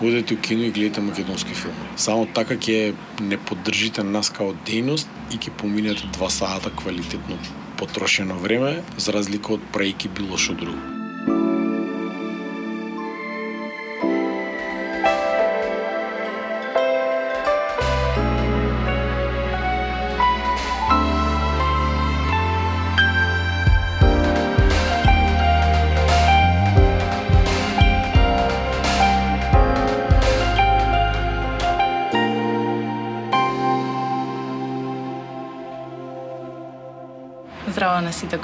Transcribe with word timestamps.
Одете 0.00 0.34
у 0.34 0.40
кино 0.40 0.62
и 0.62 0.70
гледате 0.70 1.00
македонски 1.00 1.54
филми. 1.54 1.88
Само 1.96 2.26
така 2.26 2.54
ќе 2.54 2.94
не 3.20 3.38
поддржите 3.38 4.04
нас 4.06 4.30
као 4.30 4.54
дејност 4.68 5.10
и 5.34 5.38
ќе 5.38 5.50
поминете 5.58 6.06
два 6.14 6.30
сата 6.30 6.70
квалитетно 6.70 7.38
потрошено 7.78 8.38
време, 8.38 8.82
за 8.96 9.12
разлика 9.12 9.58
од 9.58 9.66
прајки 9.74 10.10
било 10.10 10.38
што 10.38 10.54
друго. 10.54 10.97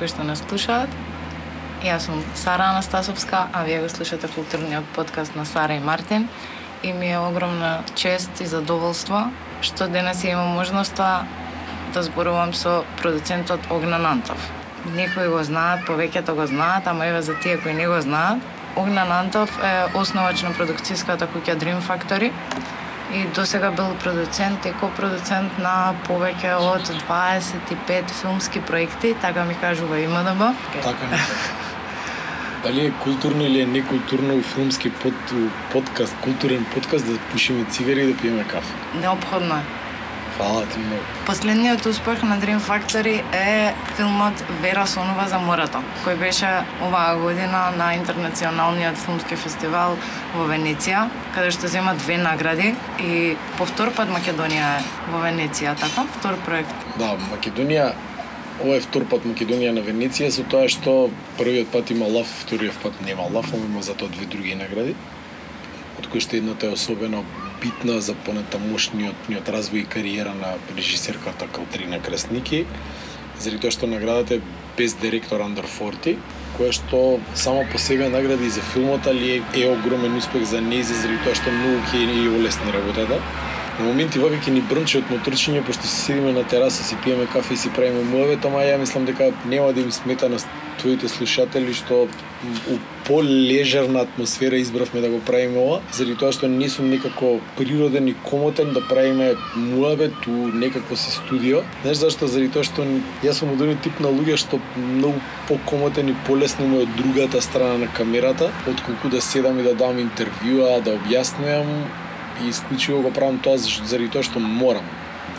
Кои 0.05 0.13
што 0.13 0.25
нас 0.29 0.43
слушаат. 0.45 0.91
Јас 1.81 2.05
сум 2.05 2.19
Сара 2.37 2.67
Анастасовска, 2.75 3.47
а 3.53 3.62
вие 3.65 3.81
го 3.81 3.89
слушате 3.89 4.29
културниот 4.29 4.85
подкаст 4.93 5.37
на 5.37 5.47
Сара 5.47 5.75
и 5.75 5.81
Мартин. 5.81 6.29
И 6.83 6.93
ми 6.93 7.09
е 7.12 7.19
огромна 7.19 7.81
чест 7.95 8.41
и 8.41 8.45
задоволство 8.45 9.31
што 9.62 9.89
денес 9.89 10.25
имам 10.25 10.61
можноста 10.61 11.25
да 11.95 12.03
зборувам 12.03 12.53
со 12.53 12.85
продуцентот 13.01 13.61
Огнан 13.71 14.05
Антов. 14.07 14.51
Некои 14.93 15.29
го 15.29 15.41
знаат, 15.41 15.89
повеќето 15.89 16.34
го 16.37 16.47
знаат, 16.47 16.87
ама 16.87 17.07
еве 17.07 17.23
за 17.23 17.39
тие 17.41 17.57
кои 17.57 17.73
не 17.73 17.89
го 17.89 18.01
знаат, 18.01 18.45
Огнан 18.77 19.12
Антов 19.12 19.57
е 19.65 19.87
основач 19.95 20.43
на 20.43 20.53
продукцијската 20.53 21.25
куќа 21.33 21.57
Dream 21.57 21.81
Factory, 21.81 22.33
и 23.15 23.27
до 23.35 23.47
сега 23.47 23.71
бил 23.71 23.95
продуцент 24.03 24.67
и 24.67 24.73
копродуцент 24.81 25.59
на 25.59 25.95
повеќе 26.09 26.57
од 26.59 26.89
25 27.09 28.11
филмски 28.21 28.61
проекти, 28.61 29.15
така 29.23 29.45
ми 29.45 29.55
кажува 29.61 29.97
МДБ. 29.97 30.51
Така 30.83 31.06
не. 31.11 31.21
Дали 32.65 32.87
е 32.87 32.93
културно 33.03 33.43
или 33.43 33.61
е 33.61 33.67
некултурно 33.67 34.43
филмски 34.43 34.91
под, 34.91 35.15
подкаст, 35.73 36.17
културен 36.25 36.67
подкаст 36.75 37.06
да 37.06 37.19
пушиме 37.19 37.65
цигари 37.71 38.01
и 38.01 38.12
да 38.12 38.21
пиеме 38.21 38.45
кафе? 38.45 38.73
Необходно 39.01 39.55
е. 39.55 39.84
Фала 40.39 40.67
ти 40.67 40.79
многу. 40.79 41.03
Последниот 41.27 41.87
успех 41.87 42.23
на 42.23 42.39
Dream 42.39 42.59
Factory 42.59 43.23
е 43.33 43.75
филмот 43.97 44.45
Вера 44.63 44.87
Сонова 44.87 45.29
за 45.29 45.39
морето, 45.39 45.79
кој 46.05 46.19
беше 46.19 46.49
оваа 46.83 47.15
година 47.17 47.71
на 47.79 47.95
Интернационалниот 47.95 48.99
филмски 48.99 49.39
фестивал 49.39 49.95
во 50.35 50.49
Венеција, 50.51 51.07
каде 51.37 51.53
што 51.55 51.71
зема 51.71 51.95
две 51.95 52.19
награди 52.19 52.75
и 52.99 53.37
по 53.59 53.67
втор 53.71 53.95
пат 53.95 54.11
Македонија 54.11 54.73
е 54.81 54.83
во 55.12 55.23
Венеција, 55.23 55.77
така? 55.79 56.03
Втор 56.19 56.41
проект. 56.47 56.75
Да, 56.99 57.15
Македонија 57.31 57.93
Ова 58.62 58.77
е 58.77 58.83
втор 58.83 59.03
пат 59.11 59.25
Македонија 59.27 59.73
на 59.75 59.83
Венеција 59.83 60.31
со 60.35 60.43
тоа 60.47 60.67
што 60.71 61.11
првиот 61.39 61.71
пат 61.71 61.91
има 61.91 62.07
лав, 62.11 62.27
вториот 62.43 62.77
пат 62.83 63.01
нема 63.07 63.27
лав, 63.31 63.55
ама 63.55 63.67
има 63.71 63.83
затоа 63.83 64.11
две 64.11 64.27
други 64.27 64.55
награди. 64.55 64.95
Од 65.99 66.07
кои 66.11 66.23
што 66.23 66.39
едната 66.39 66.67
е 66.67 66.75
особено 66.75 67.25
битна 67.65 68.01
за 68.05 68.12
понатамошниот 68.27 69.29
ниот 69.33 69.48
развој 69.48 69.84
и 69.84 69.89
кариера 69.89 70.34
на 70.37 70.55
режисерката 70.77 71.48
Калтрина 71.48 72.01
Красники, 72.05 72.67
заради 73.41 73.62
тоа 73.62 73.73
што 73.73 73.89
наградата 73.89 74.37
е 74.37 74.45
без 74.77 74.95
директор 75.01 75.41
Андер 75.41 75.65
Форти, 75.79 76.19
кое 76.59 76.75
што 76.77 77.21
само 77.34 77.65
по 77.73 77.81
себе 77.81 78.11
награди 78.12 78.51
за 78.51 78.61
филмот, 78.75 79.09
али 79.09 79.39
е, 79.39 79.43
е 79.62 79.71
огромен 79.73 80.17
успех 80.21 80.45
за 80.51 80.61
нејзе, 80.61 81.01
заради 81.01 81.25
тоа 81.25 81.41
што 81.41 81.55
многу 81.56 81.81
ќе 81.89 82.05
и 82.05 82.29
олесни 82.37 82.75
работата. 82.77 83.21
На 83.78 83.89
моменти 83.89 84.21
вака 84.23 84.39
ќе 84.39 84.53
ни 84.55 84.61
брнче 84.71 85.01
од 85.01 85.09
моторчиње, 85.11 85.65
пошто 85.67 85.89
си 85.89 85.97
седиме 86.05 86.37
на 86.37 86.45
тераса, 86.47 86.84
си 86.84 87.01
пиеме 87.05 87.27
кафе 87.33 87.55
и 87.55 87.56
си 87.56 87.73
правиме 87.75 88.05
муавет, 88.12 88.45
ама 88.45 88.62
ја 88.62 88.77
мислам 88.78 89.09
дека 89.09 89.33
нема 89.50 89.72
да 89.72 89.81
им 89.81 89.91
смета 89.93 90.28
на 90.28 90.38
твоите 90.81 91.09
слушатели 91.09 91.73
што 91.73 92.07
у 92.69 92.77
полежерна 93.07 94.01
атмосфера 94.01 94.61
избравме 94.61 95.01
да 95.01 95.09
го 95.09 95.21
правиме 95.21 95.59
ова, 95.59 95.81
заради 95.93 96.17
тоа 96.21 96.33
што 96.33 96.49
не 96.49 96.69
сум 96.69 96.89
некако 96.93 97.39
природен 97.59 98.09
и 98.09 98.15
комотен 98.25 98.73
да 98.73 98.81
правиме 98.89 99.35
муабет 99.57 100.27
у 100.27 100.49
некакво 100.53 100.97
си 100.97 101.11
студио. 101.11 101.62
Знаеш 101.83 101.99
зашто? 101.99 102.29
Заради 102.29 102.53
тоа 102.53 102.65
што 102.65 102.87
јас 103.23 103.41
сум 103.41 103.55
од 103.55 103.83
тип 103.85 104.01
на 104.01 104.09
луѓе 104.09 104.37
што 104.41 104.61
многу 104.77 105.21
покомотен 105.49 106.09
и 106.09 106.17
полесно 106.27 106.69
ме 106.69 106.83
од 106.85 106.97
другата 106.97 107.43
страна 107.43 107.79
на 107.79 107.89
камерата, 107.93 108.51
отколку 108.67 109.09
да 109.09 109.21
седам 109.21 109.61
и 109.61 109.62
да 109.62 109.75
дам 109.75 110.01
интервјуа, 110.01 110.83
да 110.83 110.99
објаснувам 110.99 111.87
и 112.43 112.49
исклучиво 112.49 113.03
го 113.03 113.11
правам 113.11 113.39
тоа 113.39 113.59
заради 113.59 114.09
тоа 114.09 114.23
што 114.23 114.41
морам 114.41 114.85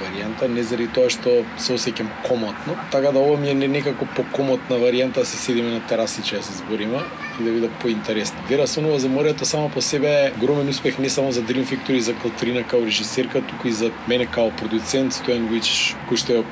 варијанта, 0.02 0.48
не 0.48 0.64
заради 0.64 0.88
тоа 0.94 1.10
што 1.10 1.44
се 1.58 1.76
осеќам 1.76 2.10
комотно. 2.28 2.76
Така 2.92 3.12
да 3.12 3.20
ова 3.20 3.38
ми 3.38 3.50
е 3.50 3.54
не 3.54 3.68
некако 3.68 4.08
покомотна 4.16 4.78
варијанта 4.82 5.24
да 5.24 5.26
се 5.26 5.38
седиме 5.38 5.72
на 5.72 5.82
терасиче 5.88 6.38
да 6.38 6.44
се 6.44 6.58
збориме 6.58 7.02
и 7.40 7.44
да 7.44 7.52
биде 7.52 7.70
поинтересно. 7.82 8.40
Вера 8.50 8.68
Сонова 8.68 9.00
за 9.00 9.10
морето 9.10 9.46
само 9.46 9.70
по 9.70 9.82
себе 9.82 10.08
е 10.08 10.32
огромен 10.38 10.70
успех 10.70 11.00
не 11.00 11.10
само 11.10 11.32
за 11.32 11.42
Dream 11.42 11.66
Factory, 11.66 12.00
за 12.00 12.16
Калтрина 12.16 12.64
као 12.64 12.86
режисерка, 12.86 13.42
туку 13.42 13.68
и 13.68 13.72
за 13.72 13.92
мене 14.08 14.26
као 14.26 14.52
продуцент 14.52 15.14
Стојан 15.14 15.50
Вујчич, 15.50 15.96
кој 16.10 16.18
што 16.18 16.40
е 16.40 16.46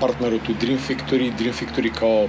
партнерот 0.00 0.48
у 0.48 0.54
Dream 0.56 0.78
Factory, 0.78 1.32
Dream 1.32 1.52
Factory 1.52 1.92
као 1.92 2.28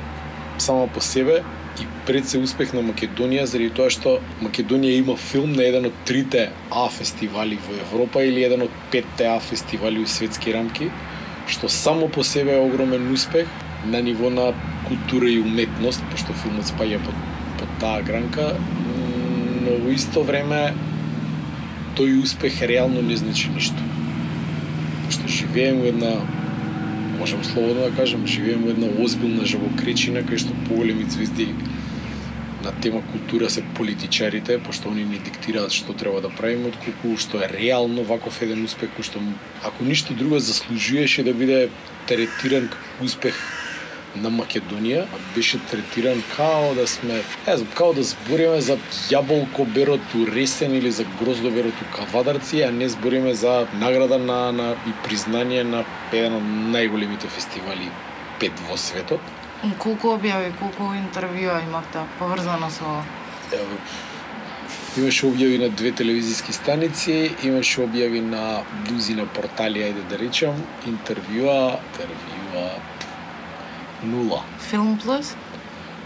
само 0.58 0.88
по 0.88 1.02
себе 1.02 1.44
и 1.80 1.86
пред 2.06 2.28
се 2.28 2.40
успех 2.42 2.74
на 2.74 2.82
Македонија 2.84 3.46
заради 3.48 3.72
тоа 3.78 3.92
што 3.94 4.18
Македонија 4.44 5.00
има 5.00 5.16
филм 5.16 5.54
на 5.56 5.64
еден 5.64 5.88
од 5.88 6.04
трите 6.06 6.50
А 6.70 6.88
фестивали 6.90 7.60
во 7.68 7.78
Европа 7.86 8.24
или 8.26 8.44
еден 8.44 8.66
од 8.68 8.76
петте 8.92 9.30
А 9.32 9.40
фестивали 9.40 10.04
у 10.04 10.08
светски 10.08 10.54
рамки, 10.54 10.90
што 11.48 11.70
само 11.70 12.10
по 12.10 12.24
себе 12.24 12.58
е 12.58 12.66
огромен 12.66 13.12
успех 13.14 13.48
на 13.86 14.02
ниво 14.02 14.30
на 14.30 14.52
култура 14.88 15.30
и 15.30 15.40
уметност, 15.40 16.04
пошто 16.12 16.34
филмот 16.44 16.68
спаѓа 16.70 17.00
под, 17.06 17.16
под 17.60 17.80
таа 17.80 18.02
гранка, 18.04 18.52
но 19.64 19.78
во 19.86 19.96
исто 19.96 20.26
време 20.28 20.74
тој 21.98 22.22
успех 22.22 22.62
реално 22.62 23.02
не 23.02 23.18
значи 23.18 23.50
ништо. 23.50 23.90
Пошто 25.06 25.28
живееме 25.28 25.82
во 25.82 25.88
една 25.96 26.14
можам 27.22 27.44
слободно 27.44 27.84
да 27.86 27.96
кажам, 27.96 28.26
живееме 28.28 28.64
во 28.66 28.72
една 28.74 28.88
озбилна 29.04 29.46
живокречина 29.46 30.24
кај 30.26 30.42
што 30.42 30.56
поголеми 30.66 31.06
звезди 31.06 31.52
на 32.66 32.72
тема 32.82 33.02
култура 33.12 33.50
се 33.50 33.62
политичарите, 33.78 34.58
пошто 34.58 34.90
они 34.90 35.04
ни 35.06 35.20
диктираат 35.22 35.70
што 35.72 35.94
треба 35.94 36.22
да 36.22 36.30
правиме, 36.34 36.74
отколку 36.74 37.14
што 37.22 37.44
е 37.46 37.50
реално 37.54 38.02
ваков 38.10 38.42
еден 38.42 38.66
успех, 38.66 38.90
кој 38.98 39.06
што 39.06 39.22
ако 39.62 39.86
ништо 39.86 40.18
друго 40.18 40.40
заслужуваше 40.42 41.22
да 41.24 41.34
биде 41.34 41.70
третиран 42.10 42.70
како 42.74 43.06
успех 43.06 43.38
на 44.16 44.30
Македонија 44.30 45.06
беше 45.36 45.60
третиран 45.72 46.24
као 46.36 46.74
да 46.76 46.88
сме, 46.88 47.22
не 47.48 47.58
знам, 47.58 47.68
као 47.76 47.94
да 47.94 48.04
збориме 48.04 48.62
за 48.62 48.78
јаболко 49.10 49.66
берот 49.66 50.16
у 50.16 50.26
Ресен 50.28 50.76
или 50.76 50.92
за 50.92 51.06
гроздо 51.20 51.52
берот 51.52 51.74
у 51.82 51.96
Кавадарци, 51.96 52.62
а 52.62 52.72
не 52.72 52.90
збориме 52.90 53.34
за 53.34 53.68
награда 53.80 54.20
на, 54.20 54.52
на 54.52 54.76
и 54.88 54.94
признание 55.08 55.64
на 55.64 55.86
еден 56.12 56.36
од 56.36 56.48
најголемите 56.76 57.28
фестивали 57.28 57.90
пет 58.40 58.54
во 58.70 58.78
светот. 58.78 59.22
Колку 59.78 60.16
објави, 60.18 60.54
колку 60.60 60.92
интервјуа 60.98 61.62
имавте 61.64 62.02
поврзано 62.20 62.70
со 62.70 62.86
ова? 62.86 63.04
Имаше 64.98 65.28
објави 65.28 65.60
на 65.62 65.70
две 65.70 65.92
телевизиски 65.92 66.54
станици, 66.54 67.32
имаше 67.44 67.86
објави 67.86 68.20
на 68.20 68.64
дузина 68.90 69.24
портали, 69.36 69.86
ајде 69.88 70.04
да 70.10 70.18
речам, 70.20 70.58
интервјуа, 70.90 71.78
интервјуа, 71.94 72.66
нула. 74.04 74.44
Филм 74.70 74.98
Плюс? 74.98 75.36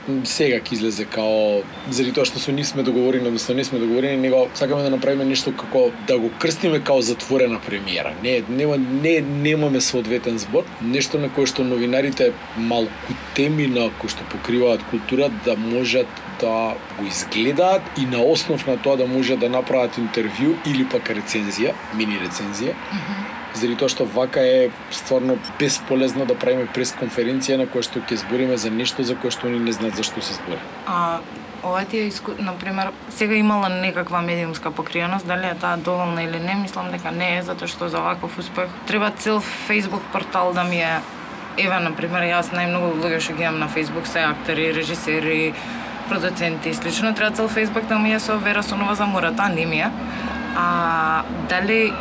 сега 0.06 0.60
ќе 0.62 0.76
излезе 0.76 1.06
као 1.10 1.64
заради 1.90 2.14
тоа 2.14 2.28
што 2.30 2.40
со 2.40 2.54
нив 2.54 2.68
сме 2.70 2.84
договорени, 2.86 3.28
односно 3.28 3.56
не 3.58 3.64
сме 3.66 3.80
договорени, 3.82 4.22
него 4.22 4.44
сакаме 4.54 4.84
да 4.86 4.92
направиме 4.94 5.26
нешто 5.26 5.54
како 5.58 5.90
да 6.08 6.20
го 6.22 6.30
крстиме 6.40 6.80
као 6.80 7.02
затворена 7.02 7.60
премиера. 7.66 8.14
Не, 8.24 8.44
нема 8.50 8.78
не 8.78 9.20
немаме 9.22 9.82
соодветен 9.82 10.38
збор, 10.38 10.66
нешто 10.82 11.18
на 11.20 11.30
кое 11.34 11.50
што 11.50 11.66
новинарите 11.66 12.34
малку 12.58 13.18
теми 13.34 13.68
на 13.68 13.90
кои 14.00 14.14
што 14.14 14.28
покриваат 14.32 14.86
култура 14.92 15.32
да 15.46 15.58
можат 15.58 16.22
да 16.42 16.76
го 17.00 17.08
изгледаат 17.08 17.82
и 17.98 18.06
на 18.06 18.22
основ 18.22 18.68
на 18.68 18.78
тоа 18.78 18.98
да 19.02 19.08
можат 19.08 19.40
да 19.40 19.50
направат 19.50 19.98
интервју 19.98 20.54
или 20.66 20.86
пак 20.86 21.10
рецензија, 21.10 21.74
мини 21.98 22.22
рецензија. 22.22 22.78
Mm 22.78 23.02
-hmm 23.02 23.35
заради 23.58 23.80
тоа 23.80 23.90
што 23.90 24.06
вака 24.06 24.42
е 24.42 24.70
стварно 24.92 25.38
бесполезно 25.60 26.26
да 26.26 26.36
правиме 26.36 26.68
пресконференција 26.76 27.58
на 27.58 27.66
која 27.66 27.88
што 27.88 28.04
ќе 28.04 28.22
збориме 28.26 28.58
за 28.58 28.70
нешто 28.70 29.04
за 29.04 29.16
кое 29.16 29.32
што 29.32 29.48
они 29.48 29.60
не 29.60 29.72
знаат 29.72 29.96
зашто 29.96 30.22
се 30.22 30.34
збори. 30.34 30.60
А 30.88 31.20
ова 31.64 31.86
ти 31.86 31.98
е 31.98 32.08
иску... 32.08 32.32
например, 32.40 32.92
сега 33.10 33.36
имала 33.36 33.70
некаква 33.70 34.22
медиумска 34.22 34.72
покриеност, 34.72 35.28
дали 35.28 35.46
е 35.46 35.56
таа 35.56 35.78
доволна 35.78 36.24
или 36.24 36.40
не, 36.40 36.56
мислам 36.56 36.92
дека 36.92 37.12
не 37.12 37.38
е, 37.38 37.42
затоа 37.42 37.68
што 37.68 37.90
за 37.90 38.00
ваков 38.00 38.38
успех. 38.38 38.70
Треба 38.88 39.12
цел 39.12 39.42
Facebook 39.70 40.04
портал 40.12 40.54
да 40.54 40.64
ми 40.64 40.78
е. 40.78 41.00
Еве, 41.58 41.80
например, 41.80 42.28
јас 42.28 42.52
најмногу 42.52 43.00
луѓе 43.00 43.20
што 43.24 43.34
ги 43.34 43.48
имам 43.48 43.60
на 43.60 43.70
Facebook 43.72 44.06
се 44.12 44.20
актери, 44.28 44.74
режисери, 44.76 45.54
продуценти 46.10 46.70
и 46.70 46.74
слично, 46.74 47.14
треба 47.16 47.36
цел 47.36 47.50
Facebook 47.50 47.88
да 47.88 48.00
ми 48.00 48.14
е 48.14 48.20
со 48.20 48.38
Вера 48.38 48.64
Сонова 48.64 48.96
за 48.96 49.06
Мурата, 49.06 49.44
а 49.44 49.50
не 49.50 49.66
ми 49.66 49.80
е. 49.80 49.92
А 50.56 51.24
дали 51.50 51.94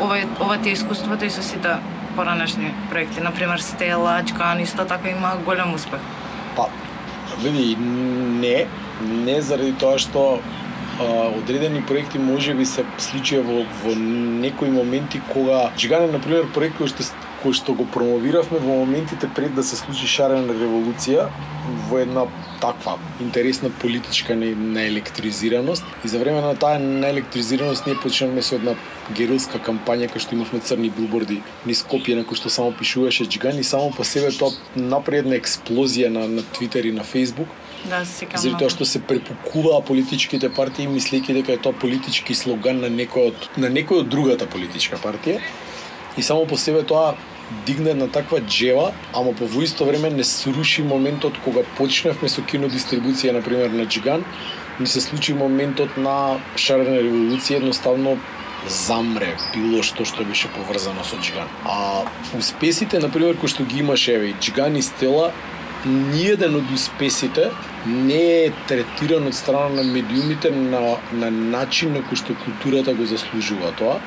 ова 0.00 0.18
ова 0.40 0.58
ти 0.58 0.70
искуството 0.70 1.24
и 1.24 1.30
со 1.30 1.42
сите 1.42 1.76
поранешни 2.16 2.74
проекти, 2.90 3.20
например 3.20 3.58
Стела, 3.58 4.22
Чкан, 4.26 4.60
исто 4.60 4.84
така 4.84 5.08
има 5.08 5.36
голем 5.44 5.74
успех. 5.74 6.00
Па, 6.56 6.66
види, 7.42 7.76
не, 7.80 8.66
не 9.02 9.40
заради 9.40 9.72
тоа 9.72 9.98
што 9.98 10.40
а, 11.00 11.04
одредени 11.38 11.82
проекти 11.82 12.18
може 12.18 12.54
би 12.54 12.66
се 12.68 12.84
случија 12.98 13.40
во, 13.40 13.64
во 13.84 13.96
некои 13.96 14.70
моменти 14.70 15.22
кога 15.32 15.70
Джигане, 15.76 16.12
например, 16.12 16.50
проект 16.54 16.80
кој 16.80 16.92
што 16.92 17.06
кој 17.42 17.56
што 17.58 17.74
го 17.74 17.86
промовиравме 17.94 18.58
во 18.62 18.78
моментите 18.84 19.28
пред 19.34 19.54
да 19.54 19.62
се 19.62 19.76
случи 19.76 20.06
шарена 20.06 20.54
револуција 20.54 21.26
во 21.90 21.98
една 22.02 22.26
таква 22.60 22.98
интересна 23.20 23.70
политичка 23.70 24.36
наелектризираност. 24.36 25.84
И 26.04 26.08
за 26.08 26.18
време 26.18 26.40
на 26.40 26.54
таа 26.54 26.78
наелектризираност 26.78 27.86
ние 27.86 27.96
почнавме 28.02 28.42
со 28.42 28.54
една 28.54 28.74
герилска 29.10 29.58
кампања 29.58 30.10
кај 30.12 30.22
што 30.22 30.36
имавме 30.38 30.60
црни 30.60 30.90
билборди 30.90 31.40
низ 31.66 31.82
Скопје 31.82 32.14
на 32.18 32.22
кој 32.22 32.38
што 32.38 32.50
само 32.50 32.72
пишуваше 32.72 33.26
Джиган 33.26 33.58
и 33.58 33.64
само 33.64 33.90
по 33.90 34.04
себе 34.04 34.30
тоа 34.30 34.54
направи 34.76 35.24
една 35.26 35.36
експлозија 35.36 36.08
на 36.08 36.28
на 36.28 36.42
Твитер 36.42 36.84
и 36.84 36.92
на 36.92 37.04
Фейсбук. 37.04 37.48
Да, 37.90 38.04
се 38.06 38.26
Заради 38.36 38.58
тоа 38.58 38.70
што 38.70 38.86
се 38.86 39.02
препукуваа 39.02 39.82
политичките 39.82 40.50
партии 40.54 40.86
мислејќи 40.86 41.34
дека 41.40 41.52
е 41.52 41.62
тоа 41.62 41.74
политички 41.74 42.34
слоган 42.34 42.80
на 42.80 42.90
некој 42.90 43.32
од 43.32 43.50
на 43.56 43.70
некој 43.70 44.04
од 44.04 44.08
другата 44.08 44.46
политичка 44.46 44.96
партија. 45.02 45.40
И 46.16 46.22
само 46.22 46.46
по 46.46 46.56
себе 46.56 46.82
тоа 46.82 47.16
дигне 47.66 47.90
една 47.90 48.06
таква 48.08 48.40
джева, 48.40 48.92
ама 49.14 49.32
по 49.32 49.46
во 49.46 49.62
исто 49.62 49.84
време 49.84 50.10
не 50.10 50.24
сруши 50.24 50.82
моментот 50.82 51.38
кога 51.44 51.62
почнавме 51.78 52.28
со 52.28 52.42
кинодистрибуција, 52.42 53.32
на 53.32 53.42
пример 53.42 53.70
на 53.70 53.86
Джиган, 53.86 54.24
не 54.80 54.86
се 54.86 55.00
случи 55.00 55.34
моментот 55.34 55.96
на 55.96 56.40
шарена 56.56 57.00
револуција, 57.02 57.62
едноставно 57.62 58.16
замре 58.68 59.34
било 59.54 59.82
што 59.82 60.04
што 60.04 60.24
беше 60.24 60.48
поврзано 60.56 61.04
со 61.04 61.16
Джиган. 61.16 61.48
А 61.64 62.04
успесите, 62.38 62.98
на 62.98 63.10
пример, 63.10 63.36
кои 63.36 63.48
што 63.48 63.64
ги 63.64 63.80
имаше 63.80 64.14
еве 64.14 64.34
Джиган 64.40 64.76
и 64.76 64.82
Стела, 64.82 65.32
ниеден 65.86 66.56
од 66.56 66.70
успесите 66.74 67.50
не 67.86 68.22
е 68.46 68.50
третиран 68.68 69.26
од 69.26 69.34
страна 69.34 69.82
на 69.82 69.84
медиумите 69.84 70.50
на, 70.50 70.96
на 71.12 71.30
начин 71.30 71.96
на 71.96 72.02
кој 72.06 72.20
што 72.20 72.36
културата 72.44 72.94
го 72.94 73.06
заслужува 73.06 73.72
тоа 73.78 73.98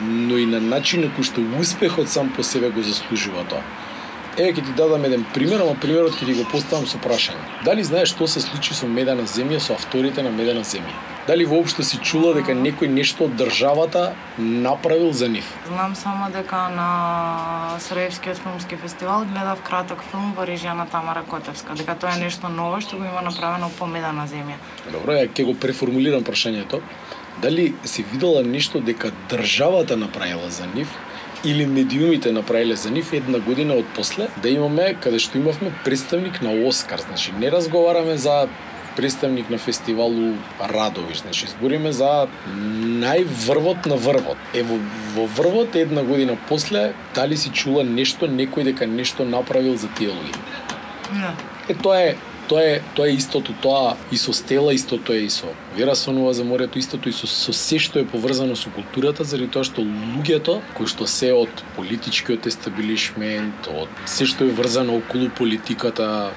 но 0.00 0.38
и 0.38 0.46
на 0.46 0.60
начин 0.60 1.00
на 1.06 1.12
кој 1.12 1.26
што 1.26 1.44
успехот 1.60 2.08
сам 2.08 2.30
по 2.30 2.42
себе 2.42 2.70
го 2.70 2.82
заслужува 2.82 3.44
тоа. 3.48 3.62
Еве 4.38 4.52
ќе 4.54 4.62
ти 4.68 4.72
дадам 4.78 5.02
еден 5.04 5.24
пример, 5.34 5.64
ама 5.64 5.74
примерот 5.82 6.14
ќе 6.14 6.26
ти 6.28 6.34
го 6.38 6.44
поставам 6.46 6.86
со 6.86 6.98
прашање. 7.02 7.42
Дали 7.66 7.82
знаеш 7.82 8.12
што 8.14 8.28
се 8.30 8.38
случи 8.38 8.74
со 8.74 8.86
Медена 8.86 9.24
земја, 9.26 9.58
со 9.58 9.74
авторите 9.74 10.22
на 10.22 10.30
Медена 10.30 10.62
земја? 10.62 10.94
Дали 11.26 11.44
воопшто 11.44 11.82
си 11.82 11.98
чула 11.98 12.30
дека 12.36 12.54
некој 12.54 12.86
нешто 12.88 13.26
од 13.26 13.34
државата 13.36 14.14
направил 14.38 15.10
за 15.12 15.26
нив? 15.28 15.48
Знам 15.66 15.96
само 15.98 16.30
дека 16.30 16.68
на 16.76 16.88
Сараевскиот 17.82 18.38
филмски 18.44 18.78
фестивал 18.78 19.26
гледав 19.26 19.60
краток 19.66 20.06
филм 20.12 20.30
во 20.38 20.46
режија 20.46 20.78
на 20.78 20.86
Тамара 20.86 21.26
Котевска, 21.26 21.74
дека 21.74 21.98
тоа 21.98 22.14
е 22.14 22.22
нешто 22.22 22.48
ново 22.48 22.78
што 22.80 22.96
го 22.96 23.10
има 23.10 23.26
направено 23.26 23.74
по 23.78 23.90
Медена 23.90 24.30
земја. 24.30 24.62
Добро, 24.86 25.18
ја 25.18 25.26
ќе 25.26 25.50
го 25.50 25.58
преформулирам 25.58 26.22
прашањето 26.22 26.78
дали 27.42 27.74
си 27.84 28.02
видела 28.12 28.42
нешто 28.42 28.80
дека 28.80 29.12
државата 29.30 29.96
направила 29.96 30.50
за 30.50 30.66
нив 30.74 30.88
или 31.44 31.66
медиумите 31.66 32.32
направиле 32.32 32.76
за 32.76 32.90
нив 32.90 33.12
една 33.12 33.38
година 33.38 33.74
од 33.74 33.84
после 33.94 34.28
да 34.42 34.48
имаме 34.48 34.94
каде 35.00 35.18
што 35.22 35.38
имавме 35.38 35.70
представник 35.84 36.42
на 36.42 36.50
Оскар. 36.66 36.98
Значи 36.98 37.32
не 37.38 37.50
разговараме 37.50 38.16
за 38.16 38.48
представник 38.96 39.50
на 39.50 39.58
фестивалу 39.58 40.34
Радови, 40.60 41.14
значи 41.14 41.46
збориме 41.46 41.92
за 41.92 42.26
најврвот 42.50 43.86
на 43.86 43.96
врвот. 43.96 44.38
Ево 44.54 44.80
во 45.14 45.26
врвот 45.26 45.76
една 45.76 46.02
година 46.02 46.36
после 46.48 46.92
дали 47.14 47.36
си 47.36 47.52
чула 47.54 47.84
нешто 47.84 48.26
некој 48.26 48.66
дека 48.72 48.86
нешто 48.86 49.24
направил 49.24 49.76
за 49.78 49.86
тие 49.94 50.10
луѓе? 50.10 50.34
Не. 51.14 51.30
Е 51.68 51.74
тоа 51.74 52.00
е 52.02 52.16
тоа 52.48 52.64
е 52.64 52.80
тоа 52.96 53.08
е 53.08 53.16
истото 53.16 53.54
тоа 53.62 53.96
и 54.12 54.18
со 54.18 54.32
стела 54.32 54.74
истото 54.74 55.12
е 55.12 55.26
и 55.26 55.30
со 55.30 55.52
Вера 55.76 55.94
со 55.96 56.12
нова 56.12 56.32
за 56.34 56.44
морето 56.44 56.78
истото 56.78 57.08
и 57.08 57.12
со, 57.12 57.26
со 57.26 57.52
се 57.52 57.78
што 57.78 58.00
е 58.00 58.08
поврзано 58.08 58.56
со 58.56 58.70
културата 58.74 59.24
заради 59.24 59.52
тоа 59.52 59.64
што 59.68 59.84
луѓето 59.84 60.58
кои 60.74 60.86
што 60.90 61.06
се 61.06 61.32
од 61.36 61.62
политичкиот 61.76 62.48
естаблишмент, 62.50 63.68
од 63.68 63.88
се 64.06 64.26
што 64.26 64.48
е 64.48 64.54
врзано 64.56 64.96
околу 64.98 65.30
политиката, 65.30 66.32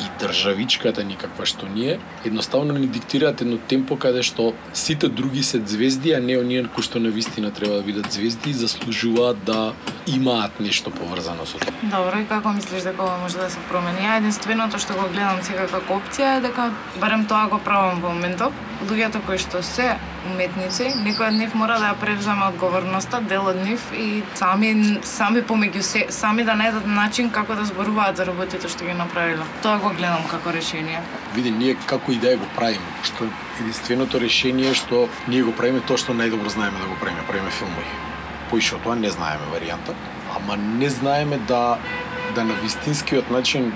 и 0.00 0.08
државичката 0.20 1.04
никаква 1.04 1.46
што 1.46 1.68
ние, 1.68 1.98
едноставно 2.24 2.74
ни 2.78 2.86
диктираат 2.86 3.40
едно 3.40 3.58
темпо 3.58 3.96
каде 3.96 4.22
што 4.22 4.52
сите 4.72 5.08
други 5.08 5.42
се 5.42 5.60
звезди, 5.66 6.12
а 6.12 6.20
не 6.20 6.38
оние 6.38 6.64
кои 6.74 6.84
што 6.84 7.00
на 7.00 7.10
вистина 7.10 7.50
треба 7.50 7.80
да 7.80 7.82
бидат 7.82 8.12
звезди 8.12 8.52
заслужуваат 8.52 9.44
да 9.44 9.72
имаат 10.06 10.60
нешто 10.60 10.90
поврзано 10.90 11.46
со 11.46 11.58
тоа. 11.58 11.74
Добро, 11.82 12.20
и 12.20 12.26
како 12.28 12.52
мислиш 12.56 12.82
дека 12.82 13.02
ова 13.02 13.18
може 13.22 13.38
да 13.38 13.50
се 13.50 13.60
промени? 13.68 14.06
Ја 14.06 14.18
единственото 14.18 14.78
што 14.78 14.96
го 14.98 15.08
гледам 15.12 15.42
сега 15.42 15.68
како 15.70 16.00
опција 16.00 16.38
е 16.38 16.44
дека 16.48 16.70
барем 17.00 17.26
тоа 17.26 17.48
го 17.52 17.60
правам 17.64 18.00
во 18.00 18.14
моментов, 18.14 18.52
луѓето 18.88 19.20
кои 19.26 19.38
што 19.40 19.62
се 19.66 19.94
уметници, 20.30 20.90
некој 21.04 21.28
од 21.28 21.36
нив 21.36 21.54
мора 21.58 21.78
да 21.80 21.90
ја 21.90 21.98
превземе 22.00 22.46
одговорноста, 22.48 23.20
дел 23.28 23.48
од 23.50 23.60
нив 23.60 23.84
и 23.96 24.22
сами 24.34 25.00
сами 25.06 25.42
помеѓу 25.46 25.82
се, 25.84 26.04
сами 26.10 26.44
да 26.44 26.56
најдат 26.58 26.86
начин 26.86 27.30
како 27.30 27.56
да 27.58 27.64
зборуваат 27.68 28.16
за 28.16 28.26
работите 28.28 28.68
што 28.68 28.84
ги 28.88 28.96
направиле. 28.96 29.46
Тоа 29.62 29.78
го 29.78 29.92
гледам 29.96 30.26
како 30.30 30.52
решение. 30.56 31.00
Види, 31.34 31.50
ние 31.50 31.76
како 31.86 32.12
и 32.12 32.20
да 32.20 32.36
го 32.36 32.48
правиме, 32.56 32.94
што 33.04 33.28
единственото 33.60 34.20
решение 34.20 34.74
што 34.74 35.08
ние 35.28 35.42
го 35.42 35.52
правиме 35.56 35.80
тоа 35.80 36.00
што 36.00 36.16
најдобро 36.16 36.48
знаеме 36.48 36.80
да 36.80 36.88
го 36.88 37.00
правиме, 37.00 37.26
правиме 37.28 37.50
филмови. 37.50 37.88
Поише 38.50 38.76
од 38.76 38.84
тоа 38.84 38.96
не 38.96 39.10
знаеме 39.10 39.48
варијанта, 39.52 39.96
ама 40.36 40.56
не 40.56 40.90
знаеме 40.90 41.38
да 41.48 41.78
да 42.34 42.44
на 42.44 42.54
вистинскиот 42.62 43.30
начин 43.30 43.72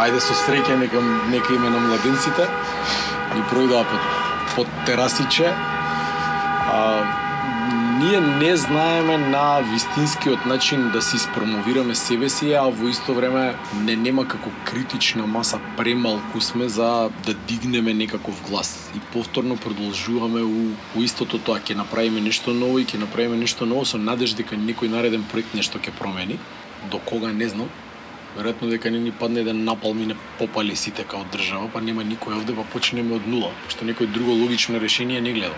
ајде 0.00 0.20
со 0.20 0.34
среќа 0.36 0.76
нека 0.80 1.00
нека 1.32 1.54
име 1.54 1.70
на 1.70 1.80
младенците 1.80 2.48
ни 3.34 3.42
пројдоа 3.50 3.84
под, 3.90 4.06
под 4.54 4.68
терасиче. 4.86 5.52
А, 6.70 7.30
ние 8.00 8.20
не 8.20 8.56
знаеме 8.56 9.18
на 9.18 9.60
вистинскиот 9.60 10.46
начин 10.46 10.90
да 10.90 11.02
се 11.02 11.18
спромовираме 11.18 11.94
себе 11.94 12.28
си, 12.28 12.52
а 12.52 12.62
во 12.62 12.88
исто 12.88 13.14
време 13.14 13.54
не 13.84 13.96
нема 13.96 14.24
како 14.28 14.50
критична 14.64 15.26
маса 15.26 15.60
премалку 15.76 16.40
сме 16.40 16.68
за 16.68 17.10
да 17.26 17.34
дигнеме 17.34 17.94
некаков 17.94 18.40
глас. 18.48 18.90
И 18.96 19.00
повторно 19.12 19.56
продолжуваме 19.56 20.40
у, 20.40 20.72
у 20.96 21.02
истото 21.02 21.38
тоа, 21.38 21.60
ќе 21.60 21.76
направиме 21.76 22.20
нешто 22.20 22.54
ново 22.56 22.80
и 22.80 22.88
ќе 22.88 23.04
направиме 23.04 23.36
нешто 23.36 23.66
ново 23.66 23.84
со 23.84 23.98
надеж 23.98 24.32
дека 24.32 24.56
некој 24.56 24.88
нареден 24.88 25.28
проект 25.28 25.54
нешто 25.54 25.78
ќе 25.78 25.92
промени. 25.98 26.38
До 26.90 26.98
кога 26.98 27.32
не 27.32 27.48
знам, 27.48 27.68
Веројатно 28.36 28.70
дека 28.70 28.90
не 28.90 29.00
ни 29.02 29.10
падне 29.10 29.40
еден 29.40 29.64
напал 29.64 29.94
ми 29.94 30.06
не 30.06 30.14
попали 30.38 30.76
сите 30.76 31.04
као 31.04 31.24
држава, 31.32 31.68
па 31.72 31.80
нема 31.80 32.04
никој 32.06 32.36
овде, 32.38 32.54
па 32.54 32.62
почнеме 32.72 33.16
од 33.16 33.26
нула, 33.26 33.50
што 33.68 33.84
некој 33.88 34.06
друго 34.14 34.36
логично 34.42 34.78
решение 34.78 35.20
не 35.20 35.32
гледа. 35.32 35.56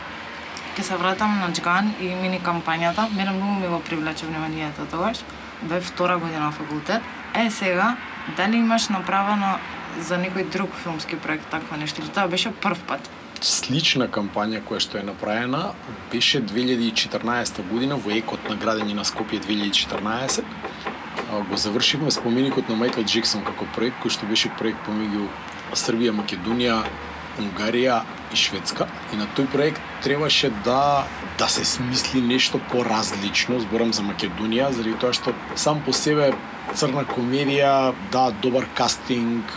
Ке 0.77 0.83
се 0.83 0.97
вратам 0.97 1.39
на 1.41 1.51
Джган 1.53 1.93
и 2.01 2.15
мини 2.17 2.41
кампањата. 2.41 3.11
Мене 3.17 3.31
многу 3.31 3.61
ми 3.61 3.69
го 3.69 3.81
привлече 3.81 4.27
вниманието 4.27 4.87
тогаш. 4.91 5.19
Бе 5.63 5.81
втора 5.81 6.17
година 6.19 6.51
факултет. 6.51 7.03
Е, 7.35 7.51
сега, 7.51 7.97
дали 8.37 8.57
имаш 8.57 8.89
направено 8.89 9.59
за 10.01 10.17
некој 10.17 10.49
друг 10.49 10.71
филмски 10.83 11.17
проект 11.17 11.51
таква 11.51 11.77
нешто? 11.77 12.01
Или 12.01 12.09
тоа 12.09 12.29
беше 12.29 12.51
прв 12.51 12.81
пат? 12.89 13.11
Слична 13.43 14.07
кампања 14.09 14.63
која 14.65 14.81
што 14.81 14.97
е 14.99 15.05
направена 15.05 15.75
беше 16.13 16.41
2014 16.41 17.61
година 17.69 17.97
во 18.01 18.17
екот 18.17 18.49
на 18.49 18.57
градење 18.57 18.95
на 18.95 19.05
Скопје 19.05 19.43
2014 19.45 20.41
го 21.41 21.57
завршивме 21.57 22.11
споменикот 22.11 22.69
на 22.69 22.77
Майкл 22.77 23.01
Джексон 23.01 23.45
како 23.45 23.65
проект 23.77 24.03
кој 24.05 24.13
што 24.13 24.29
беше 24.29 24.53
проект 24.59 24.85
помеѓу 24.85 25.29
Србија, 25.73 26.13
Македонија, 26.13 26.83
Унгарија 27.41 28.03
и 28.33 28.37
Шведска. 28.37 28.87
И 29.13 29.17
на 29.17 29.27
тој 29.37 29.49
проект 29.53 29.81
требаше 30.05 30.51
да 30.65 31.05
да 31.39 31.49
се 31.49 31.65
смисли 31.65 32.21
нешто 32.21 32.61
поразлично, 32.71 33.61
зборам 33.61 33.93
за 33.93 34.05
Македонија, 34.05 34.71
заради 34.71 34.99
тоа 35.01 35.17
што 35.17 35.33
сам 35.57 35.81
по 35.81 35.93
себе 35.97 36.33
црна 36.75 37.07
комедија, 37.09 37.95
да, 38.13 38.31
добар 38.45 38.69
кастинг, 38.77 39.49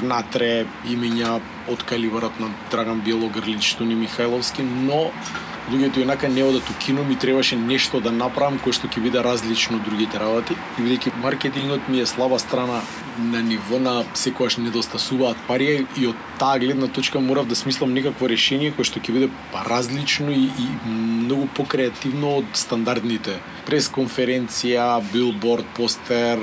внатре 0.00 0.66
имиња 0.88 1.38
од 1.68 1.82
калибарот 1.88 2.40
на 2.40 2.50
Драган 2.70 3.00
Белогрлич, 3.04 3.74
Штуни 3.74 3.96
Михајловски, 3.96 4.62
но 4.62 5.10
луѓето 5.70 6.02
инака 6.02 6.28
не 6.28 6.44
одат 6.44 6.70
у 6.70 6.74
кино, 6.84 7.04
ми 7.04 7.16
требаше 7.16 7.56
нешто 7.56 8.00
да 8.00 8.12
направам 8.12 8.58
кое 8.58 8.72
што 8.72 8.88
ќе 8.88 9.02
биде 9.04 9.22
различно 9.24 9.76
од 9.76 9.84
другите 9.84 10.20
работи. 10.20 10.56
И 10.78 10.82
бидејќи 10.82 11.12
маркетингот 11.22 11.88
ми 11.88 12.00
е 12.00 12.06
слаба 12.06 12.38
страна 12.38 12.80
на 13.18 13.42
ниво 13.42 13.78
на 13.78 14.04
секогаш 14.14 14.56
недостасуваат 14.56 15.36
пари 15.48 15.86
и 15.96 16.06
од 16.06 16.16
таа 16.38 16.58
гледна 16.58 16.88
точка 16.88 17.20
морав 17.20 17.48
да 17.48 17.56
смислам 17.56 17.92
некакво 17.94 18.28
решение 18.30 18.72
кое 18.72 18.86
што 18.86 19.00
ќе 19.00 19.12
биде 19.12 19.28
различно 19.66 20.30
и, 20.30 20.46
и 20.46 20.66
многу 20.88 21.48
покреативно 21.56 22.38
од 22.40 22.54
стандардните 22.54 23.38
пресконференција, 23.68 25.02
билборд, 25.12 25.66
постер, 25.76 26.40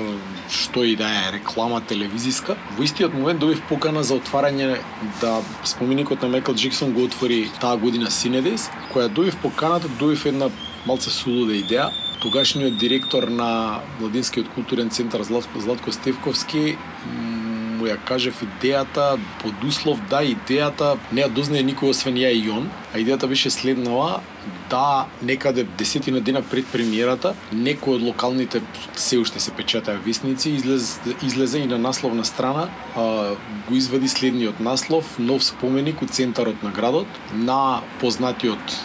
што 0.52 0.84
и 0.84 0.94
да 0.96 1.08
е, 1.10 1.32
реклама 1.40 1.80
телевизиска. 1.80 2.56
Во 2.76 2.84
истиот 2.86 3.14
момент 3.14 3.40
добив 3.42 3.62
покана 3.68 4.04
за 4.06 4.20
отварање 4.20 4.76
да 5.20 5.40
споменикот 5.64 6.22
на 6.22 6.28
Майкл 6.28 6.54
Джексон 6.54 6.92
го 6.94 7.08
отвори 7.08 7.48
таа 7.60 7.76
година 7.76 8.10
Синедес, 8.10 8.70
која 8.92 9.08
добив 9.08 9.38
поканата, 9.42 9.88
добив 9.98 10.26
една 10.26 10.50
малце 10.86 11.10
сулуда 11.10 11.56
идеја. 11.58 11.90
Тогашниот 12.22 12.78
директор 12.78 13.28
на 13.28 13.80
Владинскиот 14.00 14.48
културен 14.48 14.90
центар 14.90 15.22
Златко, 15.22 15.60
Златко 15.60 15.92
Стевковски 15.92 16.76
му 17.76 17.86
ја 17.86 17.98
кажев 18.08 18.40
идејата 18.42 19.18
под 19.42 19.64
услов 19.68 20.00
да 20.10 20.22
идејата 20.24 20.96
не 21.12 21.22
ја 21.22 21.28
дознае 21.28 21.62
никој 21.66 21.92
освен 21.92 22.16
ја 22.16 22.32
и 22.32 22.48
он, 22.50 22.70
а 22.94 22.98
идејата 22.98 23.26
беше 23.26 23.50
следнава 23.50 24.20
да 24.70 25.06
некаде 25.22 25.64
десетина 25.78 26.20
дена 26.20 26.42
пред 26.42 26.66
премиерата 26.72 27.34
некој 27.54 27.98
од 27.98 28.02
локалните 28.02 28.62
се 28.96 29.18
уште 29.18 29.40
се 29.40 29.50
печатаа 29.50 29.98
вестници 30.04 30.50
излез, 30.50 31.00
излезе 31.22 31.58
и 31.58 31.66
на 31.66 31.78
насловна 31.78 32.24
страна 32.24 32.68
а, 32.96 33.34
го 33.68 33.74
извади 33.74 34.08
следниот 34.08 34.60
наслов 34.60 35.18
нов 35.18 35.44
споменик 35.44 36.02
у 36.02 36.06
центарот 36.06 36.62
на 36.62 36.70
градот 36.70 37.06
на 37.34 37.80
познатиот 38.00 38.78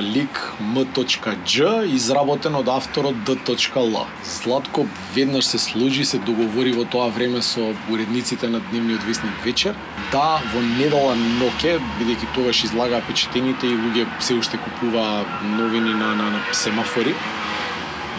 лик 0.00 0.52
M.G 0.60 1.84
изработен 1.94 2.54
од 2.56 2.68
авторот 2.68 3.16
D.L. 3.26 4.06
Златко 4.24 4.86
веднаш 5.14 5.44
се 5.44 5.58
служи, 5.58 6.04
се 6.04 6.18
договори 6.18 6.72
во 6.72 6.84
тоа 6.84 7.08
време 7.08 7.42
со 7.42 7.74
уредниците 7.92 8.48
на 8.48 8.60
дневниот 8.70 9.02
вестник 9.04 9.44
вечер 9.44 9.74
да 10.12 10.40
во 10.54 10.62
недела 10.62 11.14
ноке, 11.14 11.78
бидејќи 12.00 12.32
тогаш 12.34 12.64
излагаа 12.64 13.02
граѓаните 13.46 13.64
и 13.64 13.76
луѓе 13.76 14.06
се 14.20 14.34
уште 14.34 14.58
купуваа 14.58 15.24
новини 15.44 15.94
на, 15.94 16.14
на, 16.14 16.30
на 16.30 16.40
семафори, 16.52 17.14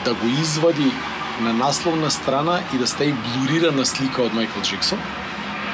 да 0.06 0.14
го 0.14 0.28
извади 0.42 0.92
на 1.42 1.54
насловна 1.54 2.10
страна 2.12 2.62
и 2.74 2.78
да 2.78 2.88
стаи 2.88 3.14
блурирана 3.14 3.86
слика 3.86 4.24
од 4.24 4.34
Майкл 4.34 4.62
Джексон 4.62 5.00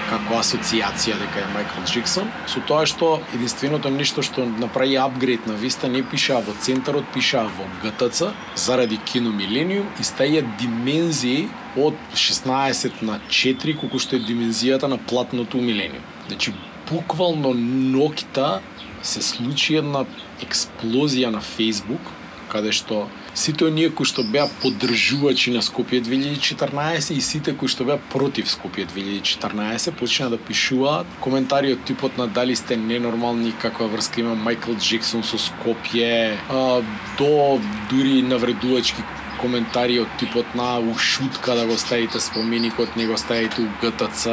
како 0.10 0.36
асоциација 0.36 1.16
дека 1.18 1.40
е 1.40 1.54
Майкл 1.54 1.86
Джексон, 1.88 2.28
со 2.46 2.60
тоа 2.68 2.86
што 2.86 3.22
единственото 3.34 3.90
нешто 3.90 4.22
што 4.22 4.46
направи 4.46 4.98
апгрейд 5.00 5.48
на 5.48 5.54
Виста 5.56 5.88
не 5.88 6.04
пишаа 6.04 6.42
во 6.44 6.54
центарот, 6.60 7.08
пишаа 7.14 7.48
во 7.48 7.66
ГТЦ 7.82 8.34
заради 8.56 8.98
кино 8.98 9.32
Милениум 9.32 9.88
и 9.98 10.04
стаја 10.04 10.44
димензии 10.60 11.48
од 11.78 11.96
16 12.14 13.02
на 13.02 13.22
4 13.30 13.80
колку 13.80 13.98
што 13.98 14.20
е 14.20 14.28
димензијата 14.28 14.92
на 14.92 15.00
платното 15.00 15.58
Милениум. 15.58 16.04
Значи 16.28 16.54
буквално 16.90 17.54
ноќта 17.56 18.60
се 19.04 19.22
случи 19.22 19.76
една 19.78 20.06
експлозија 20.42 21.30
на 21.36 21.42
Facebook 21.44 22.12
каде 22.54 22.72
што 22.76 23.08
сите 23.34 23.66
оние 23.66 23.90
кои 23.98 24.06
што 24.06 24.24
беа 24.36 24.46
поддржувачи 24.62 25.54
на 25.56 25.64
Скопје 25.66 26.02
2014 26.06 27.16
и 27.16 27.22
сите 27.26 27.56
кои 27.58 27.72
што 27.72 27.88
беа 27.88 27.98
против 28.14 28.52
Скопје 28.52 28.86
2014 28.92 29.98
почнаа 30.00 30.30
да 30.34 30.38
пишуваат 30.50 31.18
коментари 31.24 31.74
од 31.74 31.84
типот 31.90 32.18
на 32.22 32.28
дали 32.28 32.56
сте 32.56 32.78
ненормални, 32.78 33.54
каква 33.62 33.88
врска 33.88 34.22
има 34.22 34.36
Майкл 34.36 34.78
Джексон 34.78 35.24
со 35.24 35.42
Скопје, 35.42 36.38
а, 36.50 36.82
до 37.18 37.60
дури 37.90 38.22
навредувачки 38.22 39.02
коментари 39.42 40.00
од 40.00 40.12
типот 40.20 40.56
на 40.56 40.80
ушутка 40.80 41.56
да 41.56 41.66
го 41.68 41.78
ставите 41.78 42.20
споменикот, 42.20 42.96
не 42.96 43.08
го 43.08 43.18
ставите 43.18 43.62
у 43.62 43.68
ГТЦ, 43.82 44.28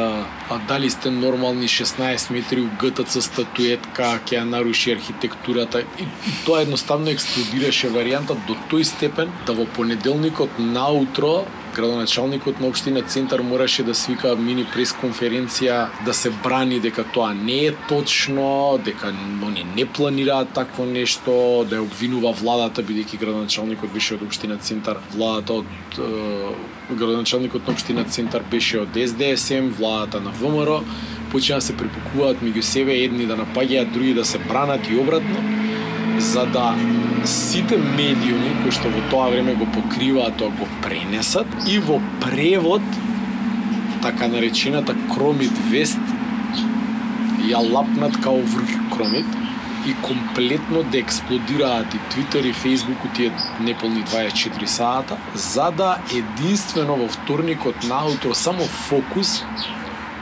а 0.49 0.59
дали 0.67 0.89
сте 0.89 1.11
нормални 1.11 1.67
16 1.67 2.31
метри 2.31 2.61
у 2.61 2.69
ГТЦ 2.81 3.21
статуетка, 3.21 4.19
ќе 4.25 4.39
ја 4.39 4.43
наруши 4.43 4.93
архитектурата. 4.95 5.83
И, 5.99 6.03
и 6.03 6.35
тоа 6.45 6.61
едноставно 6.65 7.11
експлодираше 7.11 7.91
варијанта 7.93 8.37
до 8.47 8.57
тој 8.71 8.83
степен 8.83 9.31
да 9.47 9.53
во 9.53 9.65
понеделникот 9.65 10.59
наутро 10.59 11.45
градоначалникот 11.75 12.59
на 12.59 12.67
општина 12.67 13.01
Центар 13.01 13.41
мораше 13.41 13.83
да 13.83 13.95
свика 13.95 14.35
мини 14.35 14.65
пресконференција 14.73 15.87
да 16.05 16.13
се 16.13 16.31
брани 16.43 16.79
дека 16.79 17.03
тоа 17.13 17.33
не 17.33 17.65
е 17.65 17.71
точно, 17.89 18.79
дека 18.85 19.13
они 19.47 19.65
не 19.75 19.85
планираат 19.85 20.53
такво 20.53 20.85
нешто, 20.85 21.65
да 21.69 21.79
ја 21.79 21.85
обвинува 21.85 22.31
владата 22.31 22.83
бидејќи 22.83 23.19
градоначалникот 23.19 23.93
беше 23.93 24.15
од 24.15 24.25
општина 24.27 24.57
Центар, 24.57 24.99
владата 25.15 25.61
од 25.61 25.97
е, 25.97 26.53
градоначалникот 26.91 27.67
на 27.67 27.73
општина 27.73 28.03
Центар 28.03 28.43
беше 28.51 28.83
од 28.83 28.95
СДСМ, 28.95 29.71
владата 29.79 30.21
на 30.21 30.31
ВМРО, 30.31 30.81
почина 31.31 31.57
да 31.57 31.65
се 31.65 31.77
припукуваат 31.77 32.43
меѓу 32.43 32.61
себе 32.61 33.03
едни 33.03 33.25
да 33.25 33.37
напаѓаат, 33.39 33.91
други 33.91 34.13
да 34.13 34.25
се 34.25 34.39
бранат 34.39 34.89
и 34.89 34.97
обратно, 34.99 35.39
за 36.21 36.45
да 36.45 36.75
сите 37.25 37.77
медиуми 37.77 38.53
кои 38.61 38.71
што 38.77 38.89
во 38.93 39.01
тоа 39.11 39.29
време 39.33 39.55
го 39.57 39.67
покриваат 39.73 40.37
тоа 40.37 40.53
го 40.59 40.69
пренесат 40.85 41.47
и 41.67 41.79
во 41.81 41.97
превод 42.23 42.85
така 44.05 44.29
наречената 44.29 44.95
кромит 45.13 45.61
вест 45.73 45.99
ја 47.49 47.61
лапнат 47.73 48.17
као 48.23 48.41
врх 48.53 48.75
кромит 48.93 49.37
и 49.87 49.93
комплетно 50.01 50.83
да 50.83 50.97
експлодираат 50.99 51.93
и 51.93 51.99
Твитер 52.09 52.43
и 52.43 52.53
Фейсбук 52.53 52.97
тие 53.15 53.31
неполни 53.59 54.03
24 54.03 54.65
сата, 54.65 55.17
за 55.35 55.71
да 55.77 55.97
единствено 56.15 56.95
во 56.95 57.07
вторникот 57.07 57.83
наутро 57.89 58.35
само 58.35 58.63
фокус 58.63 59.43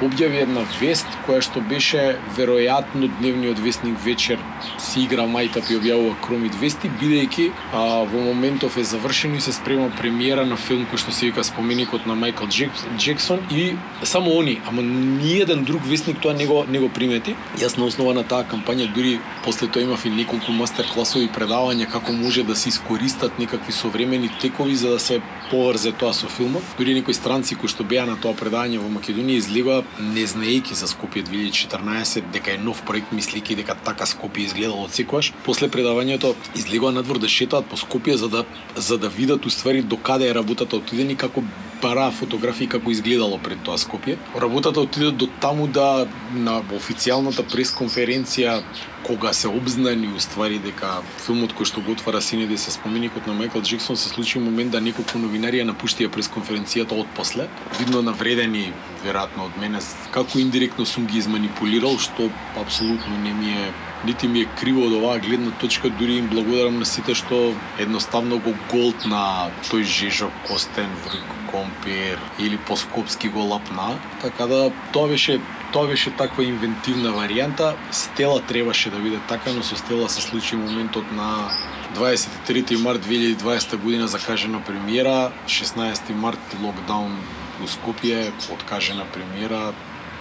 објави 0.02 0.40
една 0.44 0.62
вест 0.80 1.08
која 1.26 1.42
што 1.44 1.62
беше 1.68 2.16
веројатно 2.38 3.10
дневниот 3.20 3.60
вестник 3.60 3.98
вечер 4.06 4.40
си 4.80 5.04
игра 5.04 5.26
мајтап 5.28 5.68
и 5.72 5.76
објавува 5.76 6.16
Кромит 6.24 6.56
вести 6.62 6.92
бидејќи 7.02 7.50
а, 7.74 7.82
во 8.08 8.22
моментов 8.30 8.78
е 8.78 8.86
завршено 8.88 9.36
и 9.36 9.44
се 9.44 9.54
спрема 9.54 9.90
премиера 9.98 10.46
на 10.48 10.56
филм 10.56 10.86
кој 10.92 11.04
што 11.04 11.12
се 11.16 11.30
вика 11.30 11.44
споменикот 11.44 12.08
на 12.08 12.16
Майкл 12.16 12.48
Джек, 12.48 12.72
Джексон 12.98 13.44
и 13.52 13.76
само 14.04 14.38
они, 14.40 14.62
ама 14.68 14.82
ниеден 14.82 15.64
друг 15.68 15.84
вестник 15.86 16.22
тоа 16.24 16.34
не 16.34 16.48
го 16.48 16.64
не 16.70 16.80
го 16.80 16.90
примети. 16.90 17.36
Јас 17.60 17.78
на 17.78 17.86
основа 17.92 18.14
на 18.14 18.24
таа 18.24 18.48
кампања 18.48 18.88
дури 18.94 19.20
после 19.44 19.68
тоа 19.68 19.84
имав 19.84 20.06
и 20.06 20.14
неколку 20.16 20.56
мастер 20.56 20.88
класови 20.94 21.28
предавања 21.28 21.90
како 21.92 22.14
може 22.14 22.44
да 22.44 22.56
се 22.56 22.70
искористат 22.70 23.40
некакви 23.40 23.76
современи 23.76 24.32
текови 24.42 24.76
за 24.76 24.96
да 24.96 25.00
се 25.00 25.22
поврзе 25.52 25.92
тоа 25.92 26.14
со 26.14 26.28
филмот. 26.28 26.64
Дури 26.78 26.94
некои 26.96 27.14
странци 27.14 27.56
кои 27.56 27.68
што 27.68 27.84
беа 27.84 28.06
на 28.06 28.16
тоа 28.16 28.34
предавање 28.34 28.80
во 28.80 28.88
Македонија 28.88 29.44
излегоа 29.44 29.84
не 30.00 30.26
знаејќи 30.28 30.78
за 30.80 30.88
Скопје 30.88 31.24
2014 31.28 32.32
дека 32.34 32.54
е 32.56 32.62
нов 32.62 32.82
проект 32.88 33.14
мислејќи 33.16 33.60
дека 33.62 33.76
така 33.86 34.06
Скопје 34.10 34.46
изгледало 34.46 34.86
од 34.88 34.96
секојаш. 34.96 35.32
После 35.46 35.70
предавањето 35.70 36.36
излегоа 36.56 36.92
надвор 36.96 37.20
да 37.20 37.30
шетаат 37.30 37.70
по 37.70 37.78
Скопје 37.78 38.16
за 38.16 38.30
да 38.30 38.46
за 38.76 38.98
да 38.98 39.10
видат 39.10 39.46
уствари 39.46 39.82
до 39.82 39.98
каде 39.98 40.30
е 40.30 40.34
работата 40.34 40.76
отидени 40.76 41.16
како 41.16 41.44
бараа 41.82 42.12
фотографии 42.12 42.68
како 42.68 42.92
изгледало 42.92 43.40
пред 43.44 43.64
тоа 43.64 43.78
Скопје. 43.78 44.18
Работата 44.36 44.82
отиде 44.82 45.12
до 45.12 45.28
таму 45.42 45.68
да 45.68 46.08
на 46.34 46.60
официјалната 46.76 47.46
пресконференција 47.48 48.62
кога 49.04 49.34
се 49.34 49.48
обзнани 49.48 50.12
уствари 50.16 50.60
дека 50.60 51.00
филмот 51.26 51.56
кој 51.58 51.70
што 51.72 51.82
го 51.82 51.96
отвара 51.96 52.22
Синеди 52.22 52.58
се 52.58 52.72
споменикот 52.72 53.28
на 53.28 53.34
Майкл 53.34 53.62
Джексон 53.62 53.98
се 53.98 54.10
случи 54.10 54.40
момент 54.40 54.72
да 54.72 54.82
неколку 54.82 55.20
новинари 55.20 55.62
ја 55.62 55.70
напуштија 55.72 56.12
пресконференцијата 56.12 57.00
од 57.00 57.08
после, 57.16 57.48
видно 57.80 58.02
навредени 58.04 58.74
веројатно 59.06 59.48
од 59.48 59.60
мене 59.62 59.80
како 60.12 60.40
индиректно 60.40 60.86
сум 60.86 61.08
ги 61.08 61.18
изманипулирал 61.18 61.98
што 61.98 62.30
апсолутно 62.60 63.24
не 63.24 63.34
ми 63.34 63.56
е 63.56 63.72
нити 64.06 64.28
ми 64.28 64.42
е 64.42 64.50
криво 64.60 64.86
од 64.88 64.94
оваа 64.94 65.20
гледна 65.20 65.52
точка, 65.52 65.90
дури 65.90 66.20
им 66.20 66.28
благодарам 66.28 66.80
на 66.80 66.86
сите 66.86 67.16
што 67.16 67.54
едноставно 67.80 68.40
го 68.40 68.54
голт 68.72 69.06
на 69.06 69.50
тој 69.70 69.84
Жежо 69.84 70.32
Костен, 70.48 70.90
Врг 71.06 71.36
Компир 71.52 72.20
или 72.40 72.58
по-скопски 72.58 73.30
го 73.30 73.40
лапна. 73.40 73.98
Така 74.22 74.48
да 74.48 74.72
тоа 74.94 75.08
беше 75.08 75.40
тоа 75.74 75.88
беше 75.88 76.12
таква 76.12 76.44
инвентивна 76.44 77.12
варијанта. 77.14 77.74
Стела 77.92 78.42
требаше 78.42 78.90
да 78.90 79.00
биде 79.00 79.20
така, 79.28 79.54
но 79.54 79.64
со 79.64 79.76
Стела 79.76 80.10
се 80.10 80.22
случи 80.22 80.56
моментот 80.56 81.12
на 81.12 81.50
23 81.96 82.82
март 82.84 83.06
2020 83.06 83.78
година 83.78 84.08
закажена 84.08 84.62
премиера, 84.64 85.32
16 85.46 86.14
март 86.14 86.56
локдаун 86.62 87.18
во 87.60 87.68
Скопје, 87.68 88.32
откажена 88.54 89.06
премиера, 89.14 89.74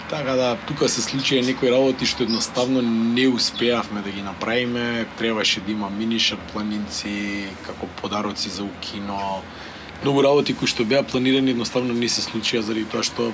Така 0.09 0.33
да, 0.33 0.55
тука 0.65 0.87
се 0.89 1.03
случија 1.05 1.43
некои 1.45 1.69
работи 1.69 2.07
што 2.09 2.25
едноставно 2.25 2.81
не 2.81 3.27
успеавме 3.29 4.01
да 4.01 4.09
ги 4.09 4.23
направиме. 4.25 5.05
Требаше 5.19 5.61
да 5.61 5.71
има 5.71 5.89
минишар 5.93 6.39
планинци, 6.53 7.45
како 7.61 7.85
подароци 8.01 8.49
за 8.49 8.63
укино. 8.63 9.43
Многу 10.01 10.23
работи 10.25 10.55
кои 10.57 10.67
што 10.67 10.81
беа 10.81 11.03
планирани 11.05 11.53
едноставно 11.53 11.93
не 11.93 12.09
се 12.09 12.25
случија 12.25 12.65
заради 12.65 12.87
тоа 12.89 13.05
што 13.05 13.27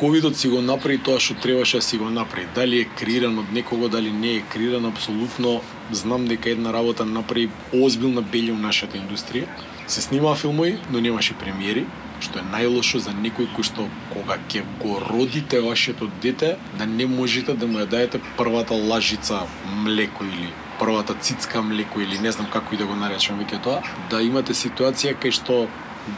ковидот 0.00 0.40
си 0.40 0.48
го 0.48 0.62
направи 0.64 0.96
тоа 0.96 1.20
што 1.20 1.36
требаше 1.36 1.82
да 1.84 1.88
си 1.90 2.00
го 2.00 2.08
направи. 2.08 2.48
Дали 2.56 2.80
е 2.80 2.88
креиран 2.88 3.38
од 3.44 3.52
некого, 3.52 3.92
дали 3.92 4.08
не 4.08 4.38
е 4.38 4.46
креиран, 4.48 4.88
апсолутно 4.88 5.60
знам 5.92 6.24
дека 6.24 6.50
една 6.50 6.72
работа 6.72 7.04
направи 7.04 7.50
озбилна 7.72 8.24
белја 8.24 8.56
у 8.56 8.64
нашата 8.64 8.96
индустрија. 8.96 9.44
Се 9.86 10.00
снимаа 10.00 10.40
филмови, 10.40 10.78
но 10.90 11.04
немаше 11.04 11.36
премиери 11.36 11.84
што 12.24 12.40
е 12.40 12.48
најлошо 12.52 13.00
за 13.06 13.14
некој 13.16 13.50
кој 13.54 13.68
што 13.70 13.86
кога 14.12 14.38
ќе 14.48 14.64
го 14.82 14.98
родите 15.04 15.60
вашето 15.60 16.10
дете, 16.22 16.56
да 16.78 16.86
не 16.86 17.06
можете 17.06 17.54
да 17.54 17.66
му 17.66 17.80
ја 17.82 17.88
даете 17.96 18.20
првата 18.38 18.74
лажица 18.74 19.44
млеко 19.84 20.24
или 20.24 20.50
првата 20.78 21.14
цицка 21.14 21.62
млеко 21.62 22.00
или 22.00 22.18
не 22.18 22.32
знам 22.32 22.50
како 22.50 22.74
и 22.74 22.78
да 22.78 22.86
го 22.86 22.96
наречам 22.98 23.38
веќе 23.40 23.62
тоа, 23.62 23.82
да 24.10 24.22
имате 24.22 24.56
ситуација 24.58 25.14
кај 25.20 25.36
што 25.40 25.64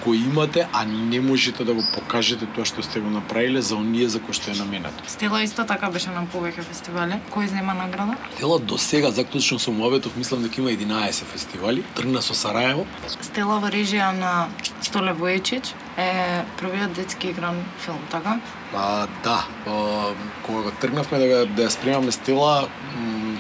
го 0.04 0.14
имате, 0.14 0.68
а 0.72 0.84
не 0.84 1.20
можете 1.20 1.64
да 1.64 1.74
го 1.74 1.82
покажете 1.94 2.46
тоа 2.46 2.64
што 2.64 2.82
сте 2.82 3.00
го 3.00 3.10
направиле 3.10 3.62
за 3.62 3.76
оние 3.76 4.08
за 4.08 4.20
кои 4.20 4.34
што 4.34 4.50
е 4.50 4.58
наменето. 4.58 5.04
Стела 5.06 5.42
исто 5.42 5.66
така 5.66 5.90
беше 5.90 6.10
на 6.10 6.26
повеќе 6.26 6.66
фестивали. 6.66 7.20
Кој 7.30 7.46
зема 7.50 7.74
награда? 7.74 8.16
Стела 8.34 8.58
до 8.58 8.78
сега 8.78 9.10
заклучно 9.10 9.58
со 9.58 9.72
муабетов 9.72 10.16
мислам 10.16 10.42
дека 10.42 10.60
има 10.60 10.70
11 10.70 11.24
фестивали. 11.24 11.84
Тргна 11.94 12.22
со 12.22 12.34
Сараево. 12.34 12.86
Стела 13.20 13.60
во 13.62 13.70
режија 13.70 14.10
на 14.12 14.48
Столе 14.82 15.14
Војчич 15.14 15.72
е 15.96 16.42
првиот 16.58 16.92
детски 16.92 17.28
игран 17.28 17.64
филм, 17.78 17.98
така? 18.10 18.40
А, 18.74 19.06
да, 19.24 19.46
а, 19.66 20.14
кога 20.42 20.62
го 20.62 20.70
тргнавме 20.80 21.18
да, 21.18 21.46
да 21.46 21.62
ја 21.66 21.70
спремаме 21.70 22.12
Стела, 22.12 22.68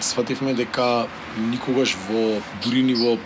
свативме 0.00 0.54
дека 0.54 1.06
никогаш 1.38 1.96
во 2.08 2.40
дури 2.64 2.82
ни 2.82 2.94
во 2.94 3.16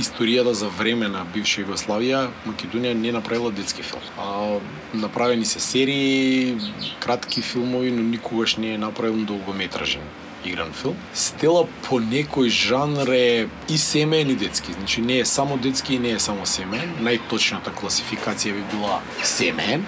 историјата 0.00 0.52
за 0.52 0.68
време 0.68 1.08
на 1.08 1.24
бивша 1.34 1.62
Југославија, 1.62 2.28
Македонија 2.46 2.94
не 2.94 3.12
направила 3.12 3.50
детски 3.52 3.82
филм. 3.82 4.02
А, 4.18 4.58
направени 4.94 5.44
се 5.44 5.60
серии, 5.60 6.56
кратки 7.00 7.42
филмови, 7.42 7.90
но 7.90 8.02
никогаш 8.02 8.56
не 8.56 8.74
е 8.74 8.78
направен 8.78 9.24
долгометражен 9.24 10.02
игран 10.44 10.72
филм. 10.72 10.96
Стела 11.14 11.66
по 11.88 12.00
некој 12.00 12.48
жанр 12.48 13.12
е 13.12 13.48
и 13.68 13.78
семеен 13.78 14.30
и 14.30 14.34
детски. 14.34 14.72
Значи 14.72 15.02
не 15.02 15.18
е 15.20 15.24
само 15.24 15.58
детски 15.58 15.94
и 15.94 15.98
не 15.98 16.16
е 16.16 16.20
само 16.20 16.46
семеен. 16.46 16.96
Најточната 17.04 17.74
класификација 17.76 18.56
би 18.56 18.64
била 18.72 19.00
семеен 19.22 19.84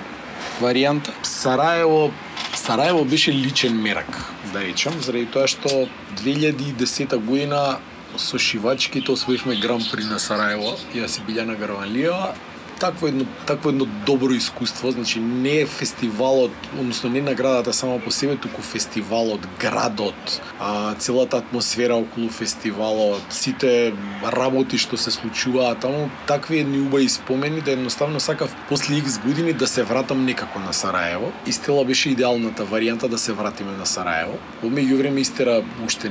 варијанта. 0.60 1.10
Сараево 1.22 2.12
Сараево 2.54 3.04
беше 3.04 3.32
личен 3.32 3.80
мерак, 3.82 4.32
да 4.52 4.60
речам, 4.60 4.92
заради 5.00 5.26
тоа 5.26 5.48
што 5.48 5.88
2010 6.20 7.16
година 7.16 7.78
со 8.16 8.38
шивачките 8.38 9.12
освоивме 9.12 9.56
Гран 9.56 9.82
При 9.92 10.04
на 10.04 10.18
Сараево, 10.18 10.76
јас 10.94 11.18
и 11.20 11.26
Билјана 11.26 11.58
Гарванлиева, 11.58 12.34
такво 12.82 13.06
едно 13.06 13.24
такво 13.46 13.68
едно 13.68 13.86
добро 14.06 14.32
искуство, 14.32 14.90
значи 14.90 15.20
не 15.20 15.60
е 15.60 15.66
фестивалот, 15.66 16.50
односно 16.80 17.10
не 17.10 17.20
наградата 17.20 17.72
само 17.72 18.00
по 18.00 18.10
себе, 18.10 18.36
туку 18.36 18.62
фестивалот, 18.62 19.40
градот, 19.60 20.42
а, 20.60 20.94
целата 20.94 21.36
атмосфера 21.36 21.94
околу 21.94 22.28
фестивалот, 22.30 23.22
сите 23.30 23.94
работи 24.26 24.78
што 24.82 24.98
се 24.98 25.14
случуваат 25.14 25.80
таму, 25.86 26.10
такви 26.26 26.58
едни 26.66 26.80
убави 26.82 27.08
спомени 27.08 27.60
да 27.60 27.72
едноставно 27.78 28.20
сакав 28.20 28.56
после 28.68 28.98
X 28.98 29.22
години 29.22 29.52
да 29.52 29.66
се 29.66 29.82
вратам 29.82 30.24
некако 30.24 30.58
на 30.58 30.72
Сараево. 30.72 31.32
Истела 31.46 31.84
беше 31.84 32.10
идеалната 32.10 32.66
варијанта 32.66 33.08
да 33.08 33.18
се 33.18 33.32
вратиме 33.32 33.78
на 33.78 33.86
Сараево. 33.86 34.38
Во 34.62 34.68
меѓувреме 34.68 35.22
истера 35.22 35.62
уште 35.86 36.10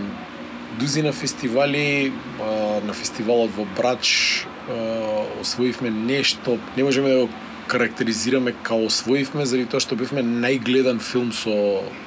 дузина 0.79 1.11
фестивали, 1.11 2.13
на 2.85 2.93
фестивалот 2.93 3.51
во 3.55 3.65
Брач 3.77 4.45
освоивме 5.41 5.89
нешто, 5.89 6.59
не 6.77 6.83
можеме 6.83 7.09
да 7.09 7.19
го 7.25 7.29
карактеризираме 7.67 8.51
као 8.63 8.85
освоивме 8.85 9.45
заради 9.45 9.69
тоа 9.71 9.79
што 9.79 9.95
бевме 9.95 10.23
најгледан 10.25 10.99
филм 10.99 11.31
со 11.31 11.53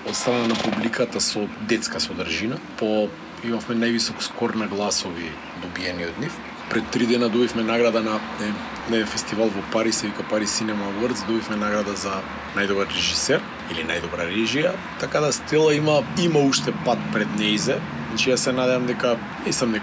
од 0.04 0.16
страна 0.16 0.48
на 0.52 0.56
публиката 0.60 1.20
со 1.24 1.46
детска 1.68 2.00
содржина. 2.00 2.58
По 2.76 3.08
имавме 3.44 3.76
највисок 3.86 4.20
скор 4.20 4.54
на 4.60 4.68
гласови 4.68 5.30
добиени 5.62 6.04
од 6.10 6.20
нив. 6.20 6.36
Пред 6.70 6.90
три 6.92 7.06
дена 7.06 7.28
добивме 7.28 7.62
награда 7.62 8.02
на 8.02 8.20
не, 8.40 8.52
не 8.90 9.04
фестивал 9.04 9.48
во 9.48 9.62
Париз, 9.72 10.00
се 10.00 10.06
вика 10.06 10.24
Париз 10.30 10.60
Cinema 10.60 10.84
Awards, 10.92 11.26
добивме 11.26 11.56
награда 11.56 11.96
за 11.96 12.20
најдобар 12.56 12.88
режисер 12.92 13.40
или 13.72 13.84
најдобра 13.88 14.28
режија, 14.28 14.72
така 15.00 15.20
да 15.20 15.32
Стела 15.32 15.74
има 15.74 16.02
има 16.20 16.40
уште 16.40 16.72
пат 16.84 16.98
пред 17.12 17.28
неизе. 17.38 17.80
Значи 18.14 18.30
ја 18.30 18.36
се 18.38 18.52
надевам 18.54 18.84
дека 18.86 19.16
не 19.44 19.52
сум 19.52 19.72
не 19.72 19.80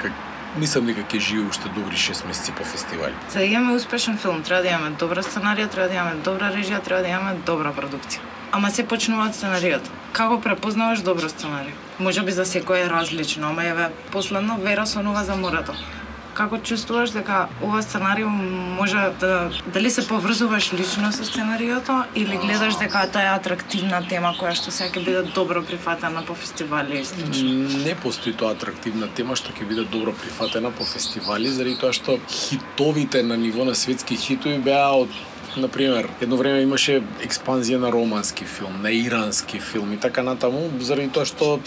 мислам 0.56 0.86
дека 0.88 1.04
ќе 1.04 1.20
живе 1.20 1.50
уште 1.52 1.68
добри 1.76 1.98
6 2.00 2.28
месеци 2.28 2.52
по 2.56 2.64
фестивали. 2.64 3.14
За 3.30 3.40
да 3.40 3.46
имаме 3.46 3.76
успешен 3.76 4.18
филм, 4.18 4.44
треба 4.44 4.62
да 4.62 4.70
имаме 4.70 4.96
добра 5.00 5.22
сценарија, 5.22 5.68
треба 5.68 5.88
да 5.90 5.96
имаме 5.96 6.16
добра 6.24 6.48
режија, 6.56 6.80
треба 6.80 7.02
да 7.02 7.10
имаме 7.10 7.36
добра 7.46 7.74
продукција. 7.76 8.24
Ама 8.52 8.72
се 8.72 8.88
почнува 8.88 9.28
од 9.28 9.36
сценаријата. 9.36 9.92
Како 10.14 10.40
препознаваш 10.40 11.04
добро 11.04 11.28
сценарија? 11.28 11.76
Може 12.00 12.24
би 12.24 12.32
за 12.32 12.48
секој 12.48 12.86
е 12.86 12.90
различно, 12.90 13.50
ама 13.50 13.66
еве 13.68 13.90
последно 14.12 14.58
Вера 14.64 14.88
сонува 14.88 15.24
за 15.24 15.36
морето 15.36 15.76
како 16.34 16.58
чувствуваш 16.58 17.14
дека 17.16 17.48
ова 17.64 17.82
сценарио 17.82 18.30
може 18.30 19.12
да 19.20 19.52
дали 19.74 19.91
се 19.91 20.08
поврзуваш 20.08 20.74
лично 20.74 21.12
со 21.12 21.26
сценариото 21.26 22.04
или 22.15 22.38
гледаш 22.38 22.78
дека 22.80 23.08
тоа 23.12 23.24
е 23.24 23.32
атрактивна 23.36 24.02
тема 24.10 24.34
која 24.39 24.54
што 24.56 24.72
сега 24.72 24.89
ќе 24.91 25.06
биде 25.06 25.24
добро 25.36 25.63
прифатена 25.63 26.24
по 26.28 26.36
фестивали 26.36 27.02
и 27.02 27.06
слично? 27.06 27.84
Не 27.86 27.96
постои 27.96 28.34
тоа 28.34 28.56
атрактивна 28.56 29.10
тема 29.15 29.36
што 29.36 29.52
ќе 29.52 29.67
биде 29.67 29.84
добро 29.84 30.13
прифатена 30.13 30.72
по 30.72 30.86
фестивали 30.86 31.50
заради 31.50 31.78
тоа 31.82 31.94
што 31.94 32.20
хитовите 32.30 33.24
на 33.24 33.38
ниво 33.38 33.65
на 33.65 33.76
светски 33.76 34.15
хитови 34.15 34.58
беа 34.60 34.88
од 35.04 35.22
Например, 35.58 36.08
едно 36.24 36.38
време 36.39 36.62
имаше 36.63 37.02
експанзија 37.20 37.76
на 37.84 37.89
романски 37.91 38.46
филм, 38.48 38.78
на 38.82 38.91
ирански 38.96 39.60
филм 39.60 39.91
и 39.94 39.98
така 40.00 40.24
натаму, 40.24 40.70
заради 40.80 41.10
тоа 41.12 41.28
што 41.28 41.60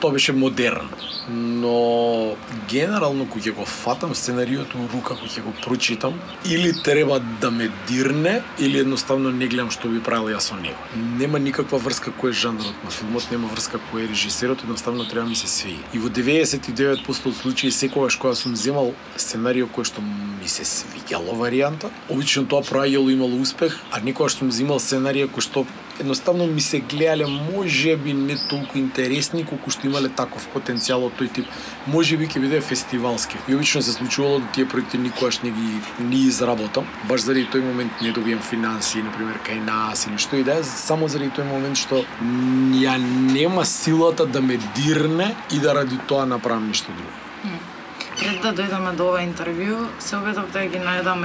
тоа 0.00 0.12
беше 0.12 0.32
модерно. 0.32 0.88
Но 1.28 2.36
генерално 2.68 3.26
кога 3.26 3.42
ќе 3.42 3.54
го 3.56 3.64
фатам 3.66 4.14
сценариото 4.14 4.78
у 4.78 4.88
рука, 4.92 5.16
кога 5.16 5.26
ќе 5.26 5.42
го 5.42 5.52
прочитам, 5.64 6.20
или 6.44 6.72
треба 6.72 7.20
да 7.40 7.50
ме 7.50 7.70
дирне, 7.88 8.42
или 8.58 8.78
едноставно 8.78 9.30
не 9.30 9.48
гледам 9.48 9.70
што 9.74 9.88
би 9.88 10.00
правил 10.00 10.36
јас 10.36 10.52
со 10.52 10.58
него. 10.60 10.78
Нема 10.94 11.38
никаква 11.42 11.78
врска 11.82 12.14
кој 12.14 12.30
е 12.30 12.38
жанрот 12.44 12.84
на 12.84 12.90
филмот, 12.90 13.30
нема 13.30 13.50
врска 13.50 13.80
кој 13.90 14.04
е 14.04 14.10
режисерот, 14.12 14.62
едноставно 14.62 15.08
треба 15.08 15.26
ми 15.26 15.36
се 15.36 15.50
свиѓа. 15.50 15.82
И 15.94 15.98
во 15.98 16.08
99% 16.08 17.06
од 17.26 17.36
случаи 17.36 17.70
секогаш 17.70 18.16
кога 18.16 18.34
сум 18.34 18.56
земал 18.56 18.94
сценарио 19.16 19.66
кој 19.66 19.84
што 19.90 20.04
ми 20.04 20.48
се 20.48 20.62
свиѓало 20.62 21.34
варијанта, 21.42 21.90
обично 22.08 22.46
тоа 22.46 22.62
проаѓало 22.62 23.12
имало 23.12 23.40
успех, 23.40 23.80
а 23.90 24.00
некогаш 24.00 24.38
сум 24.38 24.52
земал 24.52 24.78
сценарија 24.78 25.26
кој 25.26 25.42
што 25.42 25.66
едноставно 26.00 26.46
ми 26.46 26.60
се 26.60 26.80
гледале 26.80 27.26
може 27.26 27.96
би 27.96 28.14
не 28.14 28.36
толку 28.48 28.78
интересни 28.78 29.44
колку 29.44 29.70
што 29.70 29.86
имале 29.88 30.08
таков 30.08 30.46
потенцијал 30.54 31.06
од 31.08 31.16
тој 31.18 31.32
тип. 31.32 31.46
Може 31.86 32.16
би 32.16 32.28
ќе 32.28 32.40
биде 32.40 32.60
фестивалски. 32.60 33.38
И 33.48 33.54
обично 33.54 33.82
се 33.82 33.92
случувало 33.92 34.38
да 34.38 34.46
тие 34.54 34.68
проекти 34.68 34.98
никогаш 34.98 35.40
не 35.42 35.50
ги 35.50 35.80
не 36.00 36.26
изработам, 36.26 36.86
баш 37.08 37.26
заради 37.26 37.46
тој 37.52 37.64
момент 37.64 38.02
не 38.02 38.12
добијам 38.12 38.40
финанси, 38.40 39.02
на 39.02 39.12
пример 39.12 39.40
кај 39.46 39.64
нас 39.64 40.06
или 40.06 40.18
што 40.18 40.36
и 40.36 40.44
да 40.44 40.60
е, 40.60 40.64
само 40.64 41.08
заради 41.08 41.30
тој 41.36 41.48
момент 41.48 41.76
што 41.76 42.04
ја 42.82 42.96
нема 43.32 43.64
силата 43.64 44.26
да 44.26 44.40
ме 44.40 44.58
дирне 44.76 45.34
и 45.52 45.58
да 45.58 45.74
ради 45.74 45.98
тоа 46.08 46.26
направам 46.26 46.68
нешто 46.68 46.92
друго. 46.92 47.12
Пред 48.16 48.40
да 48.42 48.52
дојдеме 48.56 48.94
до 48.96 49.10
ова 49.10 49.20
интервју, 49.20 49.88
се 50.00 50.16
обидов 50.16 50.48
да 50.52 50.64
ги 50.66 50.78
најдам 50.80 51.24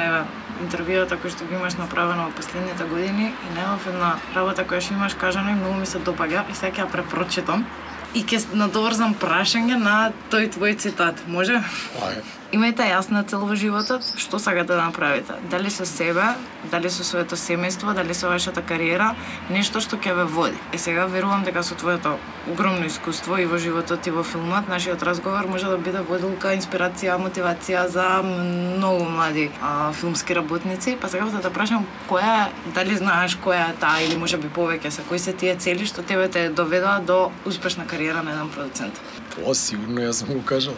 интервјуата 0.63 1.17
кои 1.21 1.31
што 1.33 1.47
ги 1.49 1.57
имаш 1.57 1.77
направено 1.79 2.27
во 2.29 2.35
последните 2.37 2.87
години 2.89 3.31
и 3.31 3.53
најдов 3.57 3.87
една 3.93 4.11
работа 4.35 4.65
која 4.65 4.81
што 4.81 4.97
имаш 4.97 5.17
кажано 5.21 5.51
и 5.51 5.59
многу 5.61 5.79
ми 5.79 5.85
се 5.85 5.99
допаѓа 5.99 6.45
и 6.51 6.55
сега 6.55 6.71
ќе 6.75 6.85
ја 6.85 6.91
препрочитам 6.97 7.65
и 8.13 8.23
ќе 8.23 8.43
надоврзам 8.53 9.15
прашање 9.15 9.79
на 9.79 10.11
тој 10.31 10.51
твој 10.57 10.77
цитат. 10.77 11.23
Може? 11.27 11.63
Ајде. 12.01 12.40
Имајте 12.51 12.83
јасна 12.83 13.21
цел 13.31 13.45
во 13.47 13.55
животот, 13.55 14.03
што 14.19 14.35
сакате 14.35 14.73
да 14.73 14.81
направите. 14.83 15.37
Дали 15.51 15.69
со 15.71 15.85
себе, 15.87 16.33
дали 16.71 16.89
со 16.91 17.05
своето 17.07 17.37
семејство, 17.39 17.93
дали 17.95 18.13
со 18.13 18.27
вашата 18.27 18.59
кариера, 18.61 19.13
нешто 19.49 19.79
што 19.79 19.95
ќе 19.95 20.11
ве 20.17 20.25
води. 20.27 20.59
Е 20.75 20.77
сега 20.77 21.05
верувам 21.07 21.45
дека 21.47 21.63
со 21.63 21.79
твоето 21.79 22.17
огромно 22.51 22.89
искуство 22.91 23.39
и 23.39 23.45
во 23.45 23.55
животот 23.57 24.07
и 24.07 24.11
во 24.11 24.23
филмот, 24.23 24.67
нашиот 24.67 25.03
разговор 25.03 25.47
може 25.47 25.71
да 25.71 25.77
биде 25.77 26.03
водилка, 26.03 26.51
инспирација, 26.59 27.15
мотивација 27.23 27.87
за 27.87 28.19
многу 28.19 29.07
млади 29.07 29.47
а, 29.61 29.93
филмски 29.93 30.35
работници. 30.35 30.97
Па 30.99 31.07
сега 31.07 31.31
да 31.31 31.39
те 31.39 31.55
прашам 31.55 31.87
која, 32.11 32.49
дали 32.75 32.99
знаеш 32.99 33.39
која 33.39 33.71
е 33.71 33.79
таа 33.79 34.03
или 34.03 34.19
може 34.19 34.35
би 34.35 34.51
повеќе 34.51 34.91
се, 34.91 35.07
кои 35.07 35.19
се 35.19 35.31
тие 35.31 35.55
цели 35.55 35.87
што 35.87 36.03
тебе 36.03 36.27
те 36.27 36.49
доведоа 36.49 36.99
до 36.99 37.31
успешна 37.45 37.87
кариера 37.87 38.27
на 38.27 38.35
еден 38.35 38.49
продуцент? 38.49 39.20
О, 39.39 39.53
сигурно 39.55 40.03
јас 40.03 40.21
сум 40.21 40.33
го 40.35 40.41
кажал. 40.45 40.75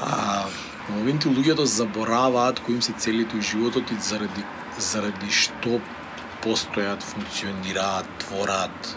а, 0.00 0.46
во 0.88 0.94
моменти 0.98 1.28
луѓето 1.28 1.62
да 1.62 1.66
забораваат 1.66 2.60
кои 2.60 2.74
им 2.74 2.82
се 2.82 2.92
целите 2.98 3.36
у 3.36 3.42
животот 3.42 3.90
и 3.90 3.98
заради 4.00 4.42
заради 4.78 5.30
што 5.32 5.80
постојат, 6.44 7.02
функционираат, 7.02 8.08
творат, 8.20 8.96